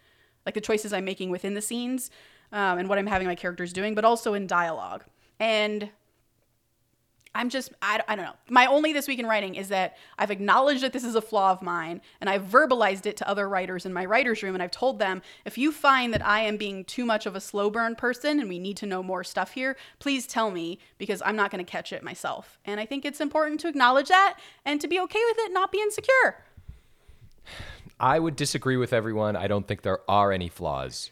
like 0.46 0.56
the 0.56 0.62
choices 0.62 0.92
I'm 0.92 1.06
making 1.06 1.30
within 1.30 1.54
the 1.54 1.62
scenes 1.62 2.12
um, 2.52 2.78
and 2.78 2.90
what 2.90 2.98
I'm 2.98 3.08
having 3.08 3.28
my 3.28 3.36
characters 3.36 3.72
doing, 3.72 3.96
but 3.96 4.04
also 4.04 4.34
in 4.34 4.46
dialogue. 4.46 5.06
And 5.40 5.90
I'm 7.36 7.50
just, 7.50 7.74
I, 7.82 8.02
I 8.08 8.16
don't 8.16 8.26
know. 8.26 8.36
My 8.50 8.68
only 8.68 8.94
this 8.94 9.08
week 9.08 9.20
in 9.20 9.26
writing 9.26 9.56
is 9.56 9.70
that 9.70 9.98
I've 10.20 10.30
acknowledged 10.30 10.84
that 10.84 10.94
this 10.94 11.04
is 11.04 11.16
a 11.16 11.22
flaw 11.22 11.52
of 11.52 11.62
mine 11.64 12.02
and 12.22 12.30
I've 12.30 12.44
verbalized 12.44 13.08
it 13.08 13.18
to 13.18 13.28
other 13.28 13.50
writers 13.50 13.86
in 13.86 13.94
my 13.94 14.06
writer's 14.06 14.44
room. 14.44 14.54
And 14.54 14.62
I've 14.62 14.72
told 14.72 15.00
them 15.00 15.22
if 15.44 15.58
you 15.58 15.72
find 15.72 16.14
that 16.14 16.26
I 16.26 16.42
am 16.42 16.58
being 16.58 16.86
too 16.86 17.06
much 17.06 17.26
of 17.26 17.36
a 17.36 17.42
slow 17.42 17.72
burn 17.72 17.96
person 17.96 18.40
and 18.40 18.50
we 18.50 18.60
need 18.60 18.78
to 18.78 18.86
know 18.86 19.02
more 19.02 19.24
stuff 19.24 19.54
here, 19.54 19.76
please 19.98 20.28
tell 20.28 20.52
me 20.52 20.78
because 21.00 21.24
I'm 21.26 21.36
not 21.36 21.50
going 21.50 21.64
to 21.64 21.70
catch 21.70 21.92
it 21.92 22.04
myself. 22.04 22.60
And 22.66 22.80
I 22.80 22.86
think 22.86 23.04
it's 23.04 23.20
important 23.20 23.60
to 23.62 23.68
acknowledge 23.68 24.10
that 24.10 24.40
and 24.64 24.80
to 24.82 24.88
be 24.88 25.00
okay 25.00 25.22
with 25.30 25.38
it, 25.40 25.54
not 25.54 25.72
be 25.72 25.80
insecure. 25.80 26.44
I 28.00 28.20
would 28.20 28.36
disagree 28.36 28.78
with 28.78 28.94
everyone. 28.94 29.36
I 29.36 29.48
don't 29.48 29.68
think 29.68 29.82
there 29.82 30.00
are 30.08 30.32
any 30.32 30.50
flaws. 30.50 31.12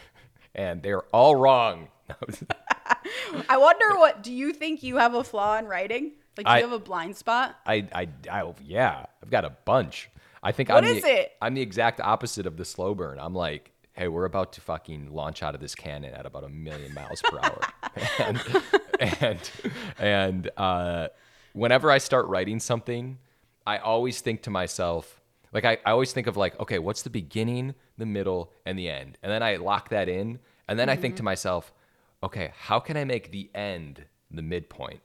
and 0.54 0.82
they're 0.82 1.02
all 1.14 1.36
wrong. 1.36 1.88
I 3.48 3.56
wonder 3.58 3.96
what, 3.98 4.22
do 4.22 4.32
you 4.32 4.52
think 4.52 4.82
you 4.82 4.96
have 4.96 5.14
a 5.14 5.24
flaw 5.24 5.56
in 5.58 5.66
writing? 5.66 6.12
Like, 6.36 6.46
do 6.46 6.52
I- 6.52 6.58
you 6.58 6.64
have 6.64 6.72
a 6.72 6.78
blind 6.78 7.16
spot? 7.16 7.56
I, 7.66 7.86
I, 7.94 8.08
I, 8.30 8.52
yeah, 8.64 9.06
I've 9.22 9.30
got 9.30 9.44
a 9.44 9.50
bunch. 9.64 10.10
I 10.42 10.52
think 10.52 10.68
What 10.68 10.84
I'm 10.84 10.96
is 10.96 11.02
the, 11.02 11.20
it? 11.22 11.32
I'm 11.42 11.54
the 11.54 11.62
exact 11.62 12.00
opposite 12.00 12.46
of 12.46 12.56
the 12.56 12.64
slow 12.64 12.94
burn. 12.94 13.18
I'm 13.18 13.34
like, 13.34 13.72
hey, 13.94 14.06
we're 14.06 14.24
about 14.24 14.52
to 14.52 14.60
fucking 14.60 15.12
launch 15.12 15.42
out 15.42 15.56
of 15.56 15.60
this 15.60 15.74
cannon 15.74 16.14
at 16.14 16.26
about 16.26 16.44
a 16.44 16.48
million 16.48 16.94
miles 16.94 17.20
per 17.22 17.38
hour, 17.42 17.60
and 18.20 18.40
and 19.00 19.50
and 19.98 20.50
uh, 20.56 21.08
whenever 21.54 21.90
I 21.90 21.98
start 21.98 22.26
writing 22.28 22.60
something, 22.60 23.18
I 23.66 23.78
always 23.78 24.20
think 24.20 24.42
to 24.42 24.50
myself, 24.50 25.20
like 25.52 25.64
I, 25.64 25.78
I 25.84 25.90
always 25.90 26.12
think 26.12 26.28
of 26.28 26.36
like, 26.36 26.58
okay, 26.60 26.78
what's 26.78 27.02
the 27.02 27.10
beginning, 27.10 27.74
the 27.96 28.06
middle, 28.06 28.52
and 28.64 28.78
the 28.78 28.88
end, 28.88 29.18
and 29.24 29.32
then 29.32 29.42
I 29.42 29.56
lock 29.56 29.88
that 29.88 30.08
in, 30.08 30.38
and 30.68 30.78
then 30.78 30.88
I 30.88 30.94
think 30.94 31.16
to 31.16 31.24
myself, 31.24 31.72
okay, 32.22 32.52
how 32.58 32.80
can 32.80 32.96
I 32.96 33.04
make 33.04 33.30
the 33.30 33.50
end 33.54 34.04
the 34.30 34.42
midpoint? 34.42 35.00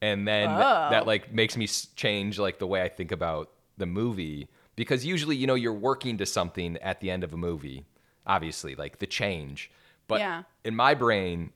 and 0.00 0.28
then 0.28 0.48
Oh. 0.48 0.88
that 0.90 1.08
like 1.08 1.32
makes 1.32 1.56
me 1.56 1.66
change 1.66 2.38
like 2.38 2.60
the 2.60 2.66
way 2.68 2.80
I 2.82 2.88
think 2.88 3.10
about 3.10 3.50
the 3.78 3.86
movie 3.86 4.46
because 4.76 5.04
usually 5.04 5.34
you 5.34 5.44
know 5.48 5.56
you're 5.56 5.72
working 5.72 6.18
to 6.18 6.24
something 6.26 6.76
at 6.76 7.00
the 7.00 7.10
end 7.10 7.24
of 7.24 7.32
a 7.32 7.36
movie 7.36 7.84
obviously 8.24 8.76
like 8.76 9.00
the 9.00 9.08
change 9.08 9.72
but 10.06 10.20
Yeah. 10.20 10.44
in 10.64 10.76
my 10.76 10.94
brain 10.94 11.50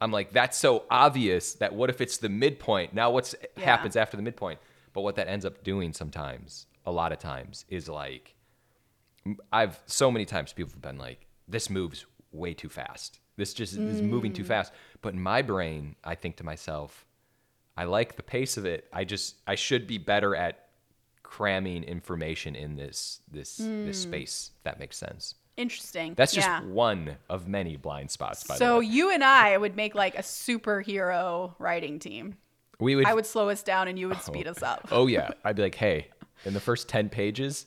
I'm 0.00 0.12
like 0.12 0.30
that's 0.30 0.56
so 0.56 0.84
obvious 0.88 1.54
that 1.54 1.74
what 1.74 1.90
if 1.90 2.00
it's 2.00 2.18
the 2.18 2.28
midpoint 2.28 2.94
now 2.94 3.10
what's 3.10 3.34
Yeah. 3.56 3.64
happens 3.64 3.96
after 3.96 4.16
the 4.16 4.22
midpoint 4.22 4.60
but 4.92 5.00
what 5.00 5.16
that 5.16 5.26
ends 5.26 5.44
up 5.44 5.64
doing 5.64 5.92
sometimes 5.92 6.66
a 6.86 6.92
lot 6.92 7.10
of 7.10 7.18
times 7.18 7.64
is 7.68 7.88
like 7.88 8.36
I've 9.52 9.80
so 9.86 10.12
many 10.12 10.26
times 10.26 10.52
people 10.52 10.70
have 10.72 10.82
been 10.82 10.98
like, 10.98 11.26
this 11.48 11.68
moves 11.70 12.06
way 12.30 12.54
too 12.54 12.68
fast. 12.68 13.18
This 13.36 13.52
just 13.52 13.76
is 13.76 14.00
moving 14.00 14.32
too 14.32 14.42
hmm. 14.42 14.48
fast. 14.48 14.72
But 15.02 15.14
in 15.14 15.20
my 15.20 15.42
brain, 15.42 15.96
I 16.04 16.14
think 16.14 16.36
to 16.36 16.44
myself, 16.44 17.04
I 17.76 17.84
like 17.84 18.16
the 18.16 18.22
pace 18.22 18.56
of 18.56 18.64
it. 18.64 18.86
I 18.92 19.04
just 19.04 19.36
I 19.46 19.56
should 19.56 19.86
be 19.86 19.98
better 19.98 20.36
at 20.36 20.68
cramming 21.22 21.82
information 21.84 22.54
in 22.54 22.76
this 22.76 23.20
this 23.30 23.56
this 23.56 24.04
hmm. 24.04 24.10
space. 24.10 24.50
If 24.56 24.62
that 24.64 24.78
makes 24.78 24.96
sense. 24.96 25.34
Interesting. 25.56 26.14
That's 26.14 26.32
just 26.32 26.48
yeah. 26.48 26.62
one 26.62 27.16
of 27.30 27.46
many 27.46 27.76
blind 27.76 28.10
spots. 28.10 28.44
By 28.44 28.58
the 28.58 28.64
way, 28.64 28.68
So 28.68 28.80
you 28.80 29.12
and 29.12 29.22
I 29.22 29.56
would 29.56 29.76
make 29.76 29.94
like 29.94 30.16
a 30.16 30.22
superhero 30.22 31.54
writing 31.58 31.98
team. 31.98 32.36
we 32.80 32.96
would. 32.96 33.06
I 33.06 33.14
would 33.14 33.26
slow 33.26 33.48
us 33.50 33.62
down 33.62 33.88
and 33.88 33.98
you 33.98 34.08
would 34.08 34.20
speed 34.20 34.46
oh. 34.46 34.50
us 34.50 34.62
up. 34.62 34.88
oh 34.90 35.06
yeah, 35.06 35.30
I'd 35.44 35.56
be 35.56 35.62
like, 35.62 35.76
hey, 35.76 36.08
in 36.44 36.54
the 36.54 36.60
first 36.60 36.88
ten 36.88 37.08
pages, 37.08 37.66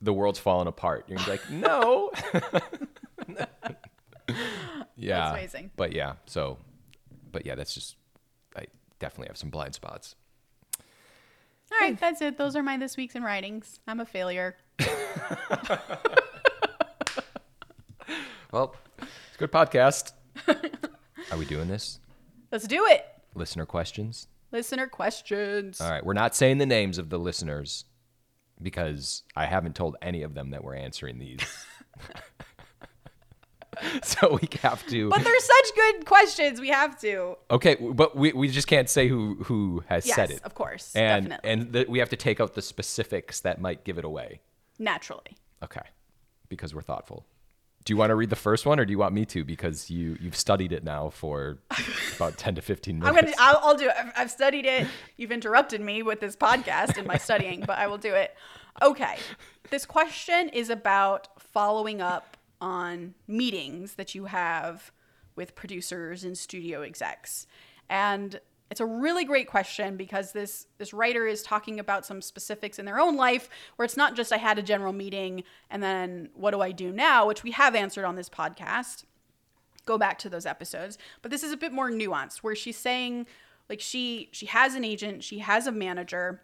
the 0.00 0.12
world's 0.12 0.38
falling 0.38 0.68
apart. 0.68 1.04
You're 1.08 1.18
gonna 1.18 1.26
be 1.26 1.32
like, 1.32 1.50
no. 1.50 2.10
yeah, 5.02 5.18
That's 5.18 5.32
amazing. 5.32 5.70
But 5.76 5.92
yeah, 5.92 6.14
so, 6.26 6.58
but 7.30 7.46
yeah, 7.46 7.54
that's 7.54 7.74
just. 7.74 7.96
I 8.56 8.66
definitely 8.98 9.28
have 9.28 9.36
some 9.36 9.50
blind 9.50 9.74
spots. 9.74 10.14
All 11.72 11.78
right, 11.80 11.94
hmm. 11.94 12.00
that's 12.00 12.20
it. 12.20 12.38
Those 12.38 12.56
are 12.56 12.62
my 12.62 12.76
this 12.76 12.96
week's 12.96 13.14
in 13.14 13.22
writings. 13.22 13.80
I'm 13.86 14.00
a 14.00 14.06
failure. 14.06 14.56
Well, 18.52 18.76
it's 18.98 19.36
a 19.36 19.38
good 19.38 19.50
podcast. 19.50 20.12
Are 20.46 21.38
we 21.38 21.46
doing 21.46 21.68
this? 21.68 22.00
Let's 22.50 22.68
do 22.68 22.84
it. 22.86 23.06
Listener 23.34 23.64
questions. 23.64 24.28
Listener 24.50 24.88
questions. 24.88 25.80
All 25.80 25.90
right, 25.90 26.04
we're 26.04 26.12
not 26.12 26.36
saying 26.36 26.58
the 26.58 26.66
names 26.66 26.98
of 26.98 27.08
the 27.08 27.18
listeners 27.18 27.86
because 28.60 29.22
I 29.34 29.46
haven't 29.46 29.74
told 29.74 29.96
any 30.02 30.22
of 30.22 30.34
them 30.34 30.50
that 30.50 30.62
we're 30.62 30.74
answering 30.74 31.18
these. 31.18 31.40
so 34.02 34.38
we 34.40 34.48
have 34.62 34.86
to. 34.88 35.08
But 35.10 35.22
they're 35.24 35.40
such 35.40 35.74
good 35.74 36.06
questions. 36.06 36.60
We 36.60 36.68
have 36.68 36.98
to. 37.00 37.36
okay, 37.50 37.74
but 37.76 38.16
we, 38.16 38.32
we 38.32 38.48
just 38.48 38.66
can't 38.68 38.88
say 38.88 39.08
who 39.08 39.36
who 39.44 39.82
has 39.86 40.06
Yes, 40.06 40.16
said 40.16 40.30
it. 40.30 40.42
of 40.44 40.54
course. 40.54 40.94
and 40.94 41.28
definitely. 41.28 41.50
and 41.50 41.72
the, 41.72 41.86
we 41.88 41.98
have 41.98 42.08
to 42.10 42.16
take 42.16 42.40
out 42.40 42.54
the 42.54 42.62
specifics 42.62 43.40
that 43.40 43.60
might 43.60 43.84
give 43.84 43.98
it 43.98 44.04
away. 44.04 44.40
Naturally. 44.78 45.36
Okay, 45.62 45.82
because 46.48 46.74
we're 46.74 46.82
thoughtful. 46.82 47.26
Do 47.84 47.92
you 47.92 47.96
want 47.96 48.10
to 48.10 48.14
read 48.14 48.30
the 48.30 48.36
first 48.36 48.64
one, 48.64 48.78
or 48.78 48.84
do 48.84 48.92
you 48.92 48.98
want 48.98 49.12
me 49.12 49.24
to? 49.26 49.44
Because 49.44 49.90
you 49.90 50.16
you've 50.20 50.36
studied 50.36 50.72
it 50.72 50.84
now 50.84 51.10
for 51.10 51.58
about 52.16 52.38
ten 52.38 52.54
to 52.54 52.62
fifteen 52.62 52.98
minutes. 53.00 53.16
I'm 53.18 53.24
gonna. 53.24 53.36
I'll, 53.38 53.60
I'll 53.70 53.76
do 53.76 53.88
it. 53.88 53.94
I've, 53.98 54.12
I've 54.16 54.30
studied 54.30 54.66
it. 54.66 54.86
You've 55.16 55.32
interrupted 55.32 55.80
me 55.80 56.02
with 56.02 56.20
this 56.20 56.36
podcast 56.36 56.96
and 56.96 57.06
my 57.06 57.16
studying, 57.18 57.60
but 57.66 57.78
I 57.78 57.88
will 57.88 57.98
do 57.98 58.14
it. 58.14 58.34
Okay. 58.80 59.16
This 59.70 59.84
question 59.84 60.48
is 60.50 60.70
about 60.70 61.28
following 61.40 62.00
up 62.00 62.36
on 62.62 63.14
meetings 63.26 63.94
that 63.94 64.14
you 64.14 64.26
have 64.26 64.92
with 65.34 65.54
producers 65.56 66.22
and 66.22 66.38
studio 66.38 66.82
execs. 66.82 67.46
And 67.90 68.40
it's 68.70 68.80
a 68.80 68.86
really 68.86 69.24
great 69.24 69.48
question 69.48 69.96
because 69.96 70.32
this 70.32 70.66
this 70.78 70.94
writer 70.94 71.26
is 71.26 71.42
talking 71.42 71.78
about 71.78 72.06
some 72.06 72.22
specifics 72.22 72.78
in 72.78 72.86
their 72.86 73.00
own 73.00 73.16
life 73.16 73.50
where 73.76 73.84
it's 73.84 73.96
not 73.96 74.14
just 74.14 74.32
I 74.32 74.38
had 74.38 74.58
a 74.58 74.62
general 74.62 74.92
meeting 74.92 75.42
and 75.68 75.82
then 75.82 76.30
what 76.34 76.52
do 76.52 76.60
I 76.60 76.70
do 76.70 76.92
now, 76.92 77.26
which 77.26 77.42
we 77.42 77.50
have 77.50 77.74
answered 77.74 78.06
on 78.06 78.14
this 78.16 78.30
podcast. 78.30 79.04
Go 79.84 79.98
back 79.98 80.16
to 80.20 80.30
those 80.30 80.46
episodes, 80.46 80.96
but 81.20 81.32
this 81.32 81.42
is 81.42 81.52
a 81.52 81.56
bit 81.56 81.72
more 81.72 81.90
nuanced 81.90 82.38
where 82.38 82.54
she's 82.54 82.78
saying 82.78 83.26
like 83.68 83.80
she 83.80 84.28
she 84.30 84.46
has 84.46 84.76
an 84.76 84.84
agent, 84.84 85.24
she 85.24 85.40
has 85.40 85.66
a 85.66 85.72
manager, 85.72 86.40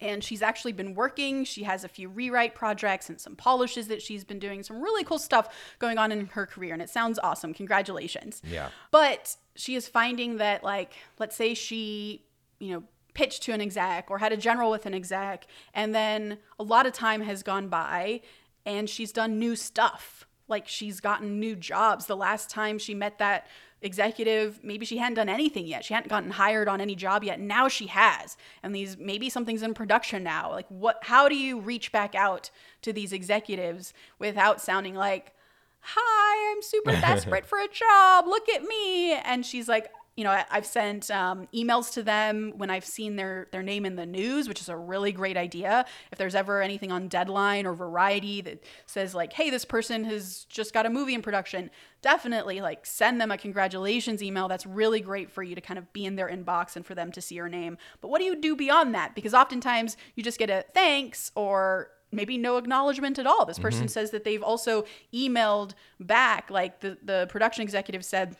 and 0.00 0.22
she's 0.22 0.42
actually 0.42 0.72
been 0.72 0.94
working. 0.94 1.44
She 1.44 1.64
has 1.64 1.84
a 1.84 1.88
few 1.88 2.08
rewrite 2.08 2.54
projects 2.54 3.08
and 3.08 3.20
some 3.20 3.36
polishes 3.36 3.88
that 3.88 4.00
she's 4.02 4.24
been 4.24 4.38
doing, 4.38 4.62
some 4.62 4.80
really 4.80 5.04
cool 5.04 5.18
stuff 5.18 5.48
going 5.78 5.98
on 5.98 6.12
in 6.12 6.26
her 6.26 6.46
career. 6.46 6.72
And 6.72 6.82
it 6.82 6.90
sounds 6.90 7.18
awesome. 7.22 7.54
Congratulations. 7.54 8.40
Yeah. 8.44 8.68
But 8.90 9.36
she 9.56 9.74
is 9.74 9.88
finding 9.88 10.36
that, 10.36 10.62
like, 10.62 10.92
let's 11.18 11.36
say 11.36 11.54
she, 11.54 12.24
you 12.60 12.72
know, 12.72 12.84
pitched 13.14 13.42
to 13.42 13.52
an 13.52 13.60
exec 13.60 14.10
or 14.10 14.18
had 14.18 14.32
a 14.32 14.36
general 14.36 14.70
with 14.70 14.86
an 14.86 14.94
exec, 14.94 15.46
and 15.74 15.92
then 15.92 16.38
a 16.58 16.62
lot 16.62 16.86
of 16.86 16.92
time 16.92 17.20
has 17.22 17.42
gone 17.42 17.68
by 17.68 18.20
and 18.64 18.88
she's 18.88 19.10
done 19.10 19.38
new 19.38 19.56
stuff. 19.56 20.26
Like, 20.46 20.68
she's 20.68 21.00
gotten 21.00 21.40
new 21.40 21.56
jobs. 21.56 22.06
The 22.06 22.16
last 22.16 22.48
time 22.48 22.78
she 22.78 22.94
met 22.94 23.18
that 23.18 23.46
executive. 23.80 24.60
Maybe 24.62 24.84
she 24.84 24.98
hadn't 24.98 25.14
done 25.14 25.28
anything 25.28 25.66
yet. 25.66 25.84
She 25.84 25.94
hadn't 25.94 26.08
gotten 26.08 26.32
hired 26.32 26.68
on 26.68 26.80
any 26.80 26.94
job 26.94 27.24
yet. 27.24 27.40
Now 27.40 27.68
she 27.68 27.86
has. 27.86 28.36
And 28.62 28.74
these 28.74 28.96
maybe 28.98 29.30
something's 29.30 29.62
in 29.62 29.74
production 29.74 30.22
now. 30.22 30.50
Like 30.50 30.66
what 30.68 30.98
how 31.02 31.28
do 31.28 31.36
you 31.36 31.60
reach 31.60 31.92
back 31.92 32.14
out 32.14 32.50
to 32.82 32.92
these 32.92 33.12
executives 33.12 33.92
without 34.18 34.60
sounding 34.60 34.94
like 34.94 35.34
hi 35.80 36.52
i'm 36.52 36.62
super 36.62 36.92
desperate 37.00 37.46
for 37.46 37.58
a 37.58 37.68
job. 37.68 38.26
Look 38.26 38.48
at 38.48 38.62
me. 38.62 39.12
And 39.12 39.44
she's 39.46 39.68
like 39.68 39.90
you 40.18 40.24
know, 40.24 40.36
I've 40.50 40.66
sent 40.66 41.12
um, 41.12 41.46
emails 41.54 41.92
to 41.92 42.02
them 42.02 42.52
when 42.56 42.70
I've 42.70 42.84
seen 42.84 43.14
their 43.14 43.46
their 43.52 43.62
name 43.62 43.86
in 43.86 43.94
the 43.94 44.04
news, 44.04 44.48
which 44.48 44.60
is 44.60 44.68
a 44.68 44.76
really 44.76 45.12
great 45.12 45.36
idea. 45.36 45.86
If 46.10 46.18
there's 46.18 46.34
ever 46.34 46.60
anything 46.60 46.90
on 46.90 47.06
Deadline 47.06 47.66
or 47.66 47.72
Variety 47.72 48.40
that 48.40 48.64
says 48.84 49.14
like, 49.14 49.32
"Hey, 49.32 49.48
this 49.48 49.64
person 49.64 50.02
has 50.06 50.44
just 50.48 50.74
got 50.74 50.86
a 50.86 50.90
movie 50.90 51.14
in 51.14 51.22
production," 51.22 51.70
definitely 52.02 52.60
like 52.60 52.84
send 52.84 53.20
them 53.20 53.30
a 53.30 53.38
congratulations 53.38 54.20
email. 54.20 54.48
That's 54.48 54.66
really 54.66 55.00
great 55.00 55.30
for 55.30 55.44
you 55.44 55.54
to 55.54 55.60
kind 55.60 55.78
of 55.78 55.92
be 55.92 56.04
in 56.04 56.16
their 56.16 56.28
inbox 56.28 56.74
and 56.74 56.84
for 56.84 56.96
them 56.96 57.12
to 57.12 57.20
see 57.20 57.36
your 57.36 57.48
name. 57.48 57.78
But 58.00 58.08
what 58.08 58.18
do 58.18 58.24
you 58.24 58.34
do 58.34 58.56
beyond 58.56 58.96
that? 58.96 59.14
Because 59.14 59.34
oftentimes 59.34 59.96
you 60.16 60.24
just 60.24 60.40
get 60.40 60.50
a 60.50 60.64
thanks 60.74 61.30
or 61.36 61.90
maybe 62.10 62.38
no 62.38 62.56
acknowledgement 62.56 63.20
at 63.20 63.26
all. 63.28 63.44
This 63.44 63.58
person 63.58 63.82
mm-hmm. 63.82 63.88
says 63.88 64.10
that 64.10 64.24
they've 64.24 64.42
also 64.42 64.84
emailed 65.14 65.74
back, 66.00 66.50
like 66.50 66.80
the 66.80 66.98
the 67.04 67.28
production 67.30 67.62
executive 67.62 68.04
said 68.04 68.34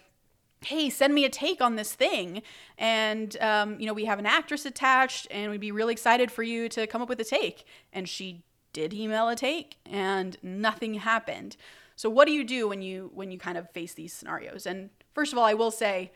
hey 0.64 0.90
send 0.90 1.14
me 1.14 1.24
a 1.24 1.28
take 1.28 1.60
on 1.60 1.76
this 1.76 1.94
thing. 1.94 2.42
And 2.76 3.36
um, 3.40 3.78
you 3.80 3.86
know 3.86 3.94
we 3.94 4.04
have 4.06 4.18
an 4.18 4.26
actress 4.26 4.66
attached 4.66 5.26
and 5.30 5.50
we'd 5.50 5.60
be 5.60 5.72
really 5.72 5.92
excited 5.92 6.30
for 6.30 6.42
you 6.42 6.68
to 6.70 6.86
come 6.86 7.02
up 7.02 7.08
with 7.08 7.20
a 7.20 7.24
take. 7.24 7.64
And 7.92 8.08
she 8.08 8.42
did 8.72 8.92
email 8.92 9.28
a 9.28 9.36
take 9.36 9.76
and 9.86 10.36
nothing 10.42 10.94
happened. 10.94 11.56
So 11.96 12.08
what 12.08 12.26
do 12.26 12.32
you 12.32 12.44
do 12.44 12.68
when 12.68 12.82
you 12.82 13.10
when 13.14 13.30
you 13.30 13.38
kind 13.38 13.58
of 13.58 13.70
face 13.70 13.94
these 13.94 14.12
scenarios? 14.12 14.66
And 14.66 14.90
first 15.14 15.32
of 15.32 15.38
all 15.38 15.44
i 15.44 15.54
will 15.54 15.72
say 15.72 16.12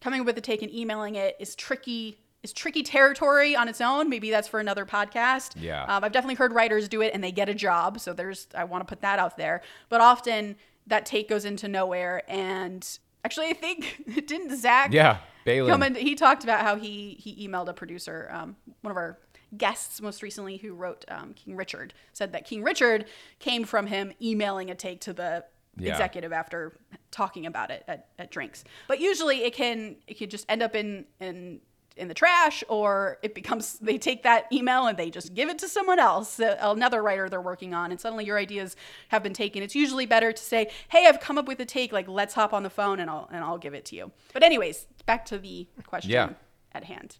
coming 0.00 0.20
up 0.20 0.26
with 0.26 0.36
a 0.36 0.42
take 0.42 0.60
and 0.60 0.72
emailing 0.72 1.14
it 1.14 1.36
is 1.40 1.54
tricky 1.54 2.18
is 2.42 2.52
tricky 2.52 2.82
territory 2.82 3.56
on 3.56 3.68
its 3.68 3.80
own. 3.80 4.10
Maybe 4.10 4.30
that's 4.30 4.46
for 4.46 4.60
another 4.60 4.84
podcast. 4.84 5.52
Yeah. 5.56 5.84
Um, 5.84 6.04
i've 6.04 6.12
definitely 6.12 6.34
heard 6.34 6.52
writers 6.52 6.88
do 6.88 7.00
it 7.00 7.12
and 7.14 7.24
they 7.24 7.32
get 7.32 7.48
a 7.48 7.54
job. 7.54 8.00
So 8.00 8.12
there's 8.12 8.46
i 8.54 8.64
want 8.64 8.86
to 8.86 8.92
put 8.92 9.00
that 9.00 9.18
out 9.18 9.36
there. 9.36 9.62
But 9.88 10.00
often 10.00 10.56
that 10.86 11.06
take 11.06 11.28
goes 11.28 11.46
into 11.46 11.66
nowhere 11.66 12.22
and 12.28 12.86
Actually, 13.24 13.46
I 13.48 13.54
think 13.54 14.04
didn't 14.26 14.56
Zach? 14.56 14.92
Yeah, 14.92 15.18
Baylin. 15.46 15.68
Come 15.68 15.82
in, 15.82 15.94
he 15.94 16.14
talked 16.14 16.44
about 16.44 16.60
how 16.60 16.76
he 16.76 17.16
he 17.18 17.48
emailed 17.48 17.68
a 17.68 17.74
producer, 17.74 18.28
um, 18.32 18.56
one 18.82 18.90
of 18.90 18.96
our 18.96 19.18
guests 19.56 20.00
most 20.00 20.22
recently 20.22 20.56
who 20.56 20.74
wrote 20.74 21.04
um, 21.08 21.32
King 21.34 21.56
Richard, 21.56 21.94
said 22.12 22.32
that 22.32 22.44
King 22.44 22.62
Richard 22.62 23.06
came 23.38 23.64
from 23.64 23.86
him 23.86 24.12
emailing 24.20 24.70
a 24.70 24.74
take 24.74 25.00
to 25.02 25.12
the 25.12 25.44
yeah. 25.78 25.92
executive 25.92 26.32
after 26.32 26.76
talking 27.10 27.46
about 27.46 27.70
it 27.70 27.84
at, 27.88 28.08
at 28.18 28.30
drinks. 28.30 28.64
But 28.88 29.00
usually 29.00 29.44
it 29.44 29.54
can 29.54 29.96
it 30.06 30.18
can 30.18 30.28
just 30.30 30.46
end 30.48 30.62
up 30.62 30.74
in 30.74 31.06
in 31.20 31.60
in 31.96 32.08
the 32.08 32.14
trash 32.14 32.64
or 32.68 33.18
it 33.22 33.34
becomes 33.34 33.74
they 33.78 33.98
take 33.98 34.22
that 34.24 34.46
email 34.52 34.86
and 34.86 34.98
they 34.98 35.10
just 35.10 35.34
give 35.34 35.48
it 35.48 35.58
to 35.58 35.68
someone 35.68 35.98
else 35.98 36.40
uh, 36.40 36.56
another 36.60 37.02
writer 37.02 37.28
they're 37.28 37.40
working 37.40 37.72
on 37.72 37.90
and 37.90 38.00
suddenly 38.00 38.24
your 38.24 38.38
ideas 38.38 38.76
have 39.08 39.22
been 39.22 39.32
taken. 39.32 39.62
It's 39.62 39.74
usually 39.74 40.06
better 40.06 40.32
to 40.32 40.42
say 40.42 40.70
hey 40.88 41.06
i've 41.06 41.20
come 41.20 41.38
up 41.38 41.46
with 41.46 41.60
a 41.60 41.64
take 41.64 41.92
like 41.92 42.08
let's 42.08 42.34
hop 42.34 42.52
on 42.52 42.62
the 42.62 42.70
phone 42.70 43.00
and 43.00 43.08
i'll 43.08 43.28
and 43.32 43.44
i'll 43.44 43.58
give 43.58 43.74
it 43.74 43.84
to 43.86 43.96
you. 43.96 44.10
But 44.32 44.42
anyways 44.42 44.86
back 45.06 45.24
to 45.26 45.38
the 45.38 45.66
question 45.86 46.10
yeah. 46.10 46.30
at 46.72 46.84
hand. 46.84 47.18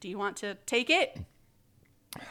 Do 0.00 0.08
you 0.08 0.18
want 0.18 0.36
to 0.38 0.56
take 0.66 0.90
it? 0.90 1.18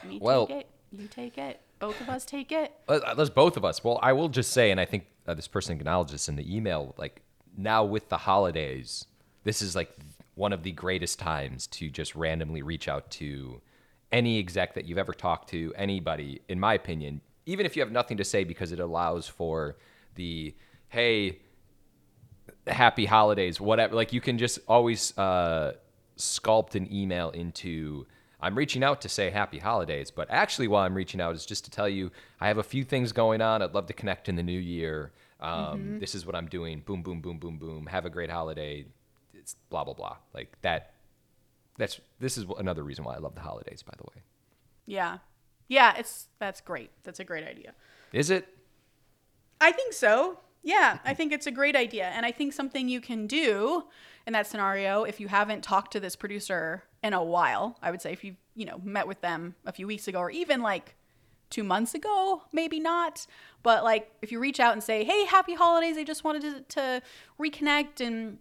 Me 0.08 0.19
well 0.21 0.47
take 0.47 0.58
it. 0.58 0.69
you 0.91 1.08
take 1.08 1.38
it. 1.38 1.60
Both 1.80 1.99
of 1.99 2.10
us 2.10 2.25
take 2.25 2.51
it. 2.51 2.71
Uh, 2.88 2.99
uh, 3.06 3.15
let's 3.17 3.30
both 3.30 3.58
of 3.58 3.65
us. 3.65 3.84
Well 3.84 3.99
i 4.01 4.13
will 4.13 4.30
just 4.30 4.51
say 4.51 4.71
and 4.71 4.80
i 4.80 4.86
think 4.86 5.06
uh, 5.27 5.34
this 5.34 5.47
person 5.47 5.75
acknowledged 5.75 6.13
this 6.13 6.30
in 6.30 6.36
the 6.36 6.56
email 6.56 6.95
like 6.97 7.21
now 7.58 7.84
with 7.84 8.08
the 8.10 8.17
holidays 8.17 9.06
this 9.43 9.62
is 9.62 9.75
like 9.75 9.91
one 10.41 10.54
of 10.54 10.63
the 10.63 10.71
greatest 10.71 11.19
times 11.19 11.67
to 11.67 11.88
just 11.88 12.15
randomly 12.15 12.63
reach 12.63 12.88
out 12.88 13.12
to 13.12 13.62
any 14.12 14.39
exec 14.39 14.73
that 14.73 14.86
you've 14.86 14.97
ever 14.97 15.13
talked 15.13 15.47
to, 15.49 15.71
anybody, 15.77 16.41
in 16.49 16.60
my 16.60 16.73
opinion, 16.73 17.21
even 17.45 17.63
if 17.63 17.75
you 17.75 17.82
have 17.84 17.91
nothing 17.91 18.17
to 18.17 18.23
say, 18.23 18.43
because 18.43 18.71
it 18.71 18.80
allows 18.80 19.27
for 19.27 19.77
the, 20.15 20.56
hey, 20.89 21.38
happy 22.65 23.06
holidays, 23.06 23.62
whatever. 23.62 23.95
Like 23.95 24.13
you 24.13 24.19
can 24.19 24.39
just 24.39 24.58
always 24.67 25.15
uh, 25.15 25.73
sculpt 26.17 26.73
an 26.73 26.91
email 26.91 27.30
into, 27.30 28.08
I'm 28.41 28.58
reaching 28.58 28.84
out 28.84 28.99
to 29.01 29.10
say 29.10 29.30
happy 29.30 29.60
holidays, 29.60 30.10
but 30.10 30.27
actually, 30.32 30.67
while 30.67 30.84
I'm 30.84 30.95
reaching 30.95 31.21
out 31.21 31.36
is 31.36 31.45
just 31.45 31.65
to 31.65 31.71
tell 31.71 31.88
you 31.88 32.10
I 32.39 32.47
have 32.47 32.58
a 32.58 32.63
few 32.63 32.84
things 32.84 33.12
going 33.12 33.41
on. 33.41 33.62
I'd 33.62 33.75
love 33.75 33.86
to 33.86 33.93
connect 33.93 34.27
in 34.27 34.36
the 34.36 34.43
new 34.43 34.60
year. 34.60 35.12
Um, 35.39 35.54
mm-hmm. 35.54 35.99
This 35.99 36.15
is 36.15 36.25
what 36.25 36.36
I'm 36.36 36.47
doing. 36.47 36.80
Boom, 36.80 37.04
boom, 37.04 37.21
boom, 37.21 37.38
boom, 37.38 37.60
boom. 37.60 37.86
Have 37.86 38.06
a 38.06 38.10
great 38.10 38.32
holiday 38.32 38.86
it's 39.41 39.56
blah 39.69 39.84
blah 39.84 39.93
blah. 39.93 40.17
Like 40.34 40.56
that. 40.62 40.93
That's 41.77 41.99
this 42.19 42.38
is 42.38 42.45
another 42.60 42.84
reason 42.84 43.04
why 43.04 43.15
I 43.15 43.17
love 43.17 43.36
the 43.36 43.41
holidays. 43.41 43.84
By 43.84 43.93
the 43.97 44.04
way. 44.04 44.23
Yeah, 44.86 45.17
yeah. 45.67 45.95
It's 45.97 46.27
that's 46.39 46.62
great. 46.62 46.91
That's 47.04 47.19
a 47.19 47.23
great 47.23 47.45
idea. 47.47 47.73
Is 48.13 48.30
it? 48.30 48.47
I 49.60 49.71
think 49.71 49.93
so. 49.93 50.39
Yeah, 50.63 50.99
I 51.04 51.13
think 51.13 51.34
it's 51.34 51.47
a 51.47 51.51
great 51.51 51.75
idea. 51.75 52.06
And 52.06 52.25
I 52.25 52.32
think 52.32 52.54
something 52.54 52.88
you 52.88 53.01
can 53.01 53.25
do 53.25 53.86
in 54.27 54.34
that 54.34 54.45
scenario, 54.45 55.04
if 55.04 55.19
you 55.19 55.27
haven't 55.27 55.63
talked 55.63 55.91
to 55.93 55.99
this 55.99 56.15
producer 56.15 56.84
in 57.04 57.13
a 57.13 57.23
while, 57.23 57.77
I 57.82 57.89
would 57.89 58.01
say 58.01 58.12
if 58.12 58.23
you, 58.23 58.36
you 58.56 58.65
know, 58.65 58.80
met 58.84 59.08
with 59.08 59.21
them 59.21 59.56
a 59.65 59.71
few 59.71 59.88
weeks 59.88 60.08
ago 60.08 60.19
or 60.19 60.30
even 60.30 60.62
like 60.62 60.95
two 61.49 61.63
months 61.63 61.95
ago, 61.95 62.43
maybe 62.54 62.80
not. 62.80 63.25
But 63.63 63.84
like 63.84 64.12
if 64.21 64.32
you 64.32 64.39
reach 64.39 64.60
out 64.60 64.73
and 64.73 64.84
say, 64.84 65.04
hey, 65.04 65.25
happy 65.25 65.56
holidays, 65.56 65.97
I 65.97 66.04
just 66.04 66.23
wanted 66.23 66.41
to, 66.41 66.62
to 66.75 67.01
reconnect 67.39 68.06
and 68.06 68.38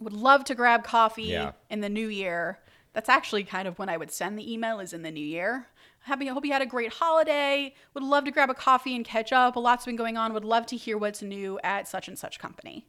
would 0.00 0.12
love 0.12 0.44
to 0.44 0.54
grab 0.54 0.84
coffee 0.84 1.24
yeah. 1.24 1.52
in 1.70 1.80
the 1.80 1.88
new 1.88 2.08
year. 2.08 2.60
That's 2.92 3.08
actually 3.08 3.44
kind 3.44 3.66
of 3.66 3.78
when 3.78 3.88
I 3.88 3.96
would 3.96 4.12
send 4.12 4.38
the 4.38 4.52
email 4.52 4.78
is 4.80 4.92
in 4.92 5.02
the 5.02 5.10
new 5.10 5.24
year. 5.24 5.66
Happy, 6.00 6.28
I 6.28 6.32
hope 6.32 6.44
you 6.44 6.52
had 6.52 6.62
a 6.62 6.66
great 6.66 6.92
holiday. 6.92 7.74
Would 7.94 8.04
love 8.04 8.24
to 8.24 8.30
grab 8.30 8.50
a 8.50 8.54
coffee 8.54 8.94
and 8.94 9.04
catch 9.04 9.32
up. 9.32 9.56
A 9.56 9.60
lot's 9.60 9.86
been 9.86 9.96
going 9.96 10.16
on. 10.16 10.32
Would 10.32 10.44
love 10.44 10.66
to 10.66 10.76
hear 10.76 10.98
what's 10.98 11.22
new 11.22 11.58
at 11.64 11.88
such 11.88 12.08
and 12.08 12.18
such 12.18 12.38
company. 12.38 12.86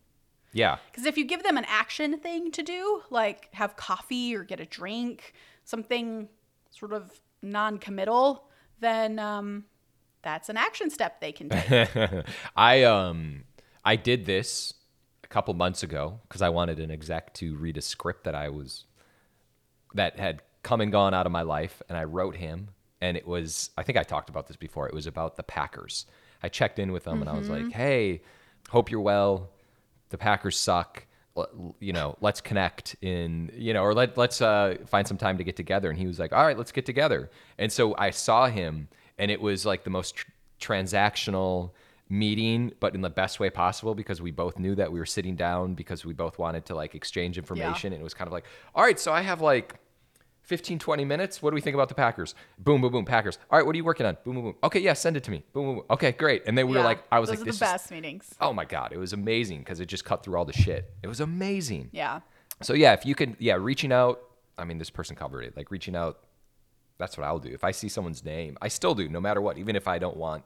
Yeah. 0.52 0.78
Because 0.92 1.06
if 1.06 1.18
you 1.18 1.26
give 1.26 1.44
them 1.44 1.58
an 1.58 1.66
action 1.68 2.20
thing 2.20 2.52
to 2.52 2.64
do, 2.64 3.02
like 3.10 3.50
have 3.54 3.76
coffee 3.76 4.36
or 4.36 4.44
get 4.44 4.60
a 4.60 4.66
drink, 4.66 5.34
something 5.64 6.30
sort 6.70 6.94
of 6.94 7.20
non-committal, 7.42 8.48
then 8.80 9.18
um, 9.20 9.66
that's 10.22 10.50
an 10.50 10.58
action 10.58 10.90
step 10.90 11.22
they 11.22 11.32
can 11.32 11.50
take. 11.50 11.90
I 12.56 12.84
um 12.84 13.44
I 13.84 13.96
did 13.96 14.26
this 14.26 14.74
a 15.26 15.28
couple 15.28 15.54
months 15.54 15.84
ago 15.84 16.20
because 16.28 16.42
I 16.42 16.50
wanted 16.50 16.80
an 16.80 16.92
exec 16.92 17.34
to 17.36 17.56
read 17.58 17.78
a 17.78 17.82
script 17.82 18.24
that 18.24 18.36
I 18.36 18.50
was 18.50 18.86
that 19.94 20.18
had 20.20 20.42
come 20.64 20.82
and 20.82 20.92
gone 20.92 21.14
out 21.14 21.26
of 21.26 21.32
my 21.32 21.42
life, 21.42 21.82
and 21.90 21.98
I 21.98 22.04
wrote 22.04 22.36
him. 22.36 22.70
And 23.02 23.18
it 23.18 23.28
was 23.28 23.72
I 23.78 23.84
think 23.84 23.98
I 23.98 24.04
talked 24.04 24.30
about 24.30 24.48
this 24.48 24.58
before. 24.58 24.88
It 24.88 24.94
was 24.94 25.08
about 25.08 25.36
the 25.36 25.44
Packers. 25.44 26.06
I 26.42 26.50
checked 26.50 26.80
in 26.80 26.92
with 26.92 27.04
them, 27.04 27.16
mm-hmm. 27.16 27.28
and 27.28 27.30
I 27.30 27.38
was 27.38 27.50
like, 27.50 27.64
mm-hmm. 27.64 27.72
"Hey, 27.72 28.22
hope 28.70 28.90
you're 28.90 29.02
well. 29.02 29.50
The 30.10 30.18
Packers 30.18 30.58
suck." 30.58 31.06
you 31.82 31.92
know, 31.92 32.16
let's 32.22 32.40
connect 32.40 32.96
in, 33.02 33.52
you 33.54 33.74
know, 33.74 33.84
or 33.84 33.94
let 33.94 34.18
let's 34.18 34.42
uh, 34.42 34.78
find 34.86 35.06
some 35.06 35.18
time 35.18 35.38
to 35.38 35.44
get 35.44 35.58
together. 35.58 35.90
And 35.90 36.00
he 36.00 36.08
was 36.08 36.18
like, 36.18 36.32
all 36.32 36.46
right, 36.46 36.58
let's 36.58 36.72
get 36.72 36.86
together. 36.86 37.30
And 37.58 37.70
so 37.72 37.94
I 37.98 38.12
saw 38.12 38.48
him, 38.48 38.88
and 39.18 39.30
it 39.30 39.42
was 39.42 39.66
like 39.66 39.84
the 39.84 39.90
most 39.90 40.16
tr- 40.16 40.30
transactional 40.62 41.72
meeting 42.08 42.72
but 42.80 42.94
in 42.94 43.02
the 43.02 43.10
best 43.10 43.40
way 43.40 43.50
possible 43.50 43.96
because 43.96 44.22
we 44.22 44.30
both 44.30 44.60
knew 44.60 44.76
that 44.76 44.92
we 44.92 45.00
were 45.00 45.08
sitting 45.08 45.36
down 45.36 45.74
because 45.74 46.06
we 46.06 46.14
both 46.14 46.38
wanted 46.38 46.64
to 46.64 46.76
like 46.76 46.94
exchange 46.94 47.36
information 47.36 47.92
yeah. 47.92 47.96
and 47.96 48.02
it 48.02 48.04
was 48.04 48.14
kind 48.14 48.28
of 48.28 48.32
like 48.32 48.46
all 48.76 48.84
right 48.84 49.00
so 49.00 49.12
i 49.12 49.22
have 49.22 49.42
like 49.42 49.80
15, 50.46 50.78
20 50.80 51.06
minutes. 51.06 51.42
What 51.42 51.52
do 51.52 51.56
we 51.56 51.62
think 51.62 51.74
about 51.74 51.90
the 51.90 51.96
Packers? 51.96 52.36
Boom, 52.60 52.82
boom, 52.82 52.92
boom. 52.92 53.06
Packers. 53.06 53.40
All 53.50 53.58
right, 53.58 53.66
what 53.66 53.74
are 53.74 53.78
you 53.78 53.84
working 53.84 54.06
on? 54.06 54.16
Boom, 54.24 54.36
boom, 54.36 54.44
boom. 54.44 54.56
Okay, 54.64 54.80
yeah, 54.80 54.94
send 54.94 55.18
it 55.18 55.24
to 55.24 55.32
me. 55.32 55.44
Boom, 55.54 55.66
boom, 55.66 55.76
boom. 55.78 55.86
Okay, 55.90 56.12
great. 56.12 56.44
And 56.46 56.58
then 56.58 56.68
we 56.68 56.78
were 56.78 56.84
like, 56.84 57.04
I 57.12 57.20
was 57.20 57.30
like, 57.30 57.40
this 57.40 57.46
the 57.46 57.66
is- 57.66 57.72
best 57.72 57.92
meetings. 57.92 58.34
oh 58.40 58.54
my 58.54 58.66
god, 58.66 58.94
it 58.94 58.98
was 58.98 59.14
amazing 59.14 59.60
because 59.60 59.80
it 59.80 59.88
just 59.88 60.06
cut 60.06 60.24
through 60.24 60.38
all 60.38 60.46
the 60.46 60.54
shit. 60.54 60.92
It 61.02 61.08
was 61.08 61.20
amazing. 61.20 61.90
Yeah. 61.92 62.20
So 62.62 62.74
yeah, 62.74 62.94
if 62.94 63.06
you 63.06 63.16
can, 63.16 63.36
yeah, 63.40 63.56
reaching 63.60 63.92
out. 63.92 64.22
I 64.58 64.64
mean, 64.64 64.78
this 64.78 64.90
person 64.90 65.16
covered 65.16 65.44
it. 65.44 65.58
Like 65.58 65.72
reaching 65.72 65.96
out. 65.96 66.20
That's 66.98 67.18
what 67.18 67.26
I'll 67.26 67.40
do. 67.40 67.50
If 67.50 67.66
I 67.66 67.72
see 67.72 67.90
someone's 67.90 68.24
name, 68.24 68.58
I 68.62 68.70
still 68.70 68.96
do, 68.96 69.10
no 69.10 69.20
matter 69.20 69.42
what. 69.42 69.58
Even 69.58 69.76
if 69.76 69.88
I 69.88 70.00
don't 70.00 70.16
want 70.16 70.44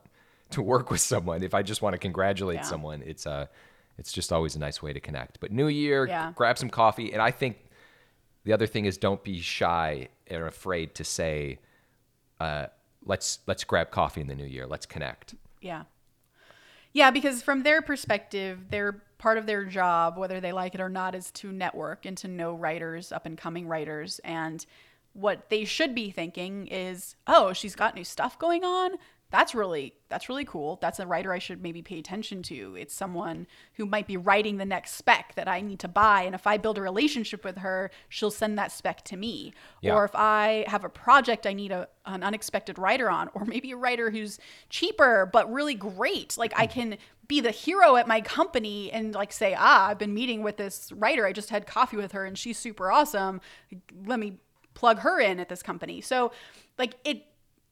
to 0.52 0.62
work 0.62 0.90
with 0.92 1.02
someone, 1.02 1.44
if 1.44 1.54
I 1.54 1.62
just 1.62 1.82
want 1.82 1.94
to 1.94 1.98
congratulate 1.98 2.58
Yeah. 2.58 2.62
someone, 2.64 3.02
it's 3.06 3.26
uh 3.28 3.48
it's 3.98 4.12
just 4.14 4.32
always 4.32 4.56
a 4.56 4.60
nice 4.60 4.82
way 4.82 4.94
to 4.94 5.00
connect. 5.02 5.40
But 5.42 5.52
New 5.52 5.68
Year, 5.68 6.08
Yeah. 6.08 6.32
grab 6.34 6.58
some 6.58 6.70
coffee, 6.70 7.12
and 7.12 7.22
I 7.22 7.32
think 7.32 7.58
the 8.46 8.54
other 8.54 8.66
thing 8.66 8.86
is 8.86 8.98
don't 8.98 9.24
be 9.24 9.42
shy 9.42 10.08
or 10.32 10.48
afraid 10.48 10.96
to 10.96 11.04
say, 11.04 11.60
uh, 12.40 12.68
"Let's 13.06 13.40
let's 13.46 13.64
grab 13.66 13.92
coffee 13.92 14.22
in 14.22 14.28
the 14.28 14.36
New 14.36 14.46
Year. 14.46 14.66
Let's 14.66 14.86
connect." 14.86 15.36
Yeah. 15.62 15.84
Yeah, 16.94 17.12
because 17.12 17.44
from 17.44 17.64
their 17.64 17.82
perspective, 17.82 18.70
they're 18.70 19.04
part 19.20 19.38
of 19.38 19.46
their 19.46 19.66
job, 19.66 20.18
whether 20.18 20.40
they 20.40 20.52
like 20.54 20.74
it 20.74 20.82
or 20.82 20.90
not, 20.90 21.14
is 21.14 21.30
to 21.32 21.52
network 21.52 22.06
and 22.06 22.18
to 22.18 22.28
know 22.28 22.54
writers, 22.54 23.12
up 23.12 23.26
and 23.26 23.38
coming 23.38 23.68
writers. 23.68 24.20
And 24.24 24.66
what 25.14 25.50
they 25.50 25.66
should 25.66 25.94
be 25.94 26.10
thinking 26.10 26.68
is, 26.68 27.16
oh, 27.28 27.54
she's 27.54 27.76
got 27.76 27.94
new 27.96 28.04
stuff 28.06 28.40
going 28.40 28.64
on. 28.64 28.92
That's 29.32 29.54
really 29.54 29.94
that's 30.10 30.28
really 30.28 30.46
cool. 30.46 30.80
That's 30.82 31.00
a 31.00 31.06
writer 31.06 31.32
I 31.32 31.38
should 31.38 31.62
maybe 31.62 31.84
pay 31.84 32.00
attention 32.00 32.42
to. 32.44 32.76
It's 32.76 32.96
someone 32.96 33.46
who 33.74 33.86
might 33.86 34.08
be 34.08 34.18
writing 34.18 34.58
the 34.58 34.66
next 34.66 34.94
spec 34.96 35.36
that 35.36 35.48
I 35.48 35.62
need 35.62 35.80
to 35.82 35.88
buy. 35.88 36.24
And 36.24 36.34
if 36.34 36.48
I 36.48 36.58
build 36.58 36.80
a 36.80 36.82
relationship 36.82 37.44
with 37.44 37.58
her, 37.60 37.92
she'll 38.10 38.32
send 38.32 38.58
that 38.58 38.72
spec 38.72 39.04
to 39.06 39.18
me. 39.18 39.54
Yeah. 39.82 39.94
Or 39.94 40.06
if 40.06 40.16
I 40.16 40.66
have 40.68 40.84
a 40.84 40.90
project 40.90 41.46
I 41.46 41.54
need 41.54 41.72
a, 41.72 41.88
an 42.08 42.24
unexpected 42.24 42.80
writer 42.80 43.10
on, 43.10 43.30
or 43.36 43.46
maybe 43.46 43.72
a 43.72 43.78
writer 43.78 44.10
who's 44.10 44.40
cheaper 44.70 45.30
but 45.32 45.52
really 45.52 45.76
great. 45.76 46.36
Like 46.36 46.54
I 46.56 46.66
can 46.66 46.98
be 47.28 47.40
the 47.40 47.52
hero 47.52 47.96
at 47.96 48.08
my 48.08 48.22
company 48.22 48.92
and 48.92 49.14
like 49.14 49.32
say, 49.32 49.56
ah, 49.56 49.90
I've 49.90 50.00
been 50.00 50.16
meeting 50.16 50.42
with 50.42 50.58
this 50.58 50.92
writer. 50.92 51.28
I 51.28 51.34
just 51.34 51.52
had 51.52 51.68
coffee 51.68 51.98
with 51.98 52.14
her 52.14 52.26
and 52.26 52.36
she's 52.36 52.58
super 52.58 52.92
awesome. 52.92 53.42
Let 54.06 54.20
me 54.20 54.40
plug 54.74 55.00
her 55.00 55.20
in 55.20 55.40
at 55.40 55.50
this 55.50 55.62
company. 55.62 56.02
So 56.02 56.32
like 56.80 56.96
it 57.04 57.26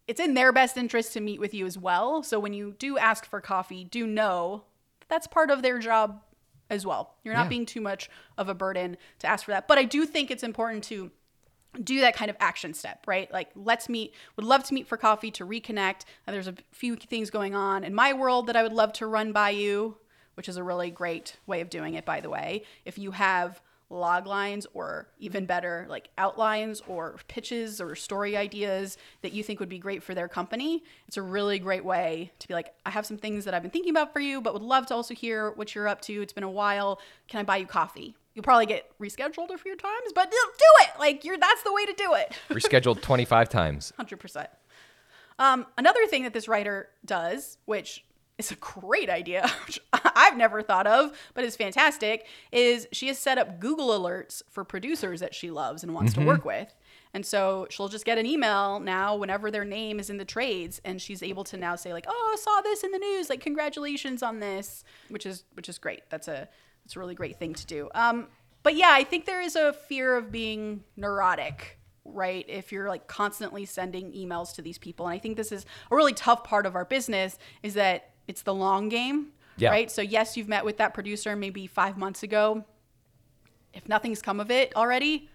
it's 0.07 0.19
in 0.19 0.33
their 0.33 0.51
best 0.53 0.77
interest 0.77 1.13
to 1.13 1.19
meet 1.19 1.39
with 1.39 1.53
you 1.53 1.65
as 1.65 1.77
well. 1.77 2.23
So 2.23 2.39
when 2.39 2.53
you 2.53 2.75
do 2.79 2.97
ask 2.97 3.25
for 3.25 3.41
coffee, 3.41 3.83
do 3.83 4.07
know 4.07 4.63
that 5.01 5.09
that's 5.09 5.27
part 5.27 5.51
of 5.51 5.61
their 5.61 5.79
job 5.79 6.21
as 6.69 6.85
well. 6.85 7.15
You're 7.23 7.33
not 7.33 7.45
Yeah. 7.45 7.49
being 7.49 7.65
too 7.65 7.81
much 7.81 8.09
of 8.37 8.49
a 8.49 8.53
burden 8.53 8.97
to 9.19 9.27
ask 9.27 9.45
for 9.45 9.51
that. 9.51 9.67
But 9.67 9.77
I 9.77 9.83
do 9.83 10.05
think 10.05 10.31
it's 10.31 10.43
important 10.43 10.83
to 10.85 11.11
do 11.83 12.01
that 12.01 12.15
kind 12.15 12.29
of 12.29 12.37
action 12.39 12.73
step, 12.73 13.05
right? 13.05 13.31
Like, 13.31 13.49
let's 13.55 13.87
meet, 13.87 14.13
would 14.35 14.45
love 14.45 14.63
to 14.63 14.73
meet 14.73 14.87
for 14.87 14.97
coffee 14.97 15.29
to 15.31 15.45
reconnect. 15.45 16.05
And 16.25 16.33
there's 16.33 16.47
a 16.47 16.55
few 16.71 16.95
things 16.95 17.29
going 17.29 17.53
on 17.53 17.83
in 17.83 17.93
my 17.93 18.13
world 18.13 18.47
that 18.47 18.55
I 18.55 18.63
would 18.63 18.73
love 18.73 18.93
to 18.93 19.07
run 19.07 19.31
by 19.31 19.51
you, 19.51 19.97
which 20.33 20.49
is 20.49 20.57
a 20.57 20.63
really 20.63 20.89
great 20.89 21.37
way 21.45 21.61
of 21.61 21.69
doing 21.69 21.93
it, 21.93 22.03
by 22.05 22.19
the 22.19 22.29
way. 22.29 22.63
If 22.85 22.97
you 22.97 23.11
have 23.11 23.61
log 23.89 24.27
lines 24.27 24.67
or 24.73 25.07
even 25.19 25.45
better, 25.45 25.85
like 25.89 26.09
outlines 26.17 26.81
or 26.87 27.17
pitches 27.27 27.79
or 27.79 27.95
story 27.95 28.35
ideas 28.35 28.97
that 29.21 29.31
you 29.33 29.43
think 29.43 29.59
would 29.59 29.69
be 29.69 29.79
great 29.79 30.03
for 30.03 30.13
their 30.13 30.27
company, 30.27 30.83
it's 31.07 31.17
a 31.17 31.21
really 31.21 31.59
great 31.59 31.85
way 31.85 32.31
to 32.39 32.47
be 32.47 32.53
like, 32.53 32.73
I 32.85 32.89
have 32.89 33.05
some 33.05 33.17
things 33.17 33.45
that 33.45 33.53
I've 33.53 33.61
been 33.61 33.71
thinking 33.71 33.91
about 33.91 34.13
for 34.13 34.19
you, 34.19 34.41
but 34.41 34.53
would 34.53 34.61
love 34.61 34.87
to 34.87 34.95
also 34.95 35.13
hear 35.13 35.51
what 35.51 35.73
you're 35.73 35.87
up 35.87 36.01
to. 36.01 36.21
It's 36.21 36.33
been 36.33 36.43
a 36.43 36.49
while. 36.49 36.99
Can 37.27 37.39
I 37.39 37.43
buy 37.43 37.57
you 37.57 37.65
coffee? 37.65 38.15
You'll 38.33 38.43
probably 38.43 38.67
get 38.67 38.91
rescheduled 38.99 39.49
a 39.49 39.57
few 39.57 39.75
times, 39.75 40.11
but 40.13 40.29
do 40.29 40.37
it. 40.81 40.99
Like 40.99 41.23
you're 41.25 41.37
that's 41.37 41.63
the 41.63 41.73
way 41.73 41.85
to 41.85 41.93
do 41.93 42.13
it. 42.13 42.33
Rescheduled 42.49 43.01
25 43.01 43.49
times. 43.49 43.93
Hundred 43.97 44.19
percent. 44.19 44.49
Um, 45.39 45.65
another 45.77 46.05
thing 46.07 46.23
that 46.23 46.33
this 46.33 46.47
writer 46.47 46.89
does, 47.05 47.57
which 47.65 48.03
is 48.37 48.51
a 48.51 48.55
great 48.55 49.09
idea, 49.09 49.49
which 49.65 49.79
I've 49.93 50.37
never 50.37 50.61
thought 50.61 50.87
of, 50.87 51.17
but 51.33 51.43
is 51.43 51.55
fantastic, 51.55 52.27
is 52.51 52.87
she 52.91 53.07
has 53.07 53.17
set 53.17 53.37
up 53.37 53.59
Google 53.59 53.89
alerts 53.89 54.41
for 54.49 54.63
producers 54.63 55.19
that 55.19 55.33
she 55.33 55.51
loves 55.51 55.83
and 55.83 55.93
wants 55.93 56.13
to 56.13 56.21
work 56.25 56.45
with. 56.45 56.73
And 57.13 57.25
so 57.25 57.67
she'll 57.69 57.87
just 57.87 58.05
get 58.05 58.17
an 58.17 58.25
email 58.25 58.79
now 58.79 59.15
whenever 59.15 59.49
their 59.49 59.65
name 59.65 59.99
is 59.99 60.09
in 60.09 60.17
the 60.17 60.25
trades, 60.25 60.81
and 60.85 61.01
she's 61.01 61.23
able 61.23 61.43
to 61.45 61.57
now 61.57 61.75
say 61.75 61.93
like, 61.93 62.05
"Oh, 62.07 62.33
I 62.33 62.39
saw 62.39 62.61
this 62.61 62.83
in 62.83 62.91
the 62.91 62.99
news. 62.99 63.29
Like, 63.29 63.39
congratulations 63.39 64.21
on 64.21 64.39
this," 64.39 64.83
which 65.09 65.25
is 65.25 65.43
which 65.53 65.69
is 65.69 65.77
great. 65.77 66.01
That's 66.09 66.27
a 66.27 66.47
that's 66.83 66.95
a 66.95 66.99
really 66.99 67.15
great 67.15 67.39
thing 67.39 67.53
to 67.55 67.65
do. 67.65 67.89
Um, 67.95 68.27
but 68.61 68.75
yeah, 68.75 68.91
I 68.91 69.03
think 69.03 69.25
there 69.25 69.41
is 69.41 69.55
a 69.55 69.73
fear 69.73 70.15
of 70.15 70.31
being 70.31 70.83
neurotic 70.95 71.79
right? 72.09 72.45
If 72.47 72.71
you're 72.71 72.87
like 72.87 73.07
constantly 73.07 73.65
sending 73.65 74.13
emails 74.13 74.55
to 74.55 74.61
these 74.61 74.77
people. 74.77 75.07
And 75.07 75.13
I 75.13 75.19
think 75.19 75.35
this 75.35 75.51
is 75.51 75.65
a 75.91 75.95
really 75.95 76.13
tough 76.13 76.43
part 76.43 76.65
of 76.65 76.73
our 76.73 76.85
business 76.85 77.37
is 77.63 77.73
that 77.73 78.11
it's 78.27 78.41
the 78.41 78.53
long 78.53 78.89
game, 78.89 79.27
Yeah. 79.57 79.69
right? 79.69 79.89
So 79.89 80.01
yes, 80.01 80.37
you've 80.37 80.47
met 80.47 80.65
with 80.65 80.77
that 80.77 80.93
producer 80.93 81.35
maybe 81.35 81.67
5 81.67 81.97
months 81.97 82.23
ago. 82.23 82.63
If 83.73 83.87
nothing's 83.87 84.21
come 84.21 84.39
of 84.39 84.49
it 84.51 84.75
already, 84.75 85.29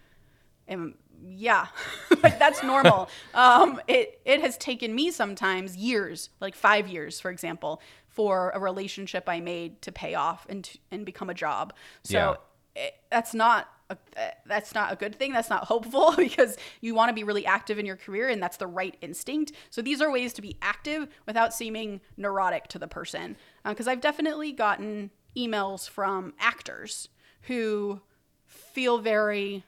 um, 0.69 0.95
yeah, 1.25 1.67
like 2.23 2.37
that's 2.39 2.63
normal. 2.63 3.09
um, 3.33 3.79
it 3.87 4.19
it 4.25 4.41
has 4.41 4.57
taken 4.57 4.93
me 4.93 5.11
sometimes 5.11 5.75
years, 5.77 6.29
like 6.41 6.55
five 6.55 6.87
years, 6.87 7.19
for 7.19 7.31
example, 7.31 7.81
for 8.07 8.51
a 8.53 8.59
relationship 8.59 9.29
I 9.29 9.39
made 9.39 9.81
to 9.83 9.91
pay 9.91 10.15
off 10.15 10.45
and 10.49 10.63
to, 10.65 10.77
and 10.91 11.05
become 11.05 11.29
a 11.29 11.33
job. 11.33 11.73
So 12.03 12.37
it, 12.75 12.95
that's 13.11 13.33
not 13.33 13.67
a, 13.89 13.97
uh, 14.17 14.31
that's 14.45 14.73
not 14.73 14.91
a 14.91 14.95
good 14.95 15.15
thing. 15.15 15.33
That's 15.33 15.49
not 15.49 15.65
hopeful 15.65 16.13
because 16.17 16.57
you 16.81 16.95
want 16.95 17.09
to 17.09 17.13
be 17.13 17.23
really 17.23 17.45
active 17.45 17.79
in 17.79 17.85
your 17.85 17.97
career, 17.97 18.29
and 18.29 18.41
that's 18.41 18.57
the 18.57 18.67
right 18.67 18.95
instinct. 19.01 19.51
So 19.69 19.81
these 19.81 20.01
are 20.01 20.11
ways 20.11 20.33
to 20.33 20.41
be 20.41 20.57
active 20.61 21.07
without 21.25 21.53
seeming 21.53 22.01
neurotic 22.17 22.67
to 22.69 22.79
the 22.79 22.87
person. 22.87 23.37
Because 23.65 23.87
I've 23.87 24.01
definitely 24.01 24.51
gotten 24.51 25.11
emails 25.37 25.89
from 25.89 26.33
actors 26.39 27.09
who 27.43 28.01
feel 28.45 28.99
very 28.99 29.63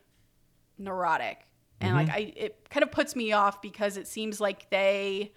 neurotic 0.77 1.45
and 1.81 1.95
like 1.95 2.09
i 2.09 2.33
it 2.35 2.67
kind 2.69 2.83
of 2.83 2.91
puts 2.91 3.15
me 3.15 3.31
off 3.31 3.61
because 3.61 3.97
it 3.97 4.07
seems 4.07 4.39
like 4.39 4.69
they 4.69 5.31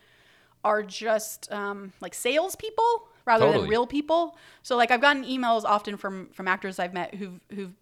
are 0.65 0.83
just 0.83 1.51
um, 1.53 1.93
like 2.01 2.15
salespeople 2.15 3.09
rather 3.29 3.45
Totally. 3.47 3.62
than 3.62 3.71
real 3.71 3.87
people 3.87 4.37
so 4.62 4.77
like 4.77 4.91
i've 4.91 5.01
gotten 5.01 5.23
emails 5.25 5.62
often 5.64 5.97
from 5.97 6.29
from 6.33 6.49
actors 6.49 6.79
i've 6.81 6.93
met 6.95 7.14
who've 7.14 7.38
who've 7.55 7.73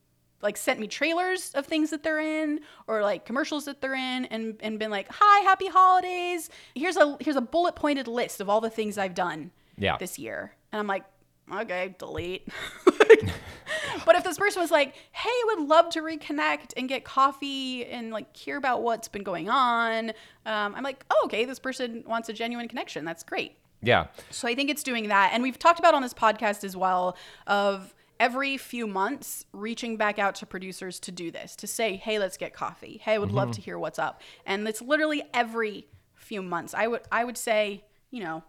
like 0.43 0.57
sent 0.59 0.79
me 0.79 0.87
trailers 0.87 1.53
of 1.55 1.65
things 1.65 1.89
that 1.91 2.03
they're 2.03 2.21
in 2.21 2.61
or 2.87 3.01
like 3.03 3.25
commercials 3.25 3.65
that 3.65 3.81
they're 3.81 3.95
in 3.95 4.27
and 4.27 4.57
and 4.61 4.79
been 4.79 4.91
like 4.91 5.07
hi 5.09 5.41
happy 5.45 5.69
holidays 5.69 6.51
here's 6.75 6.97
a 6.99 7.17
here's 7.21 7.37
a 7.37 7.41
bullet 7.41 7.75
pointed 7.77 8.07
list 8.07 8.41
of 8.43 8.51
all 8.51 8.61
the 8.61 8.69
things 8.69 8.99
i've 8.99 9.15
done 9.15 9.51
Yeah. 9.79 9.97
this 9.97 10.19
year 10.19 10.53
and 10.73 10.81
i'm 10.81 10.87
like 10.87 11.05
okay 11.51 11.95
delete 11.99 12.47
but 14.05 14.15
if 14.17 14.25
this 14.25 14.39
person 14.39 14.61
was 14.63 14.71
like, 14.71 14.95
"Hey, 15.13 15.31
would 15.47 15.61
love 15.67 15.91
to 15.91 16.01
reconnect 16.01 16.73
and 16.77 16.89
get 16.89 17.05
coffee 17.05 17.85
and 17.87 18.11
like 18.13 18.37
hear 18.37 18.57
about 18.57 18.83
what's 18.83 19.09
been 19.09 19.23
going 19.25 19.49
on," 19.49 20.11
um, 20.45 20.75
I'm 20.75 20.83
like, 20.85 21.05
"Oh, 21.11 21.23
okay, 21.27 21.45
this 21.45 21.59
person 21.59 22.05
wants 22.07 22.29
a 22.29 22.33
genuine 22.33 22.69
connection. 22.69 23.05
That's 23.05 23.23
great." 23.25 23.57
Yeah. 23.83 24.07
So 24.31 24.49
I 24.49 24.55
think 24.55 24.71
it's 24.71 24.83
doing 24.83 25.09
that, 25.09 25.31
and 25.33 25.43
we've 25.43 25.59
talked 25.59 25.79
about 25.79 25.95
on 25.95 26.03
this 26.03 26.15
podcast 26.15 26.65
as 26.65 26.77
well 26.77 27.17
of 27.47 27.95
every 28.19 28.57
few 28.57 28.87
months 28.87 29.45
reaching 29.53 29.97
back 29.97 30.19
out 30.19 30.35
to 30.37 30.47
producers 30.47 30.99
to 31.01 31.13
do 31.13 31.31
this 31.31 31.55
to 31.57 31.67
say, 31.67 31.97
"Hey, 31.97 32.19
let's 32.19 32.37
get 32.37 32.55
coffee. 32.55 33.01
Hey, 33.03 33.15
I 33.15 33.19
would 33.19 33.33
love 33.33 33.49
mm-hmm. 33.49 33.57
to 33.57 33.61
hear 33.61 33.79
what's 33.79 33.99
up," 33.99 34.21
and 34.45 34.67
it's 34.67 34.81
literally 34.83 35.23
every 35.35 35.87
few 36.15 36.43
months. 36.43 36.75
I 36.75 36.87
would 36.87 37.03
I 37.13 37.25
would 37.25 37.37
say, 37.37 37.85
you 38.11 38.23
know, 38.23 38.43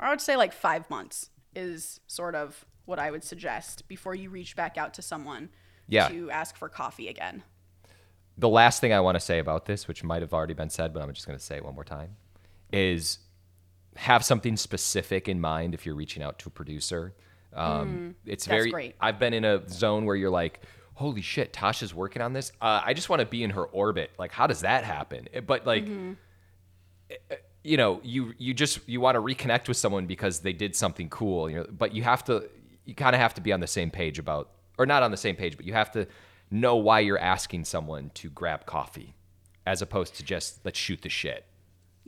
I 0.00 0.10
would 0.10 0.20
say 0.20 0.36
like 0.36 0.52
five 0.52 0.88
months 0.88 1.30
is 1.54 2.00
sort 2.06 2.34
of 2.34 2.64
what 2.84 2.98
I 2.98 3.10
would 3.10 3.24
suggest 3.24 3.88
before 3.88 4.14
you 4.14 4.30
reach 4.30 4.56
back 4.56 4.78
out 4.78 4.94
to 4.94 5.02
someone 5.02 5.50
Yeah. 5.88 6.08
to 6.08 6.30
ask 6.30 6.56
for 6.56 6.68
coffee 6.68 7.08
again. 7.08 7.42
the 8.38 8.48
last 8.48 8.80
thing 8.80 8.92
I 8.92 9.00
want 9.00 9.16
to 9.16 9.20
say 9.20 9.40
about 9.40 9.66
this, 9.66 9.88
which 9.88 10.04
might 10.04 10.22
have 10.22 10.32
already 10.32 10.54
been 10.54 10.70
said, 10.70 10.94
but 10.94 11.02
I'm 11.02 11.12
just 11.12 11.26
going 11.26 11.36
to 11.36 11.44
say 11.44 11.56
it 11.56 11.64
one 11.64 11.74
more 11.74 11.82
time, 11.84 12.14
is 12.72 13.18
have 13.98 14.24
something 14.24 14.56
specific 14.56 15.28
in 15.28 15.40
mind 15.40 15.74
if 15.74 15.84
you're 15.84 15.94
reaching 15.96 16.22
out 16.22 16.38
to 16.38 16.48
a 16.48 16.50
producer. 16.50 17.14
Um, 17.52 18.14
it's 18.24 18.24
Mm, 18.24 18.30
that's 18.30 18.46
very. 18.46 18.70
great. 18.70 18.94
I've 19.00 19.18
been 19.18 19.34
in 19.34 19.44
a 19.44 19.68
zone 19.68 20.04
where 20.04 20.14
you're 20.14 20.30
like, 20.30 20.60
"Holy 20.94 21.20
shit, 21.22 21.52
Tasha's 21.52 21.92
working 21.94 22.22
on 22.22 22.32
this." 22.32 22.52
Uh, 22.60 22.80
I 22.84 22.94
just 22.94 23.08
want 23.08 23.20
to 23.20 23.26
be 23.26 23.42
in 23.42 23.50
her 23.50 23.64
orbit. 23.64 24.10
Like, 24.18 24.30
how 24.32 24.46
does 24.46 24.60
that 24.60 24.84
happen? 24.84 25.28
Eh, 25.32 25.40
But 25.40 25.66
like, 25.66 25.84
Mm-hmm. 25.84 26.12
eh, 27.10 27.36
you 27.64 27.76
know, 27.76 28.00
you 28.04 28.34
you 28.38 28.54
just 28.54 28.80
you 28.88 29.00
want 29.00 29.16
to 29.16 29.20
reconnect 29.20 29.66
with 29.68 29.76
someone 29.76 30.06
because 30.06 30.40
they 30.40 30.52
did 30.52 30.76
something 30.76 31.08
cool. 31.08 31.50
You 31.50 31.56
know, 31.58 31.66
but 31.70 31.92
you 31.94 32.02
have 32.04 32.22
to. 32.24 32.48
You 32.84 32.94
kind 32.94 33.14
of 33.14 33.20
have 33.20 33.34
to 33.34 33.40
be 33.42 33.52
on 33.52 33.60
the 33.60 33.66
same 33.66 33.90
page 33.90 34.18
about, 34.18 34.48
or 34.78 34.86
not 34.86 35.02
on 35.02 35.10
the 35.10 35.16
same 35.18 35.36
page, 35.36 35.56
but 35.58 35.66
you 35.66 35.74
have 35.74 35.90
to 35.92 36.06
know 36.50 36.76
why 36.76 37.00
you're 37.00 37.18
asking 37.18 37.64
someone 37.66 38.10
to 38.14 38.30
grab 38.30 38.64
coffee, 38.64 39.14
as 39.66 39.82
opposed 39.82 40.14
to 40.16 40.22
just 40.22 40.64
let's 40.64 40.78
shoot 40.78 41.02
the 41.02 41.10
shit. 41.10 41.44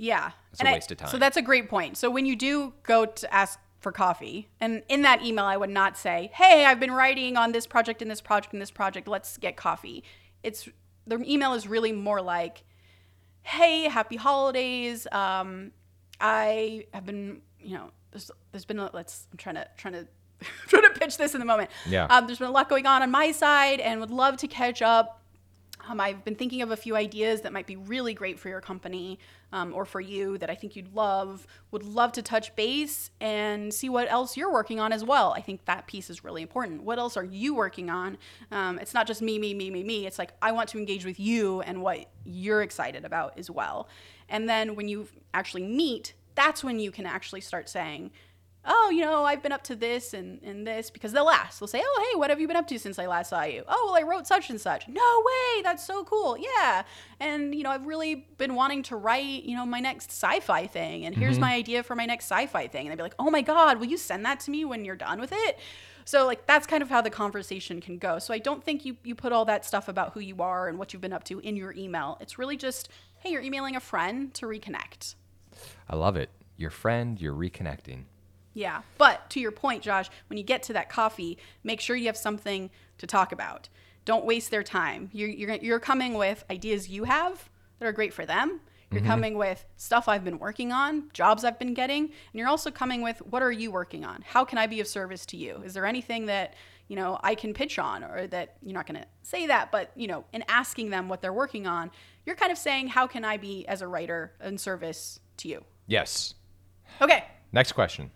Yeah. 0.01 0.31
It's 0.51 0.61
a 0.61 0.63
And 0.63 0.69
I- 0.71 0.73
waste 0.73 0.91
of 0.91 0.97
time. 0.99 1.11
So 1.11 1.19
that's 1.19 1.37
a 1.37 1.43
great 1.43 1.69
point. 1.69 1.97
So 1.99 2.11
when 2.11 2.25
you 2.25 2.35
do 2.35 2.73
go 2.83 3.05
to 3.05 3.35
ask 3.35 3.59
for 3.81 3.93
coffee, 3.93 4.49
and 4.61 4.83
in 4.89 5.03
that 5.03 5.23
email, 5.23 5.45
I 5.45 5.57
would 5.57 5.71
not 5.71 5.97
say, 5.99 6.31
hey, 6.35 6.65
I've 6.65 6.81
been 6.81 6.91
writing 6.93 7.37
on 7.37 7.53
this 7.53 7.67
project 7.67 8.01
and 8.03 8.11
this 8.11 8.21
project 8.21 8.53
and 8.55 8.63
this 8.63 8.71
project. 8.71 9.07
Let's 9.09 9.37
get 9.37 9.57
coffee. 9.57 10.03
It's 10.43 10.69
the 11.07 11.23
email 11.31 11.53
is 11.55 11.67
really 11.67 11.93
more 11.93 12.21
like, 12.23 12.65
"Hey, 13.43 13.85
happy 13.85 14.17
holidays. 14.17 15.07
Um, 15.13 15.73
I 16.21 16.87
have 16.95 17.05
been, 17.07 17.43
you 17.59 17.77
know, 17.77 17.91
there's, 18.11 18.31
there's 18.53 18.65
been 18.65 18.79
a, 18.79 18.91
let's 18.93 19.27
I'm 19.33 19.39
trying 19.39 19.57
to 19.57 19.67
trying 19.77 19.95
to 19.95 20.07
trying 20.69 20.83
to 20.83 20.91
pitch 20.99 21.17
this 21.19 21.35
in 21.35 21.41
the 21.41 21.47
moment. 21.47 21.71
Yeah. 21.87 22.07
Um, 22.07 22.27
there's 22.27 22.39
been 22.39 22.49
a 22.49 22.53
lot 22.53 22.69
going 22.71 22.87
on 22.87 23.03
on 23.03 23.11
my 23.11 23.33
side, 23.33 23.81
and 23.81 24.01
would 24.01 24.11
love 24.11 24.37
to 24.39 24.49
catch 24.49 24.81
up. 24.83 25.20
Um, 25.91 26.01
I've 26.01 26.25
been 26.25 26.37
thinking 26.37 26.63
of 26.63 26.71
a 26.71 26.77
few 26.77 26.95
ideas 26.95 27.41
that 27.41 27.53
might 27.53 27.67
be 27.67 27.75
really 27.75 28.15
great 28.15 28.39
for 28.39 28.49
your 28.49 28.61
company 28.61 29.19
um, 29.53 29.75
or 29.75 29.85
for 29.85 30.01
you 30.01 30.39
that 30.39 30.49
I 30.49 30.55
think 30.55 30.77
you'd 30.77 30.95
love. 30.95 31.49
Would 31.73 31.83
love 31.83 32.13
to 32.13 32.23
touch 32.23 32.55
base 32.55 33.11
and 33.21 33.75
see 33.75 33.89
what 33.89 34.09
else 34.09 34.37
you're 34.37 34.53
working 34.53 34.79
on 34.79 34.93
as 34.93 35.05
well. 35.05 35.35
I 35.37 35.41
think 35.41 35.65
that 35.65 35.89
piece 35.89 36.09
is 36.09 36.23
really 36.23 36.43
important. 36.43 36.85
What 36.85 37.01
else 37.01 37.17
are 37.17 37.25
you 37.25 37.57
working 37.57 37.91
on? 37.91 38.19
Um, 38.53 38.79
it's 38.79 38.95
not 38.95 39.09
just 39.09 39.21
me, 39.21 39.41
me, 39.41 39.53
me, 39.53 39.69
me, 39.69 39.83
me. 39.83 40.07
It's 40.07 40.19
like 40.19 40.33
I 40.41 40.53
want 40.53 40.69
to 40.71 40.79
engage 40.79 41.05
with 41.05 41.19
you 41.19 41.61
and 41.63 41.83
what 41.83 42.09
you're 42.25 42.63
excited 42.63 43.05
about 43.05 43.37
as 43.37 43.51
well. 43.51 43.89
And 44.29 44.49
then 44.49 44.77
when 44.77 44.87
you 44.87 45.09
actually 45.35 45.65
meet, 45.65 46.15
that's 46.37 46.63
when 46.63 46.79
you 46.79 46.93
can 46.93 47.05
actually 47.05 47.41
start 47.41 47.69
saying, 47.69 48.13
oh, 48.65 48.91
you 48.91 49.01
know, 49.03 49.25
I've 49.25 49.43
been 49.43 49.53
up 49.53 49.63
to 49.65 49.77
this 49.77 50.13
and, 50.13 50.43
and 50.43 50.67
this 50.67 50.91
because 50.91 51.13
they'll 51.13 51.31
ask. 51.31 51.59
They'll 51.59 51.67
say, 51.67 51.83
oh, 51.83 52.09
hey, 52.11 52.19
what 52.19 52.31
have 52.31 52.41
you 52.41 52.47
been 52.47 52.57
up 52.57 52.67
to 52.69 52.79
since 52.79 52.99
I 52.99 53.07
last 53.07 53.31
saw 53.31 53.43
you? 53.43 53.65
Oh, 53.67 53.87
well, 53.87 54.03
I 54.03 54.07
wrote 54.07 54.27
such 54.27 54.51
and 54.51 54.61
such. 54.61 54.87
No 54.87 55.25
way, 55.25 55.63
that's 55.63 55.87
so 55.87 56.05
cool. 56.05 56.37
Yeah. 56.37 56.83
And, 57.21 57.55
you 57.55 57.63
know, 57.63 57.71
I've 57.71 57.87
really 57.87 58.27
been 58.37 58.55
wanting 58.55 58.83
to 58.85 58.97
write, 58.97 59.45
you 59.45 59.57
know, 59.57 59.65
my 59.65 59.81
next 59.81 60.11
sci 60.11 60.41
fi 60.41 60.67
thing. 60.67 61.07
And 61.07 61.15
here's 61.15 61.35
mm-hmm. 61.35 61.43
my 61.43 61.55
idea 61.55 61.83
for 61.83 61.95
my 61.95 62.07
next 62.07 62.27
sci 62.27 62.47
fi 62.47 62.67
thing. 62.67 62.87
And 62.87 62.91
they'd 62.91 62.97
be 62.97 63.03
like, 63.03 63.15
oh 63.19 63.31
my 63.31 63.43
God, 63.43 63.79
will 63.79 63.87
you 63.87 63.97
send 63.97 64.25
that 64.27 64.41
to 64.41 64.51
me 64.51 64.65
when 64.65 64.85
you're 64.85 64.97
done 64.97 65.21
with 65.21 65.33
it? 65.33 65.59
So, 66.05 66.27
like, 66.27 66.47
that's 66.47 66.67
kind 66.67 66.83
of 66.83 66.89
how 66.89 67.03
the 67.03 67.11
conversation 67.11 67.81
can 67.81 67.99
go. 67.99 68.19
So, 68.19 68.35
I 68.35 68.39
don't 68.39 68.65
think 68.65 68.85
you, 68.85 68.97
you 69.05 69.15
put 69.15 69.33
all 69.33 69.45
that 69.45 69.65
stuff 69.65 69.87
about 69.87 70.13
who 70.13 70.21
you 70.21 70.43
are 70.43 70.67
and 70.67 70.79
what 70.79 70.93
you've 70.93 71.03
been 71.03 71.13
up 71.13 71.25
to 71.25 71.39
in 71.41 71.57
your 71.57 71.73
email. 71.73 72.19
It's 72.21 72.39
really 72.39 72.57
just, 72.57 72.89
hey, 73.19 73.31
you're 73.31 73.43
emailing 73.43 73.77
a 73.77 73.81
friend 73.81 74.35
to 74.35 74.47
reconnect. 74.47 75.15
I 75.89 75.97
love 75.97 76.17
it. 76.17 76.31
Your 76.57 76.71
friend, 76.71 77.21
you're 77.21 77.35
reconnecting. 77.35 78.05
Yeah. 78.55 78.83
But 78.99 79.31
to 79.31 79.41
your 79.41 79.53
point, 79.53 79.83
Josh, 79.83 80.11
when 80.29 80.37
you 80.37 80.45
get 80.45 80.63
to 80.65 80.73
that 80.73 80.89
coffee, 80.89 81.39
make 81.63 81.81
sure 81.81 81.97
you 81.97 82.07
have 82.07 82.17
something 82.17 82.71
to 82.99 83.07
talk 83.07 83.33
about. 83.33 83.69
Don't 84.05 84.25
waste 84.25 84.51
their 84.51 84.63
time. 84.63 85.11
You're, 85.13 85.29
you're, 85.29 85.55
you're 85.57 85.81
coming 85.81 86.15
with 86.15 86.45
ideas 86.51 86.89
you 86.89 87.05
have 87.05 87.49
that 87.79 87.87
are 87.87 87.93
great 87.93 88.13
for 88.13 88.27
them. 88.27 88.61
You're 88.91 89.03
mm-hmm. 89.03 89.11
coming 89.11 89.39
with 89.39 89.65
stuff 89.77 90.09
I've 90.09 90.25
been 90.25 90.41
working 90.41 90.73
on, 90.73 91.11
jobs 91.13 91.45
I've 91.45 91.61
been 91.61 91.75
getting, 91.75 92.05
and 92.07 92.13
you're 92.35 92.49
also 92.49 92.73
coming 92.73 93.03
with 93.03 93.19
what 93.19 93.41
are 93.41 93.53
you 93.53 93.71
working 93.71 94.05
on? 94.05 94.25
How 94.27 94.45
can 94.45 94.59
I 94.59 94.67
be 94.67 94.81
of 94.81 94.89
service 94.89 95.25
to 95.27 95.37
you? 95.37 95.63
Is 95.65 95.75
there 95.75 95.87
anything 95.87 96.27
that, 96.27 96.55
you 96.89 96.97
know, 96.97 97.21
I 97.23 97.37
can 97.37 97.55
pitch 97.55 97.79
on 97.79 98.03
or 98.03 98.27
that 98.29 98.57
you're 98.63 98.75
not 98.75 98.89
going 98.89 99.01
to 99.01 99.07
say 99.23 99.47
that, 99.47 99.71
but, 99.71 99.93
you 99.95 100.09
know, 100.09 100.25
in 100.33 100.43
asking 100.49 100.91
them 100.91 101.09
what 101.09 101.23
they're 101.23 101.33
working 101.33 101.69
on, 101.69 101.93
you're 102.27 102.35
kind 102.35 102.51
of 102.51 102.59
saying 102.59 102.89
how 102.89 103.07
can 103.07 103.25
I 103.25 103.37
be 103.37 103.65
as 103.69 103.81
a 103.81 103.87
writer 103.87 104.33
in 104.43 104.59
service 104.59 105.21
to 105.37 105.49
you? 105.49 105.65
Yes. 105.87 106.35
Okay. 107.01 107.25
Next 107.53 107.73
question. 107.73 108.11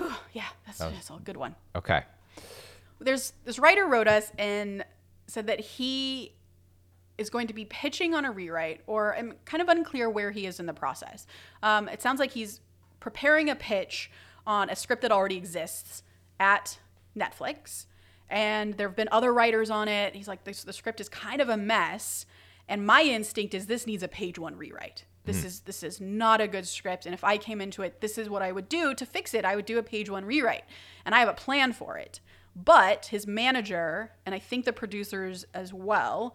Whew, 0.00 0.12
yeah, 0.32 0.46
that's, 0.64 0.78
that's 0.78 1.10
a 1.10 1.18
good 1.22 1.36
one. 1.36 1.54
Okay. 1.76 2.02
there's 3.00 3.34
this 3.44 3.58
writer 3.58 3.86
wrote 3.86 4.08
us 4.08 4.32
and 4.38 4.84
said 5.26 5.46
that 5.46 5.60
he 5.60 6.32
is 7.18 7.28
going 7.28 7.46
to 7.46 7.54
be 7.54 7.66
pitching 7.66 8.14
on 8.14 8.24
a 8.24 8.30
rewrite, 8.32 8.80
or 8.86 9.14
I'm 9.14 9.34
kind 9.44 9.60
of 9.60 9.68
unclear 9.68 10.08
where 10.08 10.30
he 10.30 10.46
is 10.46 10.58
in 10.58 10.64
the 10.64 10.72
process. 10.72 11.26
Um, 11.62 11.86
it 11.88 12.00
sounds 12.00 12.18
like 12.18 12.30
he's 12.30 12.60
preparing 12.98 13.50
a 13.50 13.54
pitch 13.54 14.10
on 14.46 14.70
a 14.70 14.76
script 14.76 15.02
that 15.02 15.12
already 15.12 15.36
exists 15.36 16.02
at 16.38 16.78
Netflix, 17.14 17.84
and 18.30 18.74
there 18.78 18.88
have 18.88 18.96
been 18.96 19.08
other 19.12 19.34
writers 19.34 19.68
on 19.68 19.86
it. 19.86 20.14
He's 20.14 20.28
like, 20.28 20.44
this, 20.44 20.64
the 20.64 20.72
script 20.72 20.98
is 20.98 21.10
kind 21.10 21.42
of 21.42 21.50
a 21.50 21.58
mess, 21.58 22.24
and 22.68 22.86
my 22.86 23.02
instinct 23.02 23.52
is 23.52 23.66
this 23.66 23.86
needs 23.86 24.02
a 24.02 24.08
page 24.08 24.38
one 24.38 24.56
rewrite. 24.56 25.04
This 25.30 25.42
hmm. 25.42 25.46
is 25.46 25.60
this 25.60 25.82
is 25.82 26.00
not 26.00 26.40
a 26.40 26.48
good 26.48 26.66
script, 26.66 27.06
and 27.06 27.14
if 27.14 27.22
I 27.22 27.36
came 27.36 27.60
into 27.60 27.82
it, 27.82 28.00
this 28.00 28.18
is 28.18 28.28
what 28.28 28.42
I 28.42 28.50
would 28.50 28.68
do 28.68 28.94
to 28.94 29.06
fix 29.06 29.32
it. 29.34 29.44
I 29.44 29.54
would 29.54 29.64
do 29.64 29.78
a 29.78 29.82
page 29.82 30.10
one 30.10 30.24
rewrite, 30.24 30.64
and 31.04 31.14
I 31.14 31.20
have 31.20 31.28
a 31.28 31.34
plan 31.34 31.72
for 31.72 31.96
it. 31.96 32.20
But 32.56 33.06
his 33.06 33.26
manager 33.26 34.10
and 34.26 34.34
I 34.34 34.40
think 34.40 34.64
the 34.64 34.72
producers 34.72 35.46
as 35.54 35.72
well 35.72 36.34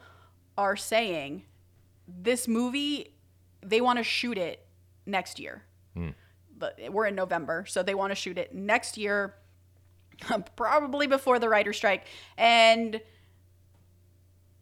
are 0.58 0.78
saying 0.78 1.44
this 2.08 2.48
movie 2.48 3.12
they 3.62 3.82
want 3.82 3.98
to 3.98 4.04
shoot 4.04 4.38
it 4.38 4.66
next 5.06 5.40
year. 5.40 5.64
Hmm. 5.94 6.10
But 6.58 6.80
we're 6.90 7.08
in 7.08 7.16
November, 7.16 7.66
so 7.68 7.84
they 7.84 7.96
want 7.96 8.12
to 8.12 8.16
shoot 8.16 8.38
it 8.38 8.56
next 8.56 8.98
year, 8.98 9.36
probably 10.56 11.08
before 11.08 11.38
the 11.38 11.50
writer 11.50 11.74
strike, 11.74 12.06
and 12.38 13.02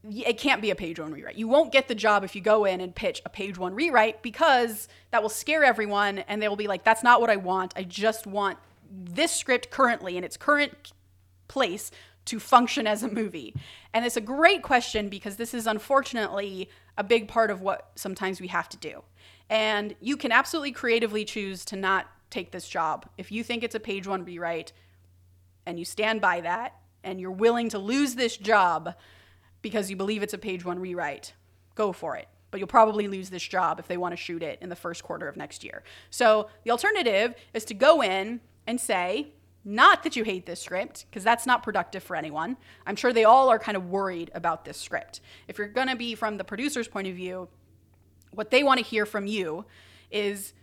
it 0.10 0.38
can't 0.38 0.62
be 0.62 0.70
a 0.70 0.76
page 0.76 1.00
one 1.00 1.14
rewrite. 1.14 1.36
You 1.36 1.48
won't 1.48 1.72
get 1.72 1.88
the 1.88 1.96
job 1.96 2.24
if 2.24 2.36
you 2.36 2.42
go 2.42 2.66
in 2.66 2.82
and 2.82 2.94
pitch 2.94 3.22
a 3.26 3.30
page 3.30 3.58
one 3.58 3.74
rewrite 3.74 4.22
because 4.22 4.88
that 5.12 5.22
will 5.22 5.30
scare 5.30 5.64
everyone 5.64 6.20
and 6.20 6.42
they 6.42 6.48
will 6.48 6.56
be 6.56 6.68
like, 6.68 6.84
that's 6.84 7.04
not 7.04 7.22
what 7.22 7.30
I 7.30 7.38
want. 7.38 7.74
I 7.78 7.84
just 7.84 8.28
want 8.28 8.58
this 8.92 9.32
script 9.32 9.72
currently 9.72 10.18
in 10.18 10.24
its 10.24 10.36
current 10.36 10.92
place 11.48 11.92
to 12.26 12.40
function 12.40 12.88
as 12.88 13.04
a 13.04 13.08
movie? 13.08 13.54
And 13.94 14.06
it's 14.06 14.18
a 14.18 14.22
great 14.22 14.62
question 14.62 15.10
because 15.10 15.36
this 15.36 15.54
is 15.54 15.68
unfortunately 15.68 16.70
a 16.98 17.04
big 17.04 17.28
part 17.28 17.50
of 17.50 17.62
what 17.62 17.92
sometimes 17.96 18.40
we 18.40 18.48
have 18.48 18.70
to 18.70 18.78
do. 18.78 19.04
And 19.50 19.96
you 20.00 20.18
can 20.18 20.32
absolutely 20.32 20.72
creatively 20.72 21.26
choose 21.26 21.66
to 21.66 21.76
not 21.76 22.08
take 22.30 22.52
this 22.52 22.68
job. 22.68 23.08
If 23.18 23.32
you 23.32 23.44
think 23.44 23.64
it's 23.64 23.76
a 23.76 23.80
page 23.80 24.08
one 24.08 24.26
rewrite 24.26 24.74
and 25.66 25.78
you 25.78 25.86
stand 25.86 26.22
by 26.22 26.42
that 26.42 26.76
and 27.04 27.20
you're 27.20 27.32
willing 27.32 27.70
to 27.70 27.80
lose 27.80 28.16
this 28.16 28.38
job 28.38 28.96
because 29.64 29.90
you 29.90 29.96
believe 29.96 30.22
it's 30.22 30.36
a 30.36 30.38
page 30.38 30.64
one 30.64 30.78
rewrite, 30.78 31.34
go 31.74 31.92
for 31.92 32.16
it. 32.16 32.28
But 32.52 32.60
you'll 32.60 32.68
probably 32.68 33.08
lose 33.08 33.32
this 33.32 33.42
job 33.42 33.80
if 33.80 33.88
they 33.88 33.98
want 33.98 34.12
to 34.12 34.18
shoot 34.18 34.44
it 34.44 34.60
in 34.62 34.70
the 34.70 34.76
first 34.76 35.04
quarter 35.04 35.28
of 35.28 35.36
next 35.36 35.64
year. 35.64 35.82
So 36.12 36.50
the 36.64 36.70
alternative 36.70 37.34
is 37.56 37.66
to 37.66 37.74
go 37.74 38.04
in 38.04 38.42
and 38.68 38.80
say, 38.80 39.30
not 39.66 40.04
that 40.04 40.16
you 40.16 40.24
hate 40.24 40.46
this 40.46 40.62
script, 40.62 41.06
because 41.10 41.24
that's 41.24 41.48
not 41.48 41.64
productive 41.64 42.04
for 42.04 42.16
anyone. 42.16 42.58
I'm 42.86 42.96
sure 42.96 43.12
they 43.12 43.24
all 43.24 43.50
are 43.50 43.58
kind 43.58 43.76
of 43.76 43.90
worried 43.90 44.30
about 44.36 44.66
this 44.66 44.78
script. 44.78 45.22
If 45.48 45.58
you're 45.58 45.68
going 45.68 45.88
to 45.88 45.96
be 45.96 46.14
from 46.14 46.38
the 46.38 46.44
producer's 46.44 46.88
point 46.88 47.08
of 47.08 47.16
view, 47.16 47.48
what 48.32 48.52
they 48.52 48.64
want 48.64 48.80
to 48.80 48.86
hear 48.86 49.06
from 49.06 49.26
you 49.26 49.66
is 50.12 50.54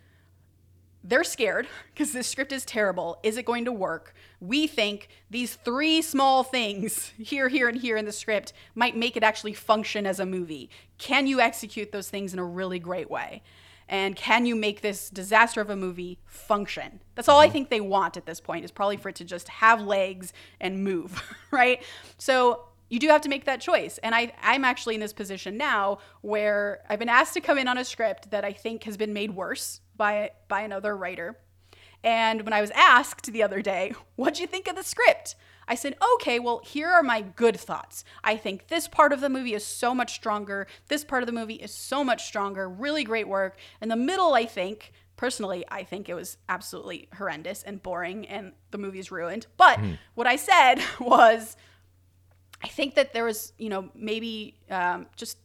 they're 1.03 1.23
scared 1.23 1.67
because 1.93 2.13
this 2.13 2.27
script 2.27 2.51
is 2.51 2.65
terrible. 2.65 3.19
Is 3.23 3.37
it 3.37 3.45
going 3.45 3.65
to 3.65 3.71
work? 3.71 4.13
We 4.39 4.67
think 4.67 5.09
these 5.29 5.55
three 5.55 6.01
small 6.01 6.43
things 6.43 7.11
here, 7.17 7.49
here, 7.49 7.67
and 7.67 7.79
here 7.79 7.97
in 7.97 8.05
the 8.05 8.11
script 8.11 8.53
might 8.75 8.95
make 8.95 9.17
it 9.17 9.23
actually 9.23 9.53
function 9.53 10.05
as 10.05 10.19
a 10.19 10.25
movie. 10.25 10.69
Can 10.97 11.27
you 11.27 11.39
execute 11.39 11.91
those 11.91 12.09
things 12.09 12.33
in 12.33 12.39
a 12.39 12.45
really 12.45 12.79
great 12.79 13.09
way? 13.09 13.41
And 13.91 14.15
can 14.15 14.45
you 14.45 14.55
make 14.55 14.79
this 14.79 15.09
disaster 15.09 15.59
of 15.59 15.69
a 15.69 15.75
movie 15.75 16.17
function? 16.25 17.01
That's 17.15 17.27
all 17.27 17.39
I 17.39 17.47
mm-hmm. 17.47 17.53
think 17.53 17.69
they 17.69 17.81
want 17.81 18.15
at 18.15 18.25
this 18.25 18.39
point, 18.39 18.63
is 18.63 18.71
probably 18.71 18.95
for 18.95 19.09
it 19.09 19.15
to 19.15 19.25
just 19.25 19.49
have 19.49 19.81
legs 19.81 20.31
and 20.61 20.81
move, 20.81 21.21
right? 21.51 21.83
So 22.17 22.69
you 22.87 22.99
do 22.99 23.09
have 23.09 23.21
to 23.21 23.29
make 23.29 23.45
that 23.45 23.59
choice. 23.59 23.97
And 23.99 24.15
I, 24.15 24.31
I'm 24.41 24.63
actually 24.63 24.95
in 24.95 25.01
this 25.01 25.13
position 25.13 25.57
now 25.57 25.99
where 26.21 26.81
I've 26.89 26.99
been 26.99 27.09
asked 27.09 27.33
to 27.33 27.41
come 27.41 27.57
in 27.57 27.67
on 27.67 27.77
a 27.77 27.85
script 27.85 28.31
that 28.31 28.45
I 28.45 28.53
think 28.53 28.83
has 28.83 28.95
been 28.95 29.13
made 29.13 29.31
worse 29.31 29.81
by, 30.01 30.31
by 30.47 30.61
another 30.61 30.97
writer. 30.97 31.37
And 32.03 32.41
when 32.41 32.53
I 32.53 32.61
was 32.61 32.71
asked 32.71 33.31
the 33.31 33.43
other 33.43 33.61
day, 33.61 33.93
what'd 34.15 34.39
you 34.39 34.47
think 34.47 34.67
of 34.67 34.75
the 34.75 34.81
script? 34.81 35.35
I 35.67 35.75
said, 35.75 35.95
okay, 36.15 36.39
well, 36.39 36.59
here 36.65 36.89
are 36.89 37.03
my 37.03 37.21
good 37.21 37.55
thoughts. 37.55 38.03
I 38.23 38.35
think 38.35 38.67
this 38.67 38.87
part 38.87 39.13
of 39.13 39.21
the 39.21 39.29
movie 39.29 39.53
is 39.53 39.63
so 39.63 39.93
much 39.93 40.15
stronger. 40.15 40.65
This 40.87 41.03
part 41.03 41.21
of 41.21 41.27
the 41.27 41.33
movie 41.33 41.53
is 41.53 41.71
so 41.71 42.03
much 42.03 42.25
stronger. 42.25 42.67
Really 42.67 43.03
great 43.03 43.27
work. 43.27 43.57
In 43.79 43.89
the 43.89 43.95
middle, 43.95 44.33
I 44.33 44.47
think, 44.47 44.91
personally, 45.17 45.63
I 45.69 45.83
think 45.83 46.09
it 46.09 46.15
was 46.15 46.37
absolutely 46.49 47.07
horrendous 47.15 47.61
and 47.61 47.83
boring 47.83 48.27
and 48.27 48.53
the 48.71 48.79
movie's 48.79 49.11
ruined. 49.11 49.45
But 49.55 49.79
what 50.15 50.25
I 50.25 50.35
said 50.35 50.81
was, 50.99 51.55
I 52.63 52.69
think 52.69 52.95
that 52.95 53.13
there 53.13 53.25
was, 53.25 53.53
you 53.59 53.69
know, 53.69 53.91
maybe 53.93 54.55
um, 54.71 55.05
just 55.15 55.37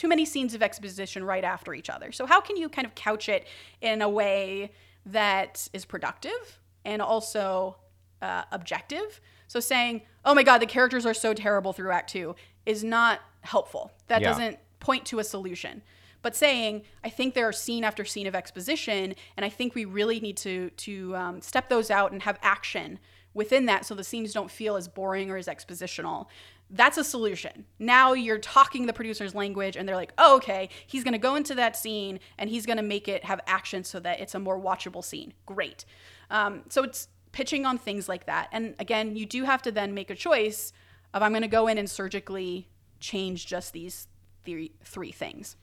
too 0.00 0.08
many 0.08 0.24
scenes 0.24 0.54
of 0.54 0.62
exposition 0.62 1.22
right 1.22 1.44
after 1.44 1.74
each 1.74 1.90
other. 1.90 2.10
So, 2.10 2.24
how 2.24 2.40
can 2.40 2.56
you 2.56 2.70
kind 2.70 2.86
of 2.86 2.94
couch 2.94 3.28
it 3.28 3.46
in 3.82 4.00
a 4.00 4.08
way 4.08 4.72
that 5.04 5.68
is 5.74 5.84
productive 5.84 6.58
and 6.86 7.02
also 7.02 7.76
uh, 8.22 8.44
objective? 8.50 9.20
So, 9.46 9.60
saying, 9.60 10.00
oh 10.24 10.34
my 10.34 10.42
God, 10.42 10.62
the 10.62 10.66
characters 10.66 11.04
are 11.04 11.12
so 11.12 11.34
terrible 11.34 11.74
through 11.74 11.90
Act 11.90 12.08
Two 12.08 12.34
is 12.64 12.82
not 12.82 13.20
helpful. 13.42 13.92
That 14.06 14.22
Yeah. 14.22 14.28
doesn't 14.30 14.58
point 14.78 15.04
to 15.06 15.18
a 15.18 15.24
solution. 15.24 15.82
But 16.22 16.34
saying, 16.34 16.82
I 17.04 17.10
think 17.10 17.34
there 17.34 17.46
are 17.48 17.52
scene 17.52 17.84
after 17.84 18.06
scene 18.06 18.26
of 18.26 18.34
exposition, 18.34 19.14
and 19.36 19.44
I 19.44 19.50
think 19.50 19.74
we 19.74 19.84
really 19.84 20.18
need 20.18 20.38
to 20.38 20.70
to 20.70 21.14
um, 21.14 21.42
step 21.42 21.68
those 21.68 21.90
out 21.90 22.12
and 22.12 22.22
have 22.22 22.38
action 22.40 22.98
within 23.34 23.66
that, 23.66 23.84
so 23.84 23.94
the 23.94 24.04
scenes 24.04 24.32
don't 24.32 24.50
feel 24.50 24.76
as 24.76 24.88
boring 24.88 25.30
or 25.30 25.36
as 25.36 25.46
expositional. 25.46 26.26
That's 26.70 26.98
a 26.98 27.04
solution. 27.04 27.64
Now 27.78 28.12
you're 28.12 28.38
talking 28.38 28.86
the 28.86 28.92
producer's 28.92 29.34
language, 29.34 29.76
and 29.76 29.88
they're 29.88 29.96
like, 29.96 30.12
oh, 30.18 30.36
okay, 30.36 30.68
he's 30.86 31.04
gonna 31.04 31.18
go 31.18 31.34
into 31.34 31.54
that 31.56 31.76
scene 31.76 32.20
and 32.38 32.48
he's 32.48 32.66
gonna 32.66 32.82
make 32.82 33.08
it 33.08 33.24
have 33.24 33.40
action 33.46 33.84
so 33.84 33.98
that 34.00 34.20
it's 34.20 34.34
a 34.34 34.38
more 34.38 34.60
watchable 34.60 35.04
scene. 35.04 35.32
Great. 35.46 35.84
Um, 36.30 36.62
so 36.68 36.84
it's 36.84 37.08
pitching 37.32 37.66
on 37.66 37.78
things 37.78 38.08
like 38.08 38.26
that. 38.26 38.48
And 38.52 38.74
again, 38.78 39.16
you 39.16 39.26
do 39.26 39.44
have 39.44 39.62
to 39.62 39.72
then 39.72 39.94
make 39.94 40.10
a 40.10 40.14
choice 40.14 40.72
of 41.12 41.22
I'm 41.22 41.32
gonna 41.32 41.48
go 41.48 41.66
in 41.66 41.78
and 41.78 41.90
surgically 41.90 42.68
change 43.00 43.46
just 43.46 43.72
these 43.72 44.06
three 44.44 44.72
three 44.84 45.12
things. 45.12 45.56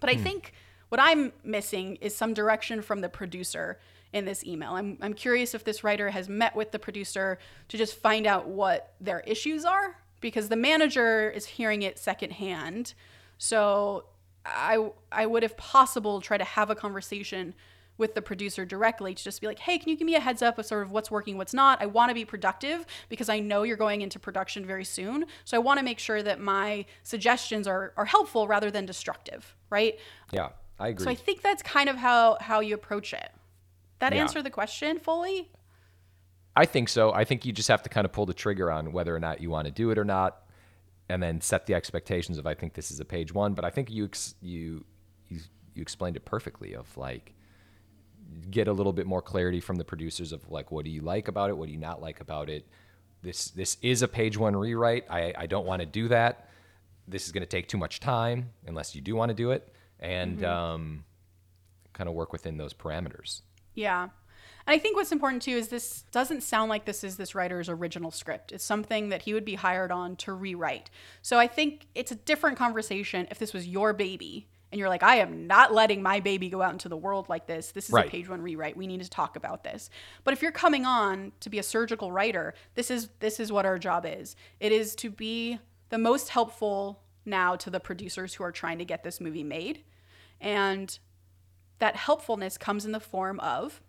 But 0.00 0.08
I 0.08 0.16
think 0.16 0.52
what 0.88 1.00
I'm 1.00 1.32
missing 1.44 1.96
is 1.96 2.16
some 2.16 2.34
direction 2.34 2.82
from 2.82 3.00
the 3.00 3.08
producer 3.08 3.78
in 4.12 4.24
this 4.24 4.44
email. 4.44 4.72
I'm, 4.72 4.98
I'm 5.00 5.14
curious 5.14 5.54
if 5.54 5.64
this 5.64 5.84
writer 5.84 6.10
has 6.10 6.28
met 6.28 6.56
with 6.56 6.72
the 6.72 6.78
producer 6.78 7.38
to 7.68 7.76
just 7.76 7.96
find 7.96 8.26
out 8.26 8.48
what 8.48 8.94
their 9.00 9.20
issues 9.20 9.64
are 9.64 9.96
because 10.20 10.48
the 10.48 10.56
manager 10.56 11.30
is 11.30 11.46
hearing 11.46 11.82
it 11.82 11.98
secondhand. 11.98 12.94
So 13.38 14.04
I, 14.44 14.90
I 15.12 15.26
would, 15.26 15.44
if 15.44 15.56
possible, 15.56 16.20
try 16.20 16.38
to 16.38 16.44
have 16.44 16.70
a 16.70 16.74
conversation 16.74 17.54
with 18.00 18.14
the 18.14 18.22
producer 18.22 18.64
directly 18.64 19.14
to 19.14 19.22
just 19.22 19.40
be 19.42 19.46
like, 19.46 19.58
hey, 19.58 19.78
can 19.78 19.90
you 19.90 19.96
give 19.96 20.06
me 20.06 20.14
a 20.14 20.20
heads 20.20 20.40
up 20.40 20.58
of 20.58 20.64
sort 20.64 20.82
of 20.82 20.90
what's 20.90 21.10
working, 21.10 21.36
what's 21.36 21.52
not? 21.52 21.82
I 21.82 21.86
want 21.86 22.08
to 22.08 22.14
be 22.14 22.24
productive 22.24 22.86
because 23.10 23.28
I 23.28 23.40
know 23.40 23.62
you're 23.62 23.76
going 23.76 24.00
into 24.00 24.18
production 24.18 24.64
very 24.64 24.86
soon. 24.86 25.26
So 25.44 25.56
I 25.56 25.60
want 25.60 25.78
to 25.78 25.84
make 25.84 25.98
sure 25.98 26.22
that 26.22 26.40
my 26.40 26.86
suggestions 27.02 27.68
are, 27.68 27.92
are 27.98 28.06
helpful 28.06 28.48
rather 28.48 28.70
than 28.70 28.86
destructive, 28.86 29.54
right? 29.68 29.98
Yeah, 30.32 30.48
I 30.78 30.88
agree. 30.88 31.04
So 31.04 31.10
I 31.10 31.14
think 31.14 31.42
that's 31.42 31.62
kind 31.62 31.90
of 31.90 31.96
how 31.96 32.38
how 32.40 32.60
you 32.60 32.74
approach 32.74 33.12
it. 33.12 33.30
That 34.00 34.12
Yeah. 34.12 34.22
answer 34.22 34.42
the 34.42 34.50
question 34.50 34.98
fully? 34.98 35.50
I 36.56 36.66
think 36.66 36.88
so. 36.88 37.12
I 37.12 37.24
think 37.24 37.44
you 37.46 37.52
just 37.52 37.68
have 37.68 37.82
to 37.84 37.88
kind 37.88 38.04
of 38.04 38.12
pull 38.12 38.26
the 38.26 38.34
trigger 38.34 38.70
on 38.70 38.92
whether 38.92 39.14
or 39.14 39.20
not 39.20 39.40
you 39.40 39.50
want 39.50 39.66
to 39.66 39.70
do 39.70 39.90
it 39.90 39.98
or 39.98 40.04
not, 40.04 40.42
and 41.08 41.22
then 41.22 41.40
set 41.40 41.66
the 41.66 41.74
expectations 41.74 42.38
of 42.38 42.46
I 42.46 42.54
think 42.54 42.74
this 42.74 42.90
is 42.90 42.98
a 43.00 43.04
page 43.04 43.32
one. 43.32 43.54
But 43.54 43.64
I 43.64 43.70
think 43.70 43.90
you 43.90 44.04
ex- 44.06 44.34
you 44.42 44.84
you, 45.28 45.40
you 45.74 45.82
explained 45.82 46.16
it 46.16 46.24
perfectly. 46.24 46.74
Of 46.74 46.96
like 46.96 47.34
get 48.50 48.68
a 48.68 48.72
little 48.72 48.92
bit 48.92 49.06
more 49.06 49.22
clarity 49.22 49.60
from 49.60 49.76
the 49.76 49.84
producers 49.84 50.32
of 50.32 50.50
like 50.50 50.70
what 50.70 50.84
do 50.84 50.90
you 50.90 51.00
like 51.02 51.28
about 51.28 51.50
it, 51.50 51.56
what 51.56 51.66
do 51.66 51.72
you 51.72 51.78
not 51.78 52.00
like 52.00 52.20
about 52.20 52.48
it. 52.50 52.66
This 53.22 53.50
this 53.50 53.76
is 53.82 54.02
a 54.02 54.08
page 54.08 54.36
one 54.36 54.56
rewrite. 54.56 55.04
I 55.10 55.32
I 55.36 55.46
don't 55.46 55.66
want 55.66 55.80
to 55.80 55.86
do 55.86 56.08
that. 56.08 56.48
This 57.06 57.26
is 57.26 57.32
going 57.32 57.42
to 57.42 57.46
take 57.48 57.68
too 57.68 57.78
much 57.78 58.00
time 58.00 58.50
unless 58.66 58.94
you 58.94 59.00
do 59.02 59.14
want 59.14 59.30
to 59.30 59.34
do 59.34 59.50
it, 59.52 59.72
and 60.00 60.44
um, 60.44 61.04
kind 61.92 62.08
of 62.08 62.14
work 62.14 62.32
within 62.32 62.56
those 62.56 62.72
parameters. 62.72 63.42
Yeah. 63.74 64.08
And 64.66 64.74
I 64.74 64.78
think 64.78 64.96
what's 64.96 65.12
important 65.12 65.42
too 65.42 65.52
is 65.52 65.68
this 65.68 66.02
doesn't 66.12 66.42
sound 66.42 66.68
like 66.68 66.84
this 66.84 67.02
is 67.02 67.16
this 67.16 67.34
writer's 67.34 67.68
original 67.68 68.10
script. 68.10 68.52
It's 68.52 68.64
something 68.64 69.08
that 69.08 69.22
he 69.22 69.34
would 69.34 69.44
be 69.44 69.54
hired 69.54 69.90
on 69.90 70.16
to 70.16 70.32
rewrite. 70.32 70.90
So 71.22 71.38
I 71.38 71.46
think 71.46 71.86
it's 71.94 72.12
a 72.12 72.16
different 72.16 72.58
conversation 72.58 73.26
if 73.30 73.38
this 73.38 73.52
was 73.52 73.66
your 73.66 73.92
baby 73.92 74.48
and 74.72 74.78
you're 74.78 74.88
like, 74.88 75.02
I 75.02 75.16
am 75.16 75.48
not 75.48 75.72
letting 75.74 76.00
my 76.00 76.20
baby 76.20 76.48
go 76.48 76.62
out 76.62 76.72
into 76.72 76.88
the 76.88 76.96
world 76.96 77.28
like 77.28 77.46
this. 77.46 77.72
This 77.72 77.86
is 77.86 77.92
Right. 77.92 78.06
a 78.06 78.10
page 78.10 78.28
one 78.28 78.40
rewrite. 78.40 78.76
We 78.76 78.86
need 78.86 79.02
to 79.02 79.10
talk 79.10 79.34
about 79.34 79.64
this. 79.64 79.90
But 80.22 80.32
if 80.32 80.42
you're 80.42 80.52
coming 80.52 80.86
on 80.86 81.32
to 81.40 81.50
be 81.50 81.58
a 81.58 81.62
surgical 81.64 82.12
writer, 82.12 82.54
this 82.74 82.90
is 82.90 83.08
this 83.18 83.40
is 83.40 83.50
what 83.50 83.66
our 83.66 83.78
job 83.78 84.06
is. 84.06 84.36
It 84.60 84.70
is 84.70 84.94
to 84.96 85.10
be 85.10 85.58
the 85.88 85.98
most 85.98 86.28
helpful 86.28 87.02
now 87.24 87.56
to 87.56 87.70
the 87.70 87.80
producers 87.80 88.34
who 88.34 88.44
are 88.44 88.52
trying 88.52 88.78
to 88.78 88.84
get 88.84 89.02
this 89.02 89.20
movie 89.20 89.42
made. 89.42 89.82
And 90.40 90.96
that 91.80 91.96
helpfulness 91.96 92.56
comes 92.56 92.86
in 92.86 92.92
the 92.92 93.00
form 93.00 93.40
of 93.40 93.82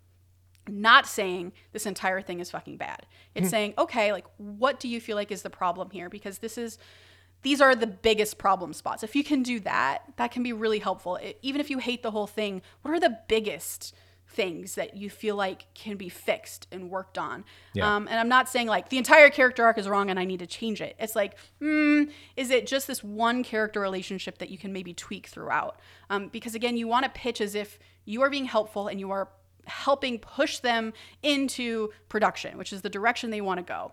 not 0.68 1.06
saying 1.06 1.52
this 1.72 1.86
entire 1.86 2.20
thing 2.20 2.40
is 2.40 2.50
fucking 2.50 2.76
bad. 2.76 3.06
It's 3.34 3.46
hmm. 3.46 3.50
saying, 3.50 3.74
okay, 3.78 4.12
like 4.12 4.26
what 4.36 4.80
do 4.80 4.88
you 4.88 5.00
feel 5.00 5.16
like 5.16 5.30
is 5.30 5.42
the 5.42 5.50
problem 5.50 5.90
here? 5.90 6.08
Because 6.08 6.38
this 6.38 6.58
is 6.58 6.78
these 7.42 7.60
are 7.60 7.74
the 7.74 7.88
biggest 7.88 8.38
problem 8.38 8.72
spots. 8.72 9.02
If 9.02 9.16
you 9.16 9.24
can 9.24 9.42
do 9.42 9.58
that, 9.60 10.04
that 10.16 10.30
can 10.30 10.44
be 10.44 10.52
really 10.52 10.78
helpful. 10.78 11.18
I- 11.20 11.34
even 11.42 11.60
if 11.60 11.70
you 11.70 11.78
hate 11.78 12.02
the 12.02 12.12
whole 12.12 12.28
thing, 12.28 12.62
what 12.82 12.92
are 12.92 13.00
the 13.00 13.18
biggest 13.28 13.94
things 14.32 14.74
that 14.74 14.96
you 14.96 15.10
feel 15.10 15.36
like 15.36 15.66
can 15.74 15.96
be 15.96 16.08
fixed 16.08 16.66
and 16.72 16.90
worked 16.90 17.18
on? 17.18 17.44
Yeah. 17.74 17.94
Um, 17.94 18.08
and 18.08 18.18
I'm 18.18 18.28
not 18.28 18.48
saying 18.48 18.66
like 18.66 18.88
the 18.88 18.98
entire 18.98 19.30
character 19.30 19.64
arc 19.64 19.78
is 19.78 19.88
wrong 19.88 20.10
and 20.10 20.18
I 20.18 20.24
need 20.24 20.40
to 20.40 20.46
change 20.46 20.80
it. 20.80 20.96
It's 20.98 21.14
like, 21.14 21.36
hmm, 21.60 22.04
is 22.36 22.50
it 22.50 22.66
just 22.66 22.86
this 22.86 23.04
one 23.04 23.44
character 23.44 23.80
relationship 23.80 24.38
that 24.38 24.50
you 24.50 24.58
can 24.58 24.72
maybe 24.72 24.94
tweak 24.94 25.26
throughout? 25.26 25.78
Um, 26.10 26.28
because 26.28 26.54
again, 26.54 26.76
you 26.76 26.88
want 26.88 27.04
to 27.04 27.10
pitch 27.10 27.40
as 27.40 27.54
if 27.54 27.78
you 28.04 28.22
are 28.22 28.30
being 28.30 28.46
helpful 28.46 28.88
and 28.88 28.98
you 28.98 29.10
are 29.10 29.28
helping 29.66 30.18
push 30.18 30.58
them 30.58 30.92
into 31.22 31.90
production, 32.08 32.58
which 32.58 32.72
is 32.72 32.82
the 32.82 32.90
direction 32.90 33.30
they 33.30 33.40
want 33.40 33.58
to 33.58 33.64
go. 33.64 33.92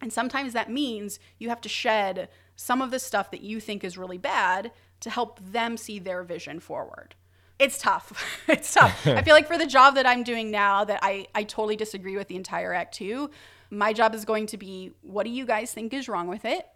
And 0.00 0.12
sometimes 0.12 0.52
that 0.52 0.70
means 0.70 1.18
you 1.38 1.48
have 1.48 1.60
to 1.62 1.68
shed 1.68 2.28
some 2.56 2.82
of 2.82 2.90
the 2.90 2.98
stuff 2.98 3.30
that 3.30 3.42
you 3.42 3.60
think 3.60 3.84
is 3.84 3.96
really 3.96 4.18
bad 4.18 4.72
to 5.00 5.10
help 5.10 5.40
them 5.40 5.76
see 5.76 5.98
their 5.98 6.22
vision 6.22 6.60
forward. 6.60 7.14
It's 7.58 7.78
tough. 7.78 8.42
it's 8.48 8.72
tough. 8.72 9.06
I 9.06 9.22
feel 9.22 9.34
like 9.34 9.46
for 9.46 9.58
the 9.58 9.66
job 9.66 9.94
that 9.94 10.06
I'm 10.06 10.22
doing 10.22 10.50
now, 10.50 10.84
that 10.84 11.00
I, 11.02 11.26
I 11.34 11.44
totally 11.44 11.76
disagree 11.76 12.16
with 12.16 12.28
the 12.28 12.36
entire 12.36 12.74
act 12.74 12.94
two. 12.94 13.30
My 13.70 13.92
job 13.92 14.14
is 14.14 14.24
going 14.24 14.46
to 14.48 14.56
be 14.56 14.92
what 15.02 15.24
do 15.24 15.30
you 15.30 15.46
guys 15.46 15.72
think 15.72 15.92
is 15.92 16.08
wrong 16.08 16.28
with 16.28 16.44
it? 16.44 16.66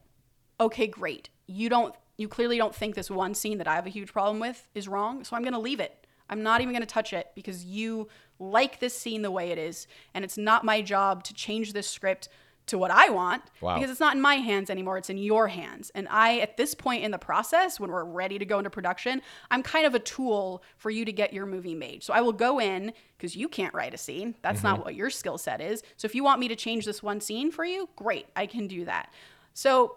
Okay, 0.58 0.86
great. 0.86 1.30
You 1.46 1.68
don't 1.68 1.94
you 2.16 2.28
clearly 2.28 2.58
don't 2.58 2.74
think 2.74 2.94
this 2.94 3.10
one 3.10 3.34
scene 3.34 3.58
that 3.58 3.68
I 3.68 3.74
have 3.76 3.86
a 3.86 3.90
huge 3.90 4.12
problem 4.12 4.40
with 4.40 4.68
is 4.74 4.86
wrong, 4.88 5.24
so 5.24 5.34
I'm 5.34 5.42
going 5.42 5.54
to 5.54 5.58
leave 5.58 5.80
it. 5.80 6.06
I'm 6.28 6.42
not 6.42 6.60
even 6.60 6.74
going 6.74 6.82
to 6.82 6.86
touch 6.86 7.14
it 7.14 7.28
because 7.34 7.64
you 7.64 8.08
like 8.38 8.78
this 8.78 8.96
scene 8.96 9.22
the 9.22 9.30
way 9.30 9.50
it 9.50 9.58
is, 9.58 9.86
and 10.12 10.22
it's 10.22 10.36
not 10.36 10.64
my 10.64 10.82
job 10.82 11.24
to 11.24 11.34
change 11.34 11.72
this 11.72 11.88
script 11.88 12.28
to 12.70 12.78
what 12.78 12.90
I 12.90 13.10
want 13.10 13.42
Wow. 13.60 13.74
because 13.74 13.90
it's 13.90 14.00
not 14.00 14.14
in 14.14 14.20
my 14.20 14.36
hands 14.36 14.70
anymore, 14.70 14.98
it's 14.98 15.10
in 15.10 15.18
your 15.18 15.48
hands. 15.48 15.90
And 15.94 16.08
I 16.08 16.38
at 16.38 16.56
this 16.56 16.74
point 16.74 17.04
in 17.04 17.10
the 17.10 17.18
process 17.18 17.78
when 17.78 17.90
we're 17.90 18.04
ready 18.04 18.38
to 18.38 18.44
go 18.44 18.58
into 18.58 18.70
production, 18.70 19.22
I'm 19.50 19.62
kind 19.62 19.86
of 19.86 19.94
a 19.94 19.98
tool 19.98 20.62
for 20.78 20.90
you 20.90 21.04
to 21.04 21.12
get 21.12 21.32
your 21.32 21.46
movie 21.46 21.74
made. 21.74 22.02
So 22.02 22.12
I 22.12 22.20
will 22.20 22.32
go 22.32 22.60
in 22.60 22.92
because 23.16 23.36
you 23.36 23.48
can't 23.48 23.74
write 23.74 23.94
a 23.94 23.98
scene. 23.98 24.34
That's 24.42 24.62
not 24.62 24.76
mm-hmm. 24.76 24.84
what 24.84 24.94
your 24.94 25.10
skill 25.10 25.38
set 25.38 25.60
is. 25.60 25.82
So 25.96 26.06
if 26.06 26.14
you 26.14 26.24
want 26.24 26.40
me 26.40 26.48
to 26.48 26.56
change 26.56 26.84
this 26.84 27.02
one 27.02 27.20
scene 27.20 27.50
for 27.50 27.64
you, 27.64 27.88
great, 27.96 28.26
I 28.34 28.46
can 28.46 28.66
do 28.66 28.84
that. 28.86 29.12
So 29.52 29.96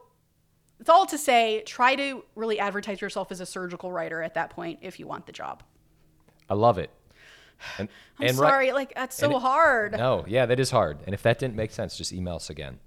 it's 0.79 0.89
all 0.89 1.05
to 1.05 1.17
say, 1.17 1.63
try 1.65 1.95
to 1.95 2.25
really 2.35 2.59
advertise 2.59 2.99
yourself 2.99 3.31
as 3.31 3.39
a 3.39 3.45
surgical 3.45 3.91
writer 3.91 4.21
at 4.21 4.33
that 4.33 4.49
point 4.49 4.79
if 4.81 4.99
you 4.99 5.07
want 5.07 5.25
the 5.25 5.31
job. 5.31 5.63
I 6.49 6.55
love 6.55 6.77
it. 6.77 6.89
And, 7.77 7.89
I'm 8.19 8.27
and 8.27 8.37
right- 8.37 8.49
sorry, 8.49 8.71
like 8.71 8.93
that's 8.95 9.15
so 9.17 9.35
it- 9.35 9.41
hard. 9.41 9.93
No, 9.93 10.23
yeah, 10.27 10.45
that 10.45 10.59
is 10.59 10.71
hard. 10.71 10.99
And 11.05 11.13
if 11.13 11.23
that 11.23 11.39
didn't 11.39 11.55
make 11.55 11.71
sense, 11.71 11.97
just 11.97 12.11
email 12.13 12.35
us 12.35 12.49
again. 12.49 12.79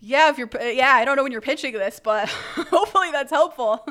Yeah, 0.00 0.30
if 0.30 0.38
you're, 0.38 0.50
yeah, 0.60 0.94
I 0.94 1.04
don't 1.04 1.16
know 1.16 1.22
when 1.22 1.30
you're 1.30 1.40
pitching 1.40 1.74
this, 1.74 2.00
but 2.02 2.28
hopefully 2.28 3.10
that's 3.12 3.30
helpful. 3.30 3.86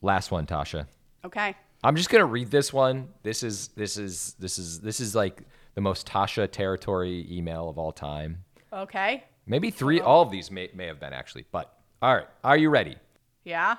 Last 0.00 0.30
one, 0.30 0.46
Tasha. 0.46 0.86
Okay. 1.24 1.56
I'm 1.82 1.96
just 1.96 2.08
gonna 2.10 2.24
read 2.26 2.50
this 2.50 2.72
one. 2.72 3.08
This 3.22 3.42
is 3.42 3.68
this 3.68 3.96
is 3.96 4.34
this 4.38 4.58
is 4.58 4.80
this 4.80 5.00
is 5.00 5.14
like 5.14 5.42
the 5.74 5.80
most 5.80 6.06
Tasha 6.06 6.50
territory 6.50 7.26
email 7.30 7.68
of 7.68 7.78
all 7.78 7.90
time. 7.90 8.44
Okay. 8.72 9.24
Maybe 9.46 9.70
three. 9.70 10.00
All 10.00 10.22
of 10.22 10.30
these 10.30 10.50
may 10.50 10.70
may 10.74 10.86
have 10.86 11.00
been 11.00 11.12
actually, 11.12 11.46
but 11.50 11.74
all 12.02 12.14
right. 12.14 12.26
Are 12.44 12.56
you 12.56 12.68
ready? 12.70 12.96
Yeah. 13.44 13.76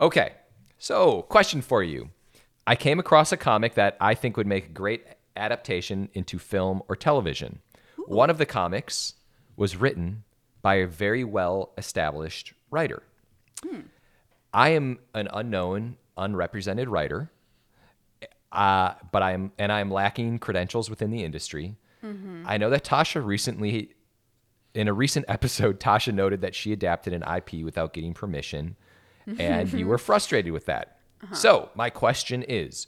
Okay. 0.00 0.32
So, 0.78 1.22
question 1.22 1.62
for 1.62 1.82
you. 1.82 2.10
I 2.66 2.76
came 2.76 2.98
across 2.98 3.32
a 3.32 3.36
comic 3.36 3.74
that 3.74 3.96
I 4.00 4.14
think 4.14 4.36
would 4.36 4.46
make 4.46 4.66
a 4.66 4.70
great 4.70 5.04
adaptation 5.36 6.08
into 6.14 6.38
film 6.38 6.82
or 6.88 6.96
television. 6.96 7.60
One 8.06 8.30
of 8.30 8.38
the 8.38 8.46
comics 8.46 9.14
was 9.56 9.76
written 9.76 10.24
by 10.62 10.76
a 10.76 10.86
very 10.86 11.22
well 11.24 11.72
established 11.78 12.52
writer. 12.70 13.02
I 14.52 14.70
am 14.70 14.98
an 15.14 15.28
unknown, 15.32 15.96
unrepresented 16.16 16.88
writer, 16.88 17.30
uh, 18.52 18.94
but 19.12 19.22
I 19.22 19.32
am, 19.32 19.52
and 19.58 19.70
I 19.70 19.80
am 19.80 19.90
lacking 19.90 20.38
credentials 20.38 20.88
within 20.90 21.10
the 21.10 21.22
industry. 21.24 21.76
I 22.46 22.56
know 22.56 22.70
that 22.70 22.84
Tasha 22.84 23.24
recently, 23.24 23.90
in 24.74 24.86
a 24.88 24.92
recent 24.92 25.26
episode, 25.28 25.80
Tasha 25.80 26.14
noted 26.14 26.40
that 26.42 26.54
she 26.54 26.72
adapted 26.72 27.12
an 27.12 27.22
IP 27.22 27.64
without 27.64 27.92
getting 27.92 28.14
permission, 28.14 28.76
and 29.38 29.72
you 29.72 29.86
were 29.88 29.98
frustrated 29.98 30.52
with 30.52 30.66
that. 30.66 30.95
So, 31.32 31.70
my 31.74 31.90
question 31.90 32.42
is 32.42 32.86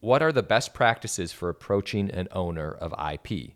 what 0.00 0.22
are 0.22 0.32
the 0.32 0.42
best 0.42 0.74
practices 0.74 1.32
for 1.32 1.48
approaching 1.48 2.10
an 2.10 2.28
owner 2.32 2.70
of 2.70 2.94
IP? 3.12 3.52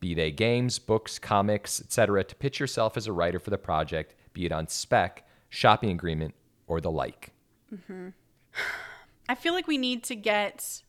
Be 0.00 0.14
they 0.14 0.30
games, 0.30 0.78
books, 0.78 1.18
comics, 1.18 1.80
etc., 1.80 2.24
to 2.24 2.34
pitch 2.34 2.60
yourself 2.60 2.96
as 2.96 3.06
a 3.06 3.12
writer 3.12 3.38
for 3.38 3.50
the 3.50 3.58
project, 3.58 4.14
be 4.32 4.44
it 4.44 4.52
on 4.52 4.68
spec, 4.68 5.26
shopping 5.48 5.90
agreement, 5.90 6.34
or 6.66 6.80
the 6.80 6.90
like. 6.90 7.32
Mm-hmm. 7.74 8.08
I 9.28 9.34
feel 9.34 9.54
like 9.54 9.66
we 9.66 9.78
need 9.78 10.04
to 10.04 10.14
get 10.14 10.82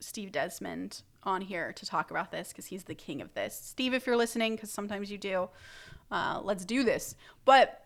Steve 0.00 0.32
Desmond 0.32 1.02
on 1.22 1.40
here 1.40 1.72
to 1.74 1.86
talk 1.86 2.10
about 2.10 2.32
this 2.32 2.48
because 2.48 2.66
he's 2.66 2.84
the 2.84 2.94
king 2.94 3.20
of 3.20 3.32
this. 3.34 3.54
Steve, 3.54 3.94
if 3.94 4.06
you're 4.06 4.16
listening, 4.16 4.56
because 4.56 4.70
sometimes 4.70 5.10
you 5.10 5.18
do, 5.18 5.48
uh, 6.10 6.40
let's 6.42 6.64
do 6.64 6.82
this. 6.82 7.14
But 7.44 7.81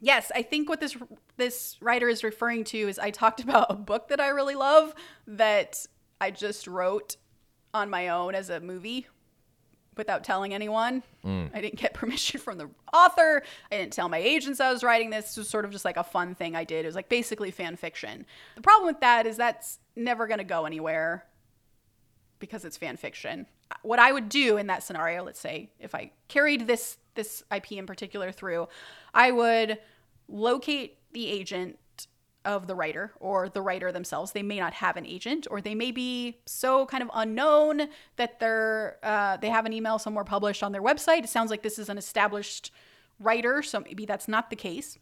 yes, 0.00 0.30
I 0.34 0.42
think 0.42 0.68
what 0.68 0.80
this 0.80 0.96
this 1.36 1.76
writer 1.80 2.08
is 2.08 2.24
referring 2.24 2.64
to 2.64 2.78
is 2.78 2.98
I 2.98 3.10
talked 3.10 3.40
about 3.44 3.70
a 3.70 3.74
book 3.74 4.08
that 4.08 4.20
I 4.20 4.28
really 4.28 4.54
love 4.54 4.94
that 5.26 5.86
I 6.20 6.30
just 6.30 6.66
wrote 6.66 7.16
on 7.72 7.88
my 7.88 8.08
own 8.08 8.34
as 8.34 8.50
a 8.50 8.60
movie 8.60 9.06
without 9.96 10.24
telling 10.24 10.54
anyone. 10.54 11.02
Mm. 11.24 11.50
I 11.54 11.60
didn't 11.60 11.78
get 11.78 11.94
permission 11.94 12.40
from 12.40 12.58
the 12.58 12.70
author. 12.92 13.42
I 13.70 13.76
didn't 13.76 13.92
tell 13.92 14.08
my 14.08 14.18
agents 14.18 14.60
I 14.60 14.72
was 14.72 14.82
writing 14.82 15.10
this. 15.10 15.26
This 15.26 15.36
was 15.36 15.48
sort 15.48 15.64
of 15.64 15.70
just 15.70 15.84
like 15.84 15.96
a 15.96 16.04
fun 16.04 16.34
thing 16.34 16.56
I 16.56 16.64
did. 16.64 16.84
It 16.84 16.88
was 16.88 16.94
like 16.94 17.08
basically 17.08 17.50
fan 17.50 17.76
fiction. 17.76 18.26
The 18.56 18.62
problem 18.62 18.86
with 18.86 19.00
that 19.00 19.26
is 19.26 19.36
that's 19.36 19.78
never 19.96 20.26
going 20.26 20.38
to 20.38 20.44
go 20.44 20.64
anywhere 20.64 21.24
because 22.38 22.64
it's 22.64 22.76
fan 22.76 22.96
fiction. 22.96 23.46
What 23.82 23.98
I 23.98 24.10
would 24.10 24.28
do 24.28 24.56
in 24.56 24.66
that 24.68 24.82
scenario, 24.82 25.22
let's 25.22 25.38
say 25.38 25.70
if 25.78 25.94
I 25.94 26.12
carried 26.28 26.66
this 26.66 26.96
this 27.14 27.42
IP 27.54 27.72
in 27.72 27.86
particular 27.86 28.32
through, 28.32 28.68
I 29.12 29.30
would 29.30 29.78
locate 30.30 30.98
the 31.12 31.26
agent 31.26 31.78
of 32.44 32.66
the 32.66 32.74
writer 32.74 33.12
or 33.20 33.48
the 33.48 33.60
writer 33.60 33.92
themselves. 33.92 34.32
They 34.32 34.42
may 34.42 34.58
not 34.58 34.72
have 34.74 34.96
an 34.96 35.04
agent, 35.04 35.46
or 35.50 35.60
they 35.60 35.74
may 35.74 35.90
be 35.90 36.38
so 36.46 36.86
kind 36.86 37.02
of 37.02 37.10
unknown 37.12 37.88
that 38.16 38.40
they're 38.40 38.98
uh, 39.02 39.36
they 39.36 39.50
have 39.50 39.66
an 39.66 39.72
email 39.72 39.98
somewhere 39.98 40.24
published 40.24 40.62
on 40.62 40.72
their 40.72 40.82
website. 40.82 41.24
It 41.24 41.28
sounds 41.28 41.50
like 41.50 41.62
this 41.62 41.78
is 41.78 41.88
an 41.88 41.98
established 41.98 42.72
writer, 43.18 43.62
so 43.62 43.80
maybe 43.80 44.06
that's 44.06 44.28
not 44.28 44.48
the 44.48 44.56
case. 44.56 44.98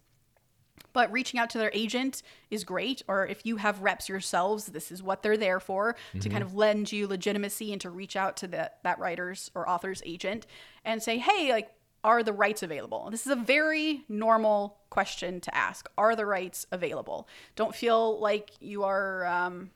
But 0.93 1.13
reaching 1.13 1.39
out 1.39 1.51
to 1.51 1.59
their 1.59 1.71
agent 1.75 2.23
is 2.51 2.65
great. 2.65 3.03
Or 3.09 3.27
if 3.27 3.45
you 3.45 3.57
have 3.57 3.83
reps 3.83 4.09
yourselves, 4.09 4.67
this 4.67 4.91
is 4.91 5.03
what 5.03 5.23
they're 5.23 5.37
there 5.37 5.61
for 5.61 5.97
to 6.21 6.29
kind 6.29 6.43
of 6.43 6.55
lend 6.55 6.91
you 6.91 7.07
legitimacy 7.07 7.73
and 7.73 7.81
to 7.83 7.91
reach 7.91 8.17
out 8.17 8.37
to 8.39 8.49
the, 8.49 8.71
that 8.85 8.99
writer's 8.99 9.51
or 9.55 9.69
author's 9.69 10.03
agent 10.07 10.47
and 10.85 11.03
say, 11.03 11.19
hey, 11.19 11.53
like, 11.53 11.71
are 12.09 12.23
the 12.23 12.33
rights 12.33 12.63
available? 12.63 13.11
This 13.11 13.27
is 13.27 13.33
a 13.33 13.37
very 13.37 14.03
normal 14.09 14.79
question 14.89 15.43
to 15.43 15.55
ask. 15.55 15.91
Are 15.99 16.17
the 16.17 16.25
rights 16.25 16.67
available? 16.73 17.29
Don't 17.55 17.75
feel 17.75 18.19
like 18.19 18.51
you 18.61 18.85
are 18.85 19.27
um, 19.27 19.71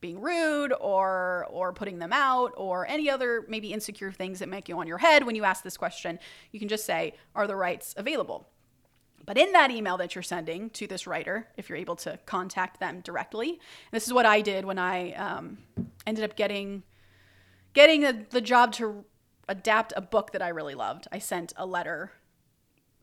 being 0.00 0.20
rude 0.20 0.72
or 0.80 1.46
or 1.48 1.72
putting 1.72 2.00
them 2.00 2.12
out 2.12 2.52
or 2.56 2.88
any 2.88 3.08
other 3.08 3.44
maybe 3.48 3.72
insecure 3.72 4.10
things 4.10 4.40
that 4.40 4.48
make 4.48 4.68
you 4.68 4.76
on 4.80 4.88
your 4.88 4.98
head 4.98 5.24
when 5.24 5.36
you 5.36 5.44
ask 5.44 5.62
this 5.62 5.76
question. 5.76 6.18
You 6.50 6.58
can 6.58 6.68
just 6.68 6.84
say, 6.84 7.14
are 7.36 7.46
the 7.46 7.54
rights 7.54 7.94
available? 7.96 8.48
But 9.24 9.38
in 9.38 9.52
that 9.52 9.70
email 9.70 9.96
that 9.98 10.16
you're 10.16 10.22
sending 10.22 10.70
to 10.70 10.88
this 10.88 11.06
writer, 11.06 11.46
if 11.56 11.68
you're 11.68 11.78
able 11.78 11.96
to 11.96 12.18
contact 12.26 12.80
them 12.80 13.00
directly, 13.00 13.60
this 13.92 14.08
is 14.08 14.12
what 14.12 14.26
I 14.26 14.40
did 14.40 14.64
when 14.64 14.78
I 14.80 15.12
um, 15.12 15.58
ended 16.04 16.24
up 16.24 16.34
getting 16.34 16.82
getting 17.74 18.00
the, 18.00 18.26
the 18.30 18.40
job 18.40 18.72
to 18.72 19.04
adapt 19.50 19.92
a 19.96 20.00
book 20.00 20.30
that 20.32 20.40
I 20.40 20.48
really 20.48 20.74
loved. 20.74 21.08
I 21.10 21.18
sent 21.18 21.52
a 21.56 21.66
letter. 21.66 22.12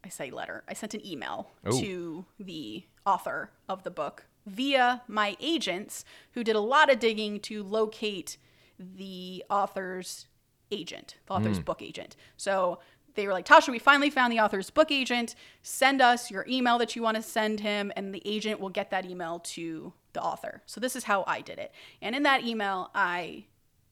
I 0.03 0.09
say 0.09 0.31
letter. 0.31 0.63
I 0.67 0.73
sent 0.73 0.93
an 0.93 1.05
email 1.05 1.51
Ooh. 1.67 1.79
to 1.79 2.25
the 2.39 2.85
author 3.05 3.51
of 3.67 3.83
the 3.83 3.91
book 3.91 4.25
via 4.45 5.01
my 5.07 5.35
agents 5.41 6.05
who 6.31 6.43
did 6.43 6.55
a 6.55 6.61
lot 6.61 6.89
of 6.89 6.99
digging 6.99 7.41
to 7.41 7.61
locate 7.61 8.37
the 8.79 9.43
author's 9.49 10.27
agent, 10.71 11.17
the 11.25 11.33
author's 11.33 11.57
hmm. 11.57 11.63
book 11.63 11.81
agent. 11.81 12.15
So 12.37 12.79
they 13.15 13.27
were 13.27 13.33
like, 13.33 13.45
Tasha, 13.45 13.69
we 13.69 13.79
finally 13.79 14.09
found 14.09 14.31
the 14.31 14.39
author's 14.39 14.69
book 14.69 14.91
agent. 14.91 15.35
Send 15.63 16.01
us 16.01 16.31
your 16.31 16.45
email 16.47 16.77
that 16.77 16.95
you 16.95 17.01
want 17.01 17.17
to 17.17 17.23
send 17.23 17.59
him, 17.59 17.91
and 17.97 18.13
the 18.13 18.21
agent 18.25 18.59
will 18.59 18.69
get 18.69 18.91
that 18.91 19.05
email 19.05 19.39
to 19.39 19.91
the 20.13 20.21
author. 20.21 20.61
So 20.65 20.79
this 20.79 20.95
is 20.95 21.03
how 21.03 21.25
I 21.27 21.41
did 21.41 21.59
it. 21.59 21.73
And 22.01 22.15
in 22.15 22.23
that 22.23 22.45
email, 22.45 22.91
I 22.95 23.45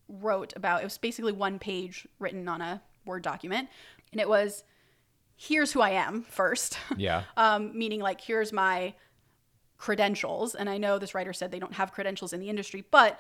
wrote 0.08 0.54
about 0.56 0.82
it 0.82 0.86
was 0.86 0.98
basically 0.98 1.32
one 1.32 1.60
page 1.60 2.08
written 2.20 2.48
on 2.48 2.62
a 2.62 2.82
Word 3.06 3.22
document, 3.22 3.70
and 4.12 4.20
it 4.20 4.28
was 4.28 4.64
here's 5.36 5.72
who 5.72 5.82
I 5.82 5.92
am 5.92 6.24
first. 6.30 6.78
Yeah. 6.98 7.24
um, 7.38 7.78
meaning 7.78 8.00
like 8.00 8.22
here's 8.22 8.52
my 8.54 8.94
credentials 9.78 10.56
and 10.56 10.70
i 10.70 10.78
know 10.78 10.98
this 10.98 11.14
writer 11.14 11.34
said 11.34 11.52
they 11.52 11.60
don't 11.60 11.74
have 11.74 11.92
credentials 11.92 12.32
in 12.32 12.40
the 12.40 12.50
industry 12.50 12.86
but 12.92 13.20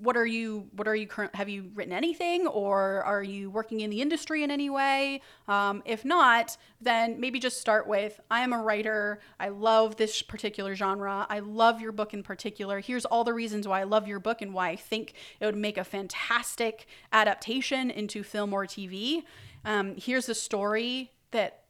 what 0.00 0.16
are 0.16 0.26
you 0.26 0.68
what 0.72 0.86
are 0.86 0.94
you 0.94 1.08
current 1.08 1.34
have 1.34 1.48
you 1.48 1.70
written 1.74 1.92
anything 1.92 2.46
or 2.46 3.02
are 3.02 3.22
you 3.22 3.50
working 3.50 3.80
in 3.80 3.90
the 3.90 4.00
industry 4.00 4.44
in 4.44 4.50
any 4.50 4.70
way? 4.70 5.20
Um, 5.48 5.82
if 5.84 6.04
not 6.04 6.56
then 6.80 7.18
maybe 7.18 7.40
just 7.40 7.60
start 7.60 7.88
with 7.88 8.20
i 8.30 8.40
am 8.40 8.52
a 8.52 8.62
writer. 8.62 9.20
I 9.40 9.48
love 9.48 9.96
this 9.96 10.22
particular 10.22 10.74
genre. 10.74 11.26
I 11.28 11.40
love 11.40 11.80
your 11.80 11.92
book 11.92 12.14
in 12.14 12.22
particular. 12.22 12.80
Here's 12.80 13.04
all 13.04 13.24
the 13.24 13.34
reasons 13.34 13.66
why 13.66 13.80
i 13.80 13.84
love 13.84 14.06
your 14.06 14.20
book 14.20 14.40
and 14.40 14.54
why 14.54 14.70
i 14.70 14.76
think 14.76 15.14
it 15.40 15.46
would 15.46 15.56
make 15.56 15.76
a 15.76 15.84
fantastic 15.84 16.86
adaptation 17.12 17.90
into 17.90 18.22
film 18.22 18.52
or 18.52 18.66
tv 18.66 19.24
um, 19.64 19.96
here's 19.96 20.26
the 20.26 20.34
story 20.34 21.12
that 21.32 21.64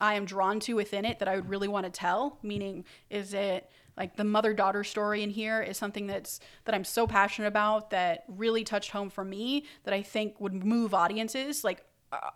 I 0.00 0.14
am 0.14 0.24
drawn 0.24 0.60
to 0.60 0.74
within 0.74 1.04
it 1.04 1.18
that 1.18 1.28
I 1.28 1.36
would 1.36 1.48
really 1.48 1.68
want 1.68 1.84
to 1.84 1.90
tell. 1.90 2.38
Meaning, 2.42 2.84
is 3.10 3.34
it 3.34 3.70
like 3.96 4.16
the 4.16 4.24
mother 4.24 4.54
daughter 4.54 4.84
story 4.84 5.22
in 5.22 5.30
here 5.30 5.60
is 5.60 5.76
something 5.76 6.06
that's 6.06 6.40
that 6.64 6.74
I'm 6.74 6.84
so 6.84 7.06
passionate 7.06 7.48
about 7.48 7.90
that 7.90 8.24
really 8.28 8.64
touched 8.64 8.90
home 8.90 9.10
for 9.10 9.24
me 9.24 9.64
that 9.84 9.94
I 9.94 10.02
think 10.02 10.40
would 10.40 10.64
move 10.64 10.94
audiences. 10.94 11.64
Like, 11.64 11.84
uh, 12.12 12.30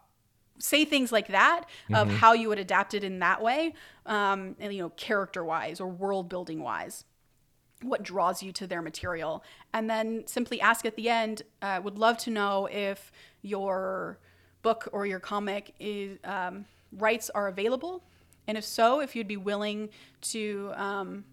say 0.59 0.85
things 0.85 1.11
like 1.11 1.29
that 1.29 1.65
of 1.93 2.09
how 2.09 2.33
you 2.33 2.49
would 2.49 2.59
adapt 2.59 2.95
it 2.95 3.03
in 3.03 3.19
that 3.19 3.43
way, 3.43 3.75
um, 4.07 4.57
and 4.61 4.73
you 4.73 4.83
know, 4.83 4.91
character 4.91 5.45
wise 5.45 5.81
or 5.81 5.89
world 5.89 6.29
building 6.29 6.63
wise 6.63 7.05
what 7.83 8.03
draws 8.03 8.43
you 8.43 8.51
to 8.53 8.67
their 8.67 8.83
material 8.83 9.45
and 9.73 9.89
then 9.89 10.27
simply 10.27 10.61
ask 10.61 10.87
at 10.87 10.97
the 10.97 11.09
end 11.09 11.43
uh, 11.63 11.81
would 11.83 11.99
love 11.99 12.17
to 12.17 12.31
know 12.31 12.67
if 12.73 13.13
your 13.43 14.19
book 14.63 14.89
or 14.93 15.07
your 15.07 15.21
comic 15.21 15.75
is 15.79 16.19
um, 16.25 16.65
rights 16.93 17.31
are 17.31 17.49
available 17.49 18.03
and 18.47 18.57
if 18.57 18.65
so 18.65 19.01
if 19.01 19.15
you'd 19.15 19.29
be 19.29 19.37
willing 19.37 19.89
to 20.21 20.73
um, 20.77 21.25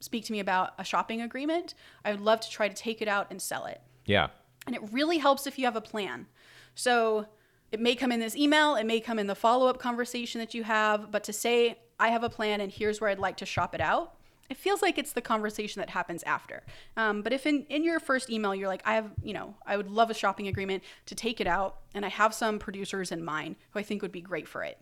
speak 0.00 0.24
to 0.24 0.32
me 0.32 0.40
about 0.40 0.72
a 0.78 0.84
shopping 0.84 1.20
agreement 1.20 1.74
i 2.04 2.10
would 2.10 2.20
love 2.20 2.40
to 2.40 2.50
try 2.50 2.68
to 2.68 2.74
take 2.74 3.00
it 3.02 3.08
out 3.08 3.26
and 3.30 3.40
sell 3.40 3.64
it 3.66 3.80
Yeah. 4.04 4.28
and 4.66 4.74
it 4.74 4.82
really 4.92 5.18
helps 5.18 5.46
if 5.46 5.58
you 5.58 5.64
have 5.64 5.76
a 5.76 5.80
plan. 5.80 6.26
So 6.74 7.26
it 7.72 7.80
may 7.80 7.94
come 7.94 8.12
in 8.12 8.20
this 8.20 8.36
email, 8.36 8.74
it 8.76 8.84
may 8.84 9.00
come 9.00 9.18
in 9.18 9.26
the 9.26 9.34
follow 9.34 9.66
up 9.68 9.78
conversation 9.78 10.38
that 10.40 10.54
you 10.54 10.62
have, 10.64 11.10
but 11.10 11.24
to 11.24 11.32
say, 11.32 11.78
I 11.98 12.08
have 12.08 12.22
a 12.22 12.28
plan 12.28 12.60
and 12.60 12.70
here's 12.70 13.00
where 13.00 13.10
I'd 13.10 13.18
like 13.18 13.38
to 13.38 13.46
shop 13.46 13.74
it 13.74 13.80
out, 13.80 14.14
it 14.50 14.56
feels 14.56 14.82
like 14.82 14.98
it's 14.98 15.12
the 15.12 15.22
conversation 15.22 15.80
that 15.80 15.90
happens 15.90 16.22
after. 16.24 16.62
Um, 16.96 17.22
but 17.22 17.32
if 17.32 17.46
in, 17.46 17.64
in 17.68 17.82
your 17.82 17.98
first 17.98 18.30
email, 18.30 18.54
you're 18.54 18.68
like, 18.68 18.82
I 18.84 18.94
have, 18.94 19.10
you 19.22 19.32
know, 19.34 19.54
I 19.66 19.76
would 19.76 19.90
love 19.90 20.10
a 20.10 20.14
shopping 20.14 20.46
agreement 20.48 20.84
to 21.06 21.14
take 21.14 21.40
it 21.40 21.46
out, 21.48 21.78
and 21.94 22.04
I 22.04 22.08
have 22.08 22.32
some 22.34 22.58
producers 22.58 23.10
in 23.10 23.24
mind 23.24 23.56
who 23.70 23.80
I 23.80 23.82
think 23.82 24.02
would 24.02 24.12
be 24.12 24.20
great 24.20 24.46
for 24.46 24.62
it 24.62 24.78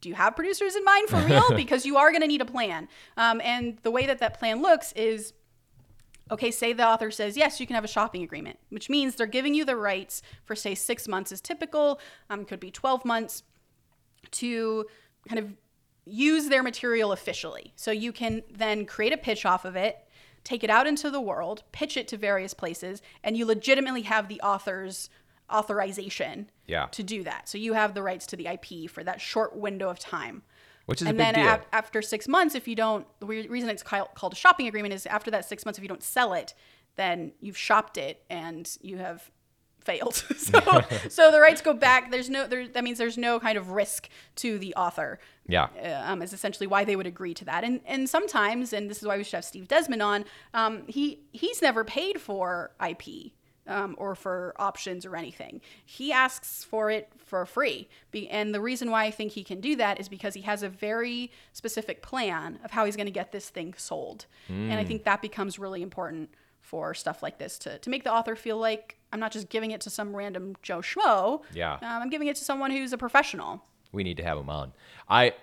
do 0.00 0.08
you 0.08 0.14
have 0.14 0.36
producers 0.36 0.76
in 0.76 0.84
mind 0.84 1.08
for 1.08 1.18
real? 1.18 1.52
because 1.56 1.84
you 1.84 1.96
are 1.96 2.10
going 2.10 2.22
to 2.22 2.28
need 2.28 2.40
a 2.40 2.46
plan. 2.46 2.88
Um, 3.16 3.40
and 3.42 3.78
the 3.82 3.90
way 3.90 4.06
that 4.06 4.18
that 4.18 4.38
plan 4.38 4.62
looks 4.62 4.92
is 4.92 5.32
okay, 6.30 6.50
say 6.50 6.72
the 6.72 6.86
author 6.86 7.10
says, 7.10 7.36
yes, 7.36 7.58
you 7.58 7.66
can 7.66 7.74
have 7.74 7.84
a 7.84 7.88
shopping 7.88 8.22
agreement, 8.22 8.58
which 8.68 8.90
means 8.90 9.14
they're 9.14 9.26
giving 9.26 9.54
you 9.54 9.64
the 9.64 9.76
rights 9.76 10.22
for, 10.44 10.54
say, 10.54 10.74
six 10.74 11.08
months 11.08 11.32
is 11.32 11.40
typical, 11.40 12.00
um, 12.28 12.44
could 12.44 12.60
be 12.60 12.70
12 12.70 13.04
months 13.04 13.42
to 14.32 14.84
kind 15.26 15.38
of 15.38 15.54
use 16.04 16.48
their 16.48 16.62
material 16.62 17.12
officially. 17.12 17.72
So 17.76 17.90
you 17.90 18.12
can 18.12 18.42
then 18.50 18.84
create 18.84 19.12
a 19.12 19.16
pitch 19.16 19.46
off 19.46 19.64
of 19.64 19.76
it, 19.76 20.06
take 20.44 20.64
it 20.64 20.70
out 20.70 20.86
into 20.86 21.10
the 21.10 21.20
world, 21.20 21.62
pitch 21.72 21.96
it 21.96 22.08
to 22.08 22.16
various 22.16 22.54
places, 22.54 23.02
and 23.22 23.36
you 23.36 23.46
legitimately 23.46 24.02
have 24.02 24.28
the 24.28 24.40
author's 24.40 25.10
authorization 25.52 26.50
Yeah. 26.66 26.86
to 26.92 27.02
do 27.02 27.22
that. 27.24 27.48
So 27.48 27.58
you 27.58 27.72
have 27.74 27.94
the 27.94 28.02
rights 28.02 28.26
to 28.28 28.36
the 28.36 28.46
IP 28.46 28.86
for 28.90 29.02
that 29.04 29.20
short 29.20 29.56
window 29.56 29.88
of 29.88 29.98
time. 29.98 30.42
Which 30.86 31.02
is 31.02 31.06
a 31.06 31.10
and 31.10 31.18
big 31.18 31.34
then 31.34 31.34
deal. 31.34 31.60
after 31.72 32.00
six 32.00 32.26
months, 32.26 32.54
if 32.54 32.66
you 32.66 32.74
don't, 32.74 33.06
the 33.20 33.26
reason 33.26 33.68
it's 33.68 33.82
called 33.82 34.08
called 34.14 34.32
a 34.32 34.36
shopping 34.36 34.66
agreement 34.66 34.94
is 34.94 35.04
after 35.06 35.30
that 35.32 35.44
six 35.44 35.66
months, 35.66 35.78
if 35.78 35.82
you 35.82 35.88
don't 35.88 36.02
sell 36.02 36.32
it, 36.32 36.54
then 36.96 37.32
you've 37.40 37.58
shopped 37.58 37.98
it 37.98 38.22
and 38.30 38.78
you 38.80 38.96
have 38.96 39.30
failed. 39.80 40.14
so, 40.36 40.60
so 41.10 41.30
the 41.30 41.40
rights 41.42 41.60
go 41.60 41.74
back. 41.74 42.10
There's 42.10 42.30
no, 42.30 42.46
there, 42.46 42.66
that 42.68 42.82
means 42.84 42.96
there's 42.96 43.18
no 43.18 43.38
kind 43.38 43.58
of 43.58 43.70
risk 43.72 44.08
to 44.36 44.58
the 44.58 44.74
author. 44.76 45.18
yeah. 45.46 45.68
Uh, 45.82 46.10
um, 46.12 46.22
is 46.22 46.32
essentially 46.32 46.66
why 46.66 46.84
they 46.84 46.96
would 46.96 47.06
agree 47.06 47.34
to 47.34 47.44
that. 47.44 47.64
And 47.64 47.80
and 47.84 48.08
sometimes, 48.08 48.72
and 48.72 48.88
this 48.88 49.02
is 49.02 49.06
why 49.06 49.18
we 49.18 49.24
should 49.24 49.34
have 49.36 49.44
Steve 49.44 49.68
Desmond 49.68 50.00
on. 50.00 50.24
Um, 50.54 50.84
he 50.86 51.20
he's 51.32 51.60
never 51.60 51.84
paid 51.84 52.18
for 52.18 52.70
IP. 52.86 53.32
Um, 53.68 53.94
or 53.98 54.14
for 54.14 54.54
options 54.56 55.04
or 55.04 55.14
anything. 55.14 55.60
He 55.84 56.10
asks 56.10 56.64
for 56.64 56.90
it 56.90 57.12
for 57.18 57.44
free. 57.44 57.86
Be, 58.10 58.26
and 58.30 58.54
the 58.54 58.62
reason 58.62 58.90
why 58.90 59.04
I 59.04 59.10
think 59.10 59.32
he 59.32 59.44
can 59.44 59.60
do 59.60 59.76
that 59.76 60.00
is 60.00 60.08
because 60.08 60.32
he 60.32 60.40
has 60.40 60.62
a 60.62 60.70
very 60.70 61.30
specific 61.52 62.00
plan 62.00 62.58
of 62.64 62.70
how 62.70 62.86
he's 62.86 62.96
going 62.96 63.06
to 63.06 63.12
get 63.12 63.30
this 63.30 63.50
thing 63.50 63.74
sold. 63.76 64.24
And 64.48 64.72
I 64.72 64.84
think 64.84 65.04
that 65.04 65.20
becomes 65.20 65.58
really 65.58 65.82
important 65.82 66.30
for 66.62 66.94
stuff 66.94 67.22
like 67.22 67.38
this 67.38 67.58
to, 67.58 67.78
to 67.78 67.90
make 67.90 68.04
the 68.04 68.12
author 68.12 68.34
feel 68.36 68.56
like 68.56 68.96
I'm 69.12 69.20
not 69.20 69.32
just 69.32 69.48
giving 69.50 69.70
it 69.72 69.80
to 69.82 69.90
some 69.90 70.16
random 70.16 70.56
Joe 70.62 70.78
Schmo. 70.78 71.42
Yeah. 71.52 71.74
Um, 71.74 71.80
I'm 71.82 72.10
giving 72.10 72.28
it 72.28 72.36
to 72.36 72.44
someone 72.44 72.70
who's 72.70 72.92
a 72.92 72.98
professional. 72.98 73.62
we 73.92 74.02
need 74.02 74.16
to 74.18 74.22
have 74.22 74.38
him 74.38 74.48
on. 74.50 74.72
I, 75.08 75.34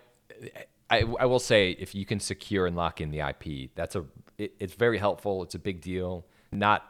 I, 0.90 1.04
I 1.20 1.26
will 1.26 1.40
say 1.40 1.72
if 1.72 1.96
you 1.96 2.06
can 2.06 2.20
secure 2.20 2.66
and 2.68 2.76
lock 2.76 3.02
in 3.02 3.12
the 3.12 3.20
IP, 3.20 3.72
that's 3.76 3.96
a 3.96 4.06
it, 4.38 4.54
it's 4.60 4.74
very 4.74 4.98
helpful. 4.98 5.44
It's 5.44 5.56
a 5.56 5.60
big 5.60 5.82
deal. 5.82 6.26
Not 6.52 6.84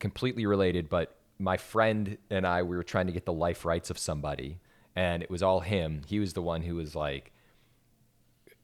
completely 0.00 0.46
related, 0.46 0.88
but 0.88 1.16
my 1.38 1.56
friend 1.56 2.18
and 2.28 2.46
I 2.46 2.62
we 2.62 2.76
were 2.76 2.82
trying 2.82 3.06
to 3.06 3.12
get 3.12 3.24
the 3.24 3.32
life 3.32 3.64
rights 3.64 3.90
of 3.90 3.98
somebody, 3.98 4.58
and 4.96 5.22
it 5.22 5.30
was 5.30 5.42
all 5.42 5.60
him. 5.60 6.02
He 6.06 6.18
was 6.18 6.32
the 6.32 6.42
one 6.42 6.62
who 6.62 6.74
was 6.74 6.96
like, 6.96 7.32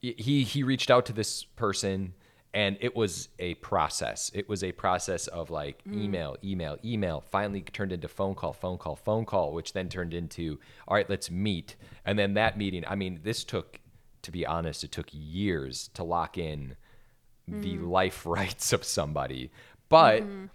he 0.00 0.42
he 0.42 0.62
reached 0.62 0.90
out 0.90 1.06
to 1.06 1.12
this 1.12 1.44
person 1.44 2.14
and 2.56 2.78
it 2.80 2.96
was 2.96 3.28
a 3.38 3.54
process. 3.56 4.30
It 4.34 4.48
was 4.48 4.64
a 4.64 4.72
process 4.72 5.26
of 5.26 5.50
like 5.50 5.82
hmm. 5.82 5.98
email 6.02 6.36
email 6.42 6.78
email 6.82 7.22
finally 7.30 7.60
turned 7.60 7.92
into 7.92 8.08
phone 8.08 8.34
call 8.34 8.54
phone 8.54 8.78
call 8.78 8.96
phone 8.96 9.26
call 9.26 9.52
which 9.52 9.74
then 9.74 9.90
turned 9.90 10.14
into 10.14 10.58
all 10.88 10.96
right 10.96 11.08
let's 11.08 11.30
meet. 11.30 11.76
And 12.06 12.18
then 12.18 12.34
that 12.34 12.56
meeting 12.56 12.84
i 12.88 12.94
mean 12.94 13.20
this 13.22 13.44
took 13.44 13.80
to 14.22 14.30
be 14.30 14.46
honest 14.46 14.84
it 14.84 14.92
took 14.92 15.08
years 15.12 15.90
to 15.94 16.02
lock 16.02 16.38
in 16.38 16.76
the 17.46 17.76
hmm. 17.76 17.88
life 17.88 18.24
rights 18.26 18.72
of 18.72 18.84
somebody. 18.84 19.50
But 19.90 20.22
hmm. 20.22 20.46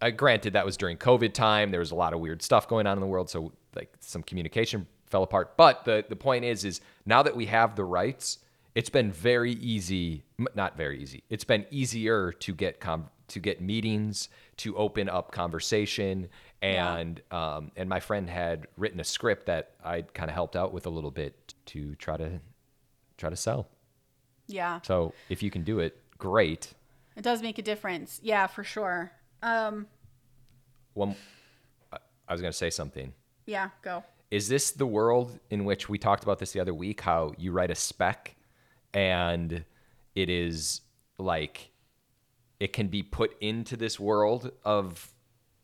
Uh, 0.00 0.10
granted 0.10 0.52
that 0.52 0.64
was 0.64 0.76
during 0.76 0.96
covid 0.96 1.32
time 1.32 1.70
there 1.70 1.80
was 1.80 1.90
a 1.90 1.94
lot 1.94 2.12
of 2.12 2.20
weird 2.20 2.42
stuff 2.42 2.68
going 2.68 2.86
on 2.86 2.96
in 2.96 3.00
the 3.00 3.06
world 3.06 3.28
so 3.28 3.52
like 3.74 3.92
some 4.00 4.22
communication 4.22 4.86
fell 5.06 5.22
apart 5.22 5.56
but 5.56 5.84
the 5.84 6.04
the 6.08 6.16
point 6.16 6.44
is 6.44 6.64
is 6.64 6.80
now 7.06 7.22
that 7.22 7.34
we 7.34 7.46
have 7.46 7.76
the 7.76 7.84
rights 7.84 8.38
it's 8.78 8.90
been 8.90 9.10
very 9.10 9.54
easy, 9.54 10.22
not 10.54 10.76
very 10.76 11.02
easy. 11.02 11.24
It's 11.28 11.42
been 11.42 11.66
easier 11.72 12.30
to 12.30 12.54
get 12.54 12.78
com- 12.78 13.10
to 13.26 13.40
get 13.40 13.60
meetings, 13.60 14.28
to 14.58 14.76
open 14.76 15.08
up 15.08 15.32
conversation, 15.32 16.28
and 16.62 17.20
um, 17.32 17.72
and 17.76 17.88
my 17.88 17.98
friend 17.98 18.30
had 18.30 18.68
written 18.76 19.00
a 19.00 19.04
script 19.04 19.46
that 19.46 19.72
I 19.84 20.02
kind 20.02 20.30
of 20.30 20.34
helped 20.34 20.54
out 20.54 20.72
with 20.72 20.86
a 20.86 20.90
little 20.90 21.10
bit 21.10 21.54
to 21.66 21.96
try 21.96 22.16
to 22.16 22.40
try 23.16 23.28
to 23.28 23.34
sell. 23.34 23.68
Yeah. 24.46 24.80
So 24.82 25.12
if 25.28 25.42
you 25.42 25.50
can 25.50 25.64
do 25.64 25.80
it, 25.80 26.00
great. 26.16 26.72
It 27.16 27.22
does 27.22 27.42
make 27.42 27.58
a 27.58 27.62
difference. 27.62 28.20
Yeah, 28.22 28.46
for 28.46 28.62
sure. 28.62 29.10
Um, 29.42 29.86
One, 30.94 31.14
I- 31.92 31.98
was 32.32 32.40
gonna 32.40 32.52
say 32.52 32.70
something. 32.70 33.12
yeah, 33.46 33.70
go. 33.82 34.04
is 34.30 34.48
this 34.48 34.70
the 34.72 34.86
world 34.86 35.38
in 35.50 35.64
which 35.64 35.88
we 35.88 35.96
talked 35.98 36.22
about 36.22 36.38
this 36.38 36.52
the 36.52 36.60
other 36.60 36.74
week 36.74 37.00
how 37.00 37.32
you 37.38 37.50
write 37.52 37.70
a 37.70 37.74
spec 37.74 38.34
and 38.92 39.64
it 40.14 40.28
is 40.28 40.82
like 41.18 41.70
it 42.60 42.72
can 42.74 42.88
be 42.88 43.02
put 43.02 43.34
into 43.40 43.74
this 43.76 43.98
world 43.98 44.50
of 44.64 45.08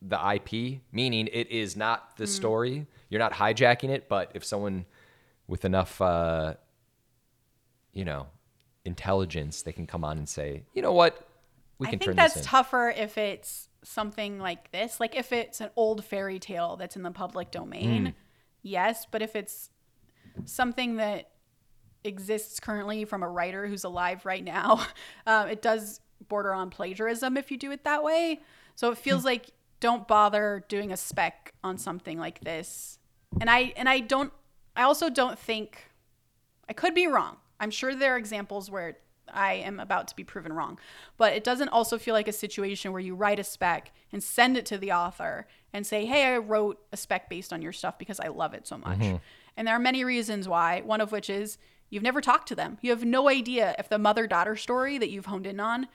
the 0.00 0.16
IP 0.34 0.80
meaning 0.92 1.28
it 1.32 1.50
is 1.50 1.76
not 1.76 2.16
the 2.16 2.26
story 2.26 2.86
you're 3.10 3.18
not 3.18 3.32
hijacking 3.34 3.90
it 3.90 4.08
but 4.08 4.30
if 4.34 4.42
someone 4.44 4.86
with 5.46 5.64
enough 5.66 6.00
uh 6.00 6.54
you 7.92 8.04
know 8.04 8.26
intelligence 8.86 9.60
they 9.62 9.72
can 9.72 9.86
come 9.86 10.04
on 10.04 10.16
and 10.16 10.28
say 10.28 10.62
you 10.74 10.80
know 10.82 10.92
what 10.92 11.28
we 11.78 11.88
I 11.88 11.90
think 11.96 12.14
that's 12.16 12.40
tougher 12.42 12.90
if 12.96 13.18
it's 13.18 13.68
something 13.82 14.38
like 14.38 14.70
this. 14.72 15.00
Like 15.00 15.14
if 15.16 15.32
it's 15.32 15.60
an 15.60 15.70
old 15.76 16.04
fairy 16.04 16.38
tale 16.38 16.76
that's 16.76 16.96
in 16.96 17.02
the 17.02 17.10
public 17.10 17.50
domain, 17.50 18.06
Mm. 18.08 18.14
yes. 18.62 19.06
But 19.10 19.22
if 19.22 19.34
it's 19.36 19.70
something 20.44 20.96
that 20.96 21.30
exists 22.04 22.60
currently 22.60 23.04
from 23.04 23.22
a 23.22 23.28
writer 23.28 23.66
who's 23.66 23.84
alive 23.84 24.24
right 24.26 24.44
now, 24.44 24.86
um, 25.26 25.48
it 25.48 25.62
does 25.62 26.00
border 26.28 26.52
on 26.54 26.70
plagiarism 26.70 27.36
if 27.36 27.50
you 27.50 27.56
do 27.56 27.70
it 27.70 27.84
that 27.84 28.02
way. 28.02 28.40
So 28.74 28.90
it 28.92 28.98
Hmm. 28.98 29.02
feels 29.02 29.24
like 29.24 29.50
don't 29.80 30.08
bother 30.08 30.64
doing 30.68 30.92
a 30.92 30.96
spec 30.96 31.52
on 31.62 31.76
something 31.78 32.18
like 32.18 32.40
this. 32.40 32.98
And 33.40 33.50
I 33.50 33.72
and 33.76 33.88
I 33.88 34.00
don't. 34.00 34.32
I 34.76 34.82
also 34.82 35.10
don't 35.10 35.38
think 35.38 35.90
I 36.68 36.72
could 36.72 36.94
be 36.94 37.06
wrong. 37.06 37.36
I'm 37.60 37.70
sure 37.70 37.94
there 37.94 38.14
are 38.14 38.16
examples 38.16 38.70
where 38.70 38.96
I 39.32 39.54
am 39.54 39.80
about 39.80 40.08
to 40.08 40.16
be 40.16 40.24
proven 40.24 40.52
wrong, 40.52 40.78
but 41.16 41.32
it 41.32 41.44
doesn't 41.44 41.68
also 41.70 41.98
feel 41.98 42.14
like 42.14 42.28
a 42.28 42.32
situation 42.32 42.92
where 42.92 43.00
you 43.00 43.14
write 43.14 43.38
a 43.38 43.44
spec 43.44 43.92
and 44.12 44.22
send 44.22 44.56
it 44.56 44.66
to 44.66 44.78
the 44.78 44.92
author 44.92 45.46
and 45.72 45.86
say, 45.86 46.04
"Hey, 46.06 46.34
I 46.34 46.38
wrote 46.38 46.80
a 46.92 46.96
spec 46.96 47.28
based 47.28 47.52
on 47.52 47.62
your 47.62 47.72
stuff 47.72 47.98
because 47.98 48.20
I 48.20 48.28
love 48.28 48.54
it 48.54 48.66
so 48.66 48.78
much." 48.78 48.98
Mm-hmm. 48.98 49.16
And 49.56 49.68
there 49.68 49.74
are 49.74 49.80
many 49.80 50.04
reasons 50.04 50.48
why, 50.48 50.80
one 50.82 51.00
of 51.00 51.12
which 51.12 51.30
is 51.30 51.58
you've 51.90 52.02
never 52.02 52.20
talked 52.20 52.48
to 52.48 52.54
them. 52.54 52.78
You 52.82 52.90
have 52.90 53.04
no 53.04 53.28
idea 53.28 53.74
if 53.78 53.88
the 53.88 53.98
mother-daughter 53.98 54.56
story 54.56 54.98
that 54.98 55.10
you've 55.10 55.26
honed 55.26 55.46
in 55.46 55.60
on 55.60 55.88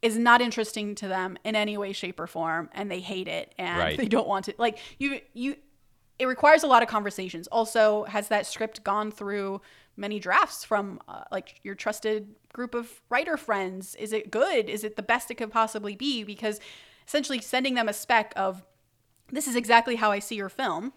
is 0.00 0.16
not 0.16 0.40
interesting 0.40 0.94
to 0.94 1.08
them 1.08 1.36
in 1.44 1.54
any 1.56 1.76
way 1.76 1.92
shape 1.92 2.18
or 2.18 2.26
form 2.26 2.70
and 2.72 2.90
they 2.90 3.00
hate 3.00 3.28
it 3.28 3.54
and 3.58 3.78
Right. 3.78 3.98
they 3.98 4.06
don't 4.08 4.26
want 4.28 4.46
to 4.46 4.54
like 4.58 4.78
you 4.98 5.20
you 5.34 5.56
it 6.20 6.26
requires 6.26 6.62
a 6.62 6.66
lot 6.66 6.82
of 6.82 6.88
conversations. 6.88 7.48
Also, 7.48 8.04
has 8.04 8.28
that 8.28 8.46
script 8.46 8.84
gone 8.84 9.10
through 9.10 9.62
many 9.96 10.20
drafts 10.20 10.64
from 10.64 11.00
uh, 11.08 11.22
like 11.32 11.60
your 11.62 11.74
trusted 11.74 12.28
group 12.52 12.74
of 12.74 13.00
writer 13.08 13.38
friends? 13.38 13.94
Is 13.94 14.12
it 14.12 14.30
good? 14.30 14.68
Is 14.68 14.84
it 14.84 14.96
the 14.96 15.02
best 15.02 15.30
it 15.30 15.36
could 15.36 15.50
possibly 15.50 15.96
be? 15.96 16.22
Because 16.22 16.60
essentially, 17.08 17.40
sending 17.40 17.74
them 17.74 17.88
a 17.88 17.94
spec 17.94 18.34
of 18.36 18.62
this 19.32 19.48
is 19.48 19.56
exactly 19.56 19.96
how 19.96 20.10
I 20.10 20.18
see 20.18 20.36
your 20.36 20.50
film 20.50 20.92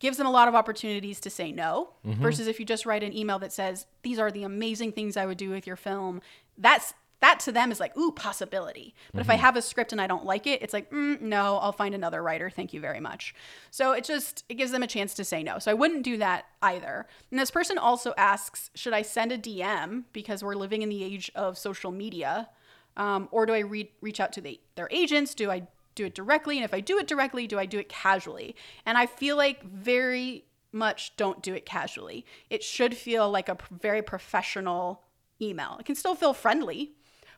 gives 0.00 0.16
them 0.16 0.26
a 0.26 0.30
lot 0.30 0.48
of 0.48 0.54
opportunities 0.54 1.20
to 1.20 1.30
say 1.30 1.52
no 1.52 1.90
versus 2.22 2.46
if 2.46 2.58
you 2.58 2.64
just 2.64 2.86
write 2.86 3.02
an 3.02 3.14
email 3.14 3.38
that 3.38 3.52
says 3.52 3.86
these 4.02 4.18
are 4.18 4.30
the 4.30 4.42
amazing 4.42 4.92
things 4.92 5.14
I 5.14 5.26
would 5.26 5.36
do 5.36 5.50
with 5.50 5.66
your 5.66 5.76
film 5.76 6.22
that's 6.56 6.94
that 7.20 7.40
to 7.40 7.52
them 7.52 7.70
is 7.70 7.80
like 7.80 7.96
ooh 7.96 8.12
possibility. 8.12 8.94
But 9.12 9.20
if 9.20 9.30
i 9.30 9.34
have 9.34 9.56
a 9.56 9.62
script 9.62 9.92
and 9.92 10.00
i 10.00 10.06
don't 10.06 10.24
like 10.24 10.46
it 10.46 10.62
it's 10.62 10.72
like 10.72 10.90
mm, 10.90 11.20
no 11.20 11.58
i'll 11.58 11.72
find 11.72 11.94
another 11.94 12.22
writer. 12.22 12.50
Thank 12.50 12.72
you 12.72 12.80
very 12.80 13.00
much. 13.00 13.34
So 13.70 13.92
it 13.92 14.04
just 14.04 14.44
it 14.48 14.54
gives 14.54 14.72
them 14.72 14.82
a 14.82 14.86
chance 14.86 15.14
to 15.14 15.24
say 15.24 15.42
no. 15.42 15.58
So 15.58 15.70
i 15.70 15.74
wouldn't 15.74 16.02
do 16.02 16.16
that 16.18 16.46
either. 16.62 17.06
And 17.30 17.38
this 17.38 17.50
person 17.50 17.78
also 17.78 18.14
asks 18.16 18.70
should 18.74 18.92
i 18.92 19.02
send 19.02 19.32
a 19.32 19.38
dm 19.38 20.04
because 20.12 20.42
we're 20.42 20.54
living 20.54 20.82
in 20.82 20.88
the 20.88 21.04
age 21.04 21.30
of 21.34 21.58
social 21.58 21.92
media? 21.92 22.48
Um, 22.96 23.28
or 23.30 23.46
do 23.46 23.52
i 23.52 23.60
re- 23.60 23.92
reach 24.00 24.20
out 24.20 24.32
to 24.34 24.40
the, 24.40 24.60
their 24.74 24.88
agents? 24.90 25.34
Do 25.34 25.50
i 25.50 25.66
do 25.94 26.06
it 26.06 26.14
directly? 26.14 26.56
And 26.56 26.64
if 26.64 26.74
i 26.74 26.80
do 26.80 26.98
it 26.98 27.06
directly 27.06 27.46
do 27.46 27.58
i 27.58 27.66
do 27.66 27.78
it 27.78 27.88
casually? 27.88 28.56
And 28.86 28.96
i 28.98 29.06
feel 29.06 29.36
like 29.36 29.62
very 29.64 30.44
much 30.72 31.16
don't 31.16 31.42
do 31.42 31.52
it 31.54 31.66
casually. 31.66 32.24
It 32.48 32.62
should 32.62 32.96
feel 32.96 33.28
like 33.28 33.48
a 33.48 33.58
very 33.70 34.02
professional 34.02 35.02
email. 35.42 35.76
It 35.80 35.86
can 35.86 35.94
still 35.94 36.14
feel 36.14 36.32
friendly 36.32 36.92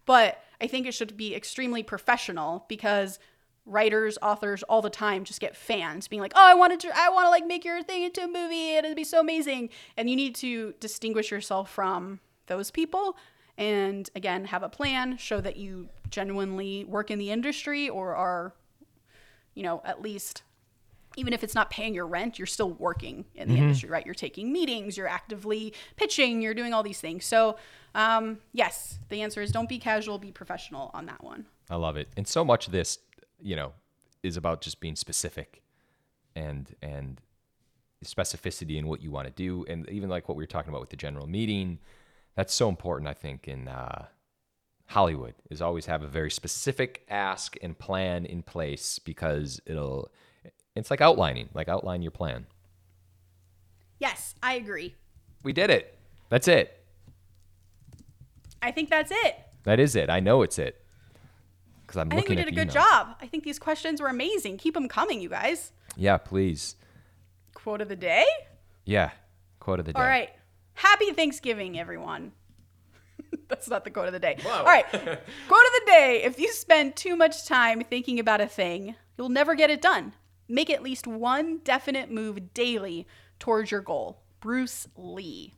but 0.06 0.42
i 0.60 0.66
think 0.66 0.86
it 0.86 0.94
should 0.94 1.16
be 1.16 1.34
extremely 1.34 1.82
professional 1.82 2.64
because 2.68 3.18
writers 3.64 4.18
authors 4.20 4.62
all 4.64 4.82
the 4.82 4.90
time 4.90 5.22
just 5.22 5.40
get 5.40 5.56
fans 5.56 6.08
being 6.08 6.20
like 6.20 6.32
oh 6.34 6.44
i 6.44 6.54
wanted 6.54 6.80
to 6.80 6.90
i 6.96 7.08
want 7.08 7.24
to 7.24 7.30
like 7.30 7.46
make 7.46 7.64
your 7.64 7.82
thing 7.82 8.02
into 8.02 8.22
a 8.22 8.26
movie 8.26 8.76
and 8.76 8.84
it'd 8.84 8.96
be 8.96 9.04
so 9.04 9.20
amazing. 9.20 9.68
And 9.96 10.10
you 10.10 10.16
need 10.16 10.34
to 10.36 10.74
distinguish 10.80 11.30
yourself 11.30 11.70
from 11.70 12.20
those 12.46 12.70
people 12.70 13.16
and 13.56 14.10
again 14.16 14.46
have 14.46 14.62
a 14.62 14.68
plan 14.68 15.16
show 15.16 15.40
that 15.40 15.56
you 15.56 15.88
genuinely 16.10 16.84
work 16.84 17.10
in 17.10 17.18
the 17.18 17.30
industry 17.30 17.88
or 17.88 18.14
are 18.14 18.54
you 19.54 19.62
know 19.62 19.80
at 19.84 20.02
least 20.02 20.42
even 21.16 21.32
if 21.32 21.42
it's 21.44 21.54
not 21.54 21.70
paying 21.70 21.94
your 21.94 22.06
rent 22.06 22.38
you're 22.38 22.46
still 22.46 22.70
working 22.70 23.24
in 23.34 23.48
the 23.48 23.56
industry 23.56 23.88
right? 23.88 24.04
You're 24.06 24.14
taking 24.14 24.52
meetings 24.52 24.96
you're 24.96 25.08
actively 25.08 25.74
pitching 25.96 26.42
you're 26.42 26.54
doing 26.54 26.72
all 26.72 26.82
these 26.82 27.00
things. 27.00 27.24
So 27.24 27.56
um, 27.94 28.38
yes 28.52 28.98
the 29.08 29.22
answer 29.22 29.40
is 29.40 29.50
don't 29.50 29.68
be 29.68 29.78
casual 29.78 30.18
be 30.18 30.32
professional 30.32 30.90
on 30.94 31.06
that 31.06 31.22
one. 31.22 31.46
I 31.70 31.76
love 31.76 31.96
it. 31.96 32.08
And 32.16 32.26
so 32.26 32.44
much 32.44 32.66
of 32.66 32.72
this, 32.72 32.98
you 33.40 33.56
know, 33.56 33.72
is 34.22 34.36
about 34.36 34.60
just 34.60 34.80
being 34.80 34.96
specific 34.96 35.62
and 36.34 36.74
and 36.82 37.20
specificity 38.04 38.76
in 38.76 38.88
what 38.88 39.00
you 39.00 39.10
want 39.10 39.26
to 39.26 39.32
do. 39.32 39.64
And 39.68 39.88
even 39.88 40.10
like 40.10 40.28
what 40.28 40.36
we 40.36 40.42
were 40.42 40.48
talking 40.48 40.70
about 40.70 40.80
with 40.80 40.90
the 40.90 40.96
general 40.96 41.26
meeting, 41.26 41.78
that's 42.34 42.52
so 42.52 42.68
important 42.68 43.08
I 43.08 43.14
think 43.14 43.48
in 43.48 43.68
uh 43.68 44.06
Hollywood 44.86 45.34
is 45.48 45.62
always 45.62 45.86
have 45.86 46.02
a 46.02 46.06
very 46.06 46.30
specific 46.30 47.06
ask 47.08 47.56
and 47.62 47.78
plan 47.78 48.26
in 48.26 48.42
place 48.42 48.98
because 48.98 49.60
it'll 49.64 50.10
it's 50.76 50.90
like 50.90 51.00
outlining, 51.00 51.48
like 51.54 51.68
outline 51.68 52.02
your 52.02 52.10
plan. 52.10 52.46
yes 53.98 54.34
i 54.42 54.54
agree 54.54 54.94
We 55.42 55.52
did 55.52 55.70
it. 55.70 55.98
That's 56.28 56.48
it. 56.48 56.82
i 58.62 58.70
think 58.70 58.88
that's 58.90 59.10
it 59.10 59.36
That 59.64 59.78
is 59.80 59.94
it. 59.96 60.10
I 60.10 60.20
know 60.20 60.42
it's 60.42 60.58
it. 60.58 60.80
Cuz 61.86 61.96
I'm 61.96 62.08
i 62.12 62.16
think 62.16 62.28
we 62.28 62.34
did 62.36 62.48
a 62.48 62.52
good 62.52 62.68
emails. 62.68 62.72
job 62.90 63.16
i 63.20 63.26
think 63.26 63.44
these 63.44 63.58
questions 63.58 64.00
were 64.00 64.08
amazing 64.08 64.56
keep 64.58 64.74
them 64.74 64.88
coming 64.88 65.20
you 65.20 65.28
guys 65.28 65.72
Yeah, 65.96 66.16
please. 66.16 66.76
quote 67.54 67.80
of 67.80 67.88
the 67.88 67.96
day 67.96 68.24
Yeah. 68.84 69.10
Quote 69.60 69.78
of 69.80 69.86
the 69.86 69.92
day. 69.92 70.00
all 70.00 70.06
right 70.06 70.30
happy 70.74 71.12
thanksgiving 71.12 71.78
everyone 71.78 72.32
That's 73.48 73.68
not 73.68 73.84
the 73.84 73.90
quote 73.90 74.06
of 74.08 74.12
the 74.12 74.18
day. 74.18 74.36
Whoa. 74.42 74.50
All 74.50 74.64
right. 74.64 74.84
quote 74.90 75.06
of 75.06 75.72
the 75.78 75.82
day. 75.86 76.22
If 76.24 76.38
you 76.38 76.52
spend 76.52 76.96
too 76.96 77.16
much 77.16 77.46
time 77.46 77.82
thinking 77.82 78.18
about 78.18 78.40
a 78.40 78.46
thing, 78.46 78.94
you'll 79.16 79.28
never 79.28 79.54
get 79.54 79.70
it 79.70 79.80
done. 79.80 80.12
Make 80.48 80.70
at 80.70 80.82
least 80.82 81.06
one 81.06 81.58
definite 81.58 82.10
move 82.10 82.54
daily 82.54 83.06
towards 83.38 83.70
your 83.70 83.80
goal. 83.80 84.22
Bruce 84.40 84.88
Lee. 84.96 85.54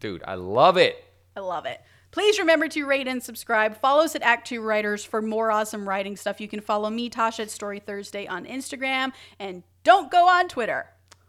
Dude, 0.00 0.22
I 0.26 0.34
love 0.34 0.76
it. 0.76 1.02
I 1.36 1.40
love 1.40 1.66
it. 1.66 1.80
Please 2.10 2.38
remember 2.38 2.68
to 2.68 2.86
rate 2.86 3.08
and 3.08 3.22
subscribe. 3.22 3.78
Follow 3.80 4.04
us 4.04 4.14
at 4.14 4.22
Act 4.22 4.46
Two 4.46 4.62
Writers 4.62 5.04
for 5.04 5.20
more 5.20 5.50
awesome 5.50 5.88
writing 5.88 6.16
stuff. 6.16 6.40
You 6.40 6.48
can 6.48 6.60
follow 6.60 6.88
me, 6.88 7.10
Tasha, 7.10 7.40
at 7.40 7.50
Story 7.50 7.78
Thursday 7.78 8.26
on 8.26 8.46
Instagram. 8.46 9.12
And 9.38 9.62
don't 9.84 10.10
go 10.10 10.28
on 10.28 10.48
Twitter. 10.48 10.86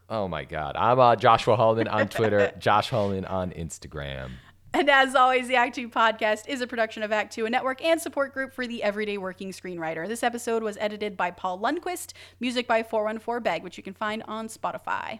Oh 0.09 0.27
my 0.27 0.45
God. 0.45 0.77
I'm 0.77 0.99
uh, 0.99 1.15
Joshua 1.17 1.57
Hallman 1.57 1.87
on 1.87 2.07
Twitter, 2.07 2.53
Josh 2.59 2.89
Hallman 2.89 3.25
on 3.25 3.51
Instagram. 3.51 4.31
And 4.73 4.89
as 4.89 5.15
always, 5.15 5.47
the 5.47 5.55
Act 5.55 5.75
Two 5.75 5.89
podcast 5.89 6.47
is 6.47 6.61
a 6.61 6.67
production 6.67 7.03
of 7.03 7.11
Act 7.11 7.33
Two, 7.33 7.45
a 7.45 7.49
network 7.49 7.83
and 7.83 7.99
support 7.99 8.33
group 8.33 8.53
for 8.53 8.67
the 8.67 8.83
everyday 8.83 9.17
working 9.17 9.51
screenwriter. 9.51 10.07
This 10.07 10.23
episode 10.23 10.61
was 10.61 10.77
edited 10.79 11.17
by 11.17 11.31
Paul 11.31 11.59
Lundquist, 11.59 12.13
music 12.39 12.67
by 12.67 12.83
414 12.83 13.43
Bag, 13.43 13.63
which 13.63 13.77
you 13.77 13.83
can 13.83 13.93
find 13.93 14.23
on 14.27 14.47
Spotify. 14.47 15.19